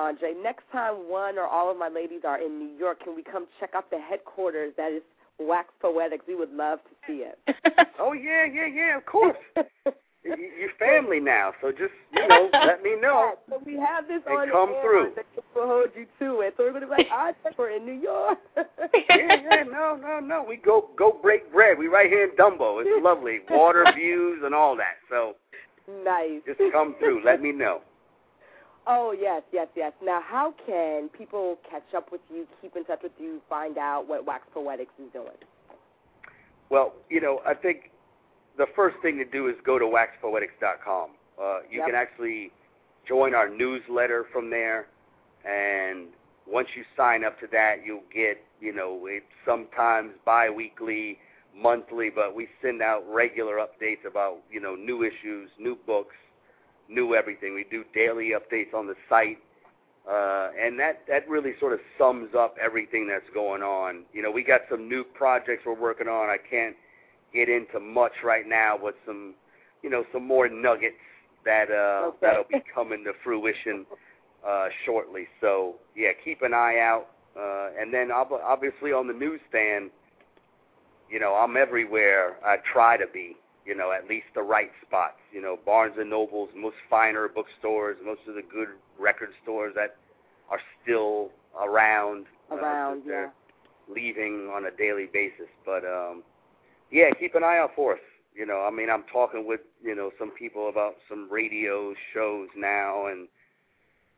Uh, 0.00 0.04
Andre, 0.04 0.34
next 0.42 0.64
time 0.72 0.94
one 1.08 1.38
or 1.38 1.46
all 1.46 1.70
of 1.70 1.76
my 1.78 1.88
ladies 1.88 2.20
are 2.26 2.40
in 2.40 2.58
New 2.58 2.78
York, 2.78 3.02
can 3.04 3.14
we 3.14 3.22
come 3.22 3.46
check 3.58 3.70
out 3.74 3.90
the 3.90 3.98
headquarters? 3.98 4.72
That 4.76 4.92
is 4.92 5.02
Wax 5.38 5.68
Poetics. 5.80 6.24
We 6.26 6.34
would 6.34 6.52
love 6.52 6.78
to 6.84 6.90
see 7.06 7.24
it. 7.24 7.38
oh 7.98 8.12
yeah, 8.12 8.46
yeah, 8.46 8.66
yeah. 8.66 8.96
Of 8.96 9.06
course. 9.06 9.36
You're 10.22 10.70
family 10.78 11.18
now, 11.18 11.54
so 11.62 11.70
just 11.70 11.92
you 12.12 12.28
know, 12.28 12.50
let 12.66 12.82
me 12.82 12.94
know. 13.00 13.32
Yeah, 13.48 13.56
so 13.56 13.62
we 13.64 13.76
have 13.76 14.06
this 14.06 14.20
and 14.26 14.36
on 14.36 14.50
come 14.50 14.68
the 14.68 14.80
through. 14.82 15.12
We'll 15.54 15.66
hold 15.66 15.88
you 15.96 16.06
to 16.18 16.40
it. 16.40 16.54
So 16.56 16.64
we're 16.64 16.74
gonna 16.74 16.86
be 16.86 16.90
like, 16.90 17.08
I 17.10 17.32
think 17.42 17.56
we're 17.58 17.70
in 17.70 17.86
New 17.86 18.00
York. 18.00 18.38
yeah, 18.56 19.16
yeah, 19.18 19.62
no, 19.62 19.98
no, 20.00 20.20
no. 20.20 20.44
We 20.46 20.56
go 20.56 20.90
go 20.96 21.18
break 21.22 21.50
bread. 21.52 21.78
We 21.78 21.88
right 21.88 22.10
here 22.10 22.24
in 22.24 22.36
Dumbo. 22.36 22.82
It's 22.84 23.04
lovely, 23.04 23.40
water 23.48 23.86
views 23.94 24.42
and 24.44 24.54
all 24.54 24.76
that. 24.76 24.96
So 25.08 25.36
nice. 26.04 26.42
Just 26.46 26.60
come 26.72 26.96
through. 26.98 27.24
Let 27.24 27.40
me 27.40 27.52
know. 27.52 27.80
Oh 28.86 29.12
yes, 29.18 29.42
yes, 29.52 29.68
yes. 29.76 29.92
Now, 30.02 30.20
how 30.24 30.54
can 30.66 31.08
people 31.10 31.58
catch 31.70 31.94
up 31.96 32.10
with 32.10 32.20
you, 32.32 32.46
keep 32.62 32.76
in 32.76 32.84
touch 32.84 33.00
with 33.02 33.12
you, 33.18 33.40
find 33.48 33.78
out 33.78 34.08
what 34.08 34.24
Wax 34.26 34.44
Poetics 34.52 34.92
is 34.98 35.12
doing? 35.12 35.28
Well, 36.70 36.94
you 37.08 37.20
know, 37.20 37.40
I 37.46 37.54
think 37.54 37.90
the 38.56 38.66
first 38.74 38.96
thing 39.02 39.16
to 39.18 39.24
do 39.24 39.48
is 39.48 39.54
go 39.64 39.78
to 39.78 39.84
waxpoetics.com. 39.84 41.10
Uh, 41.40 41.60
you 41.70 41.78
Yep. 41.78 41.86
can 41.86 41.94
actually 41.94 42.52
join 43.06 43.34
our 43.34 43.48
newsletter 43.48 44.24
from 44.32 44.50
there, 44.50 44.86
and 45.44 46.08
once 46.46 46.68
you 46.76 46.84
sign 46.96 47.24
up 47.24 47.38
to 47.40 47.46
that, 47.48 47.84
you'll 47.84 48.02
get, 48.12 48.38
you 48.60 48.72
know, 48.72 49.06
it's 49.06 49.26
sometimes 49.44 50.12
biweekly, 50.24 51.18
monthly, 51.54 52.10
but 52.10 52.34
we 52.34 52.48
send 52.62 52.82
out 52.82 53.02
regular 53.12 53.56
updates 53.56 54.04
about, 54.04 54.38
you 54.50 54.60
know, 54.60 54.74
new 54.74 55.02
issues, 55.02 55.50
new 55.58 55.76
books, 55.86 56.14
new 56.90 57.14
everything. 57.14 57.54
We 57.54 57.64
do 57.70 57.84
daily 57.94 58.30
updates 58.30 58.74
on 58.74 58.86
the 58.86 58.94
site, 59.08 59.38
uh, 60.10 60.50
and 60.60 60.78
that 60.78 61.02
that 61.08 61.28
really 61.28 61.52
sort 61.60 61.72
of 61.72 61.80
sums 61.98 62.34
up 62.36 62.56
everything 62.60 63.06
that's 63.06 63.28
going 63.34 63.62
on. 63.62 64.02
You 64.12 64.22
know, 64.22 64.30
we 64.30 64.42
got 64.42 64.62
some 64.70 64.88
new 64.88 65.04
projects 65.04 65.62
we're 65.66 65.74
working 65.80 66.08
on. 66.08 66.28
I 66.28 66.36
can't 66.38 66.76
get 67.32 67.48
into 67.48 67.78
much 67.80 68.12
right 68.24 68.46
now, 68.46 68.76
but 68.82 68.96
some, 69.06 69.34
you 69.82 69.90
know, 69.90 70.04
some 70.12 70.26
more 70.26 70.48
nuggets 70.48 70.96
that 71.44 71.70
uh, 71.70 72.08
Okay. 72.08 72.16
that'll 72.22 72.44
be 72.44 72.62
coming 72.74 73.04
to 73.04 73.12
fruition 73.22 73.86
uh, 74.46 74.68
shortly. 74.84 75.26
So 75.40 75.76
yeah, 75.96 76.10
keep 76.24 76.42
an 76.42 76.52
eye 76.54 76.78
out, 76.80 77.06
uh, 77.38 77.70
and 77.80 77.92
then 77.94 78.10
ob- 78.10 78.32
obviously 78.32 78.92
on 78.92 79.06
the 79.06 79.14
newsstand, 79.14 79.90
you 81.08 81.20
know, 81.20 81.34
I'm 81.34 81.56
everywhere. 81.56 82.36
I 82.44 82.56
try 82.72 82.96
to 82.96 83.06
be, 83.12 83.36
you 83.70 83.76
know, 83.76 83.92
at 83.92 84.08
least 84.08 84.26
the 84.34 84.42
right 84.42 84.72
spots. 84.84 85.20
You 85.32 85.40
know, 85.40 85.56
Barnes 85.64 85.94
and 85.96 86.10
Nobles, 86.10 86.48
most 86.56 86.74
finer 86.90 87.28
bookstores, 87.28 87.96
most 88.04 88.22
of 88.26 88.34
the 88.34 88.42
good 88.42 88.66
record 88.98 89.28
stores 89.44 89.74
that 89.76 89.94
are 90.50 90.58
still 90.82 91.30
around. 91.56 92.26
uh, 92.50 92.56
Around, 92.56 93.02
they're 93.06 93.26
yeah. 93.26 93.94
leaving 93.94 94.50
on 94.52 94.64
a 94.66 94.72
daily 94.76 95.06
basis. 95.12 95.46
But 95.64 95.84
um, 95.84 96.24
yeah, 96.90 97.10
keep 97.20 97.36
an 97.36 97.44
eye 97.44 97.58
out 97.58 97.70
for 97.76 97.92
us. 97.94 98.00
You 98.34 98.44
know, 98.44 98.66
I 98.66 98.70
mean, 98.72 98.90
I'm 98.90 99.04
talking 99.12 99.46
with 99.46 99.60
you 99.84 99.94
know 99.94 100.10
some 100.18 100.32
people 100.32 100.68
about 100.68 100.96
some 101.08 101.30
radio 101.30 101.94
shows 102.12 102.48
now, 102.56 103.06
and 103.06 103.28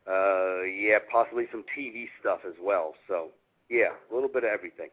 uh, 0.09 0.63
yeah, 0.63 0.97
possibly 1.13 1.45
some 1.53 1.65
TV 1.79 2.07
stuff 2.21 2.41
as 2.47 2.55
well. 2.59 2.95
So 3.07 3.29
yeah, 3.69 3.91
a 4.11 4.15
little 4.15 4.31
bit 4.31 4.45
of 4.45 4.51
everything. 4.51 4.89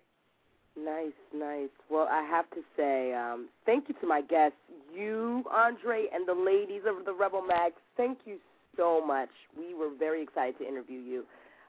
Nice, 0.83 1.11
nice. 1.35 1.69
Well, 1.89 2.07
I 2.09 2.21
have 2.23 2.49
to 2.51 2.61
say, 2.77 3.13
um, 3.13 3.49
thank 3.65 3.89
you 3.89 3.95
to 4.01 4.07
my 4.07 4.21
guests, 4.21 4.57
you, 4.95 5.43
Andre, 5.51 6.05
and 6.13 6.27
the 6.27 6.33
ladies 6.33 6.81
of 6.87 7.05
the 7.05 7.13
Rebel 7.13 7.41
Mag. 7.41 7.73
Thank 7.97 8.19
you 8.25 8.37
so 8.77 9.05
much. 9.05 9.29
We 9.57 9.73
were 9.73 9.89
very 9.97 10.21
excited 10.23 10.57
to 10.59 10.67
interview 10.67 10.99
you. 10.99 11.23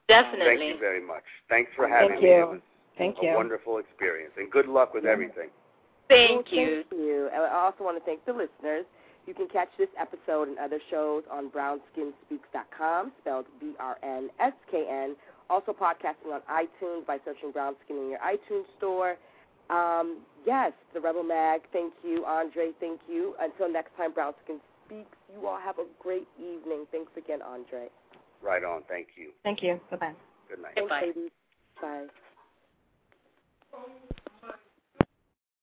Definitely. 0.08 0.56
Thank 0.56 0.74
you 0.74 0.78
very 0.78 1.04
much. 1.04 1.22
Thanks 1.48 1.70
for 1.74 1.88
Thank 1.88 2.12
having 2.12 2.16
me. 2.16 2.20
Thank 2.20 2.24
you. 2.24 2.42
It 2.42 2.50
was 2.50 2.60
Thank 2.98 3.16
a 3.22 3.26
you. 3.26 3.32
wonderful 3.34 3.78
experience, 3.78 4.32
and 4.36 4.50
good 4.50 4.66
luck 4.66 4.94
with 4.94 5.04
everything. 5.06 5.48
Thank 6.08 6.50
Well, 6.50 6.60
you. 6.60 6.84
Thank 6.90 7.00
you. 7.00 7.28
And 7.32 7.42
I 7.44 7.64
also 7.64 7.84
want 7.84 7.98
to 7.98 8.04
thank 8.04 8.24
the 8.26 8.32
listeners. 8.32 8.84
You 9.26 9.34
can 9.34 9.48
catch 9.48 9.68
this 9.78 9.88
episode 9.98 10.48
and 10.48 10.58
other 10.58 10.80
shows 10.90 11.22
on 11.30 11.50
brownskinspeaks.com, 11.50 13.12
spelled 13.20 13.46
B-R-N-S-K-N. 13.60 15.16
Also 15.50 15.72
podcasting 15.72 16.32
on 16.32 16.40
iTunes 16.48 17.04
by 17.06 17.18
searching 17.24 17.50
Brown 17.50 17.74
Skin 17.84 17.96
in 17.96 18.10
your 18.10 18.20
iTunes 18.20 18.64
store. 18.78 19.16
Um, 19.68 20.18
yes, 20.46 20.72
the 20.94 21.00
Rebel 21.00 21.24
Mag. 21.24 21.62
Thank 21.72 21.92
you, 22.04 22.24
Andre. 22.24 22.70
Thank 22.78 23.00
you. 23.08 23.34
Until 23.40 23.70
next 23.70 23.96
time, 23.96 24.12
Brown 24.12 24.32
Skin 24.44 24.60
Speaks. 24.86 25.16
You 25.34 25.46
all 25.46 25.58
have 25.58 25.78
a 25.78 25.86
great 26.00 26.28
evening. 26.38 26.86
Thanks 26.92 27.12
again, 27.16 27.40
Andre. 27.42 27.88
Right 28.42 28.62
on. 28.64 28.82
Thank 28.88 29.08
you. 29.16 29.30
Thank 29.42 29.62
you. 29.62 29.80
Bye 29.90 29.96
bye. 29.96 30.12
Good 30.48 30.62
night. 30.62 30.72
Thanks, 30.74 30.90
Bye. 31.82 32.06
Bye. 33.72 34.10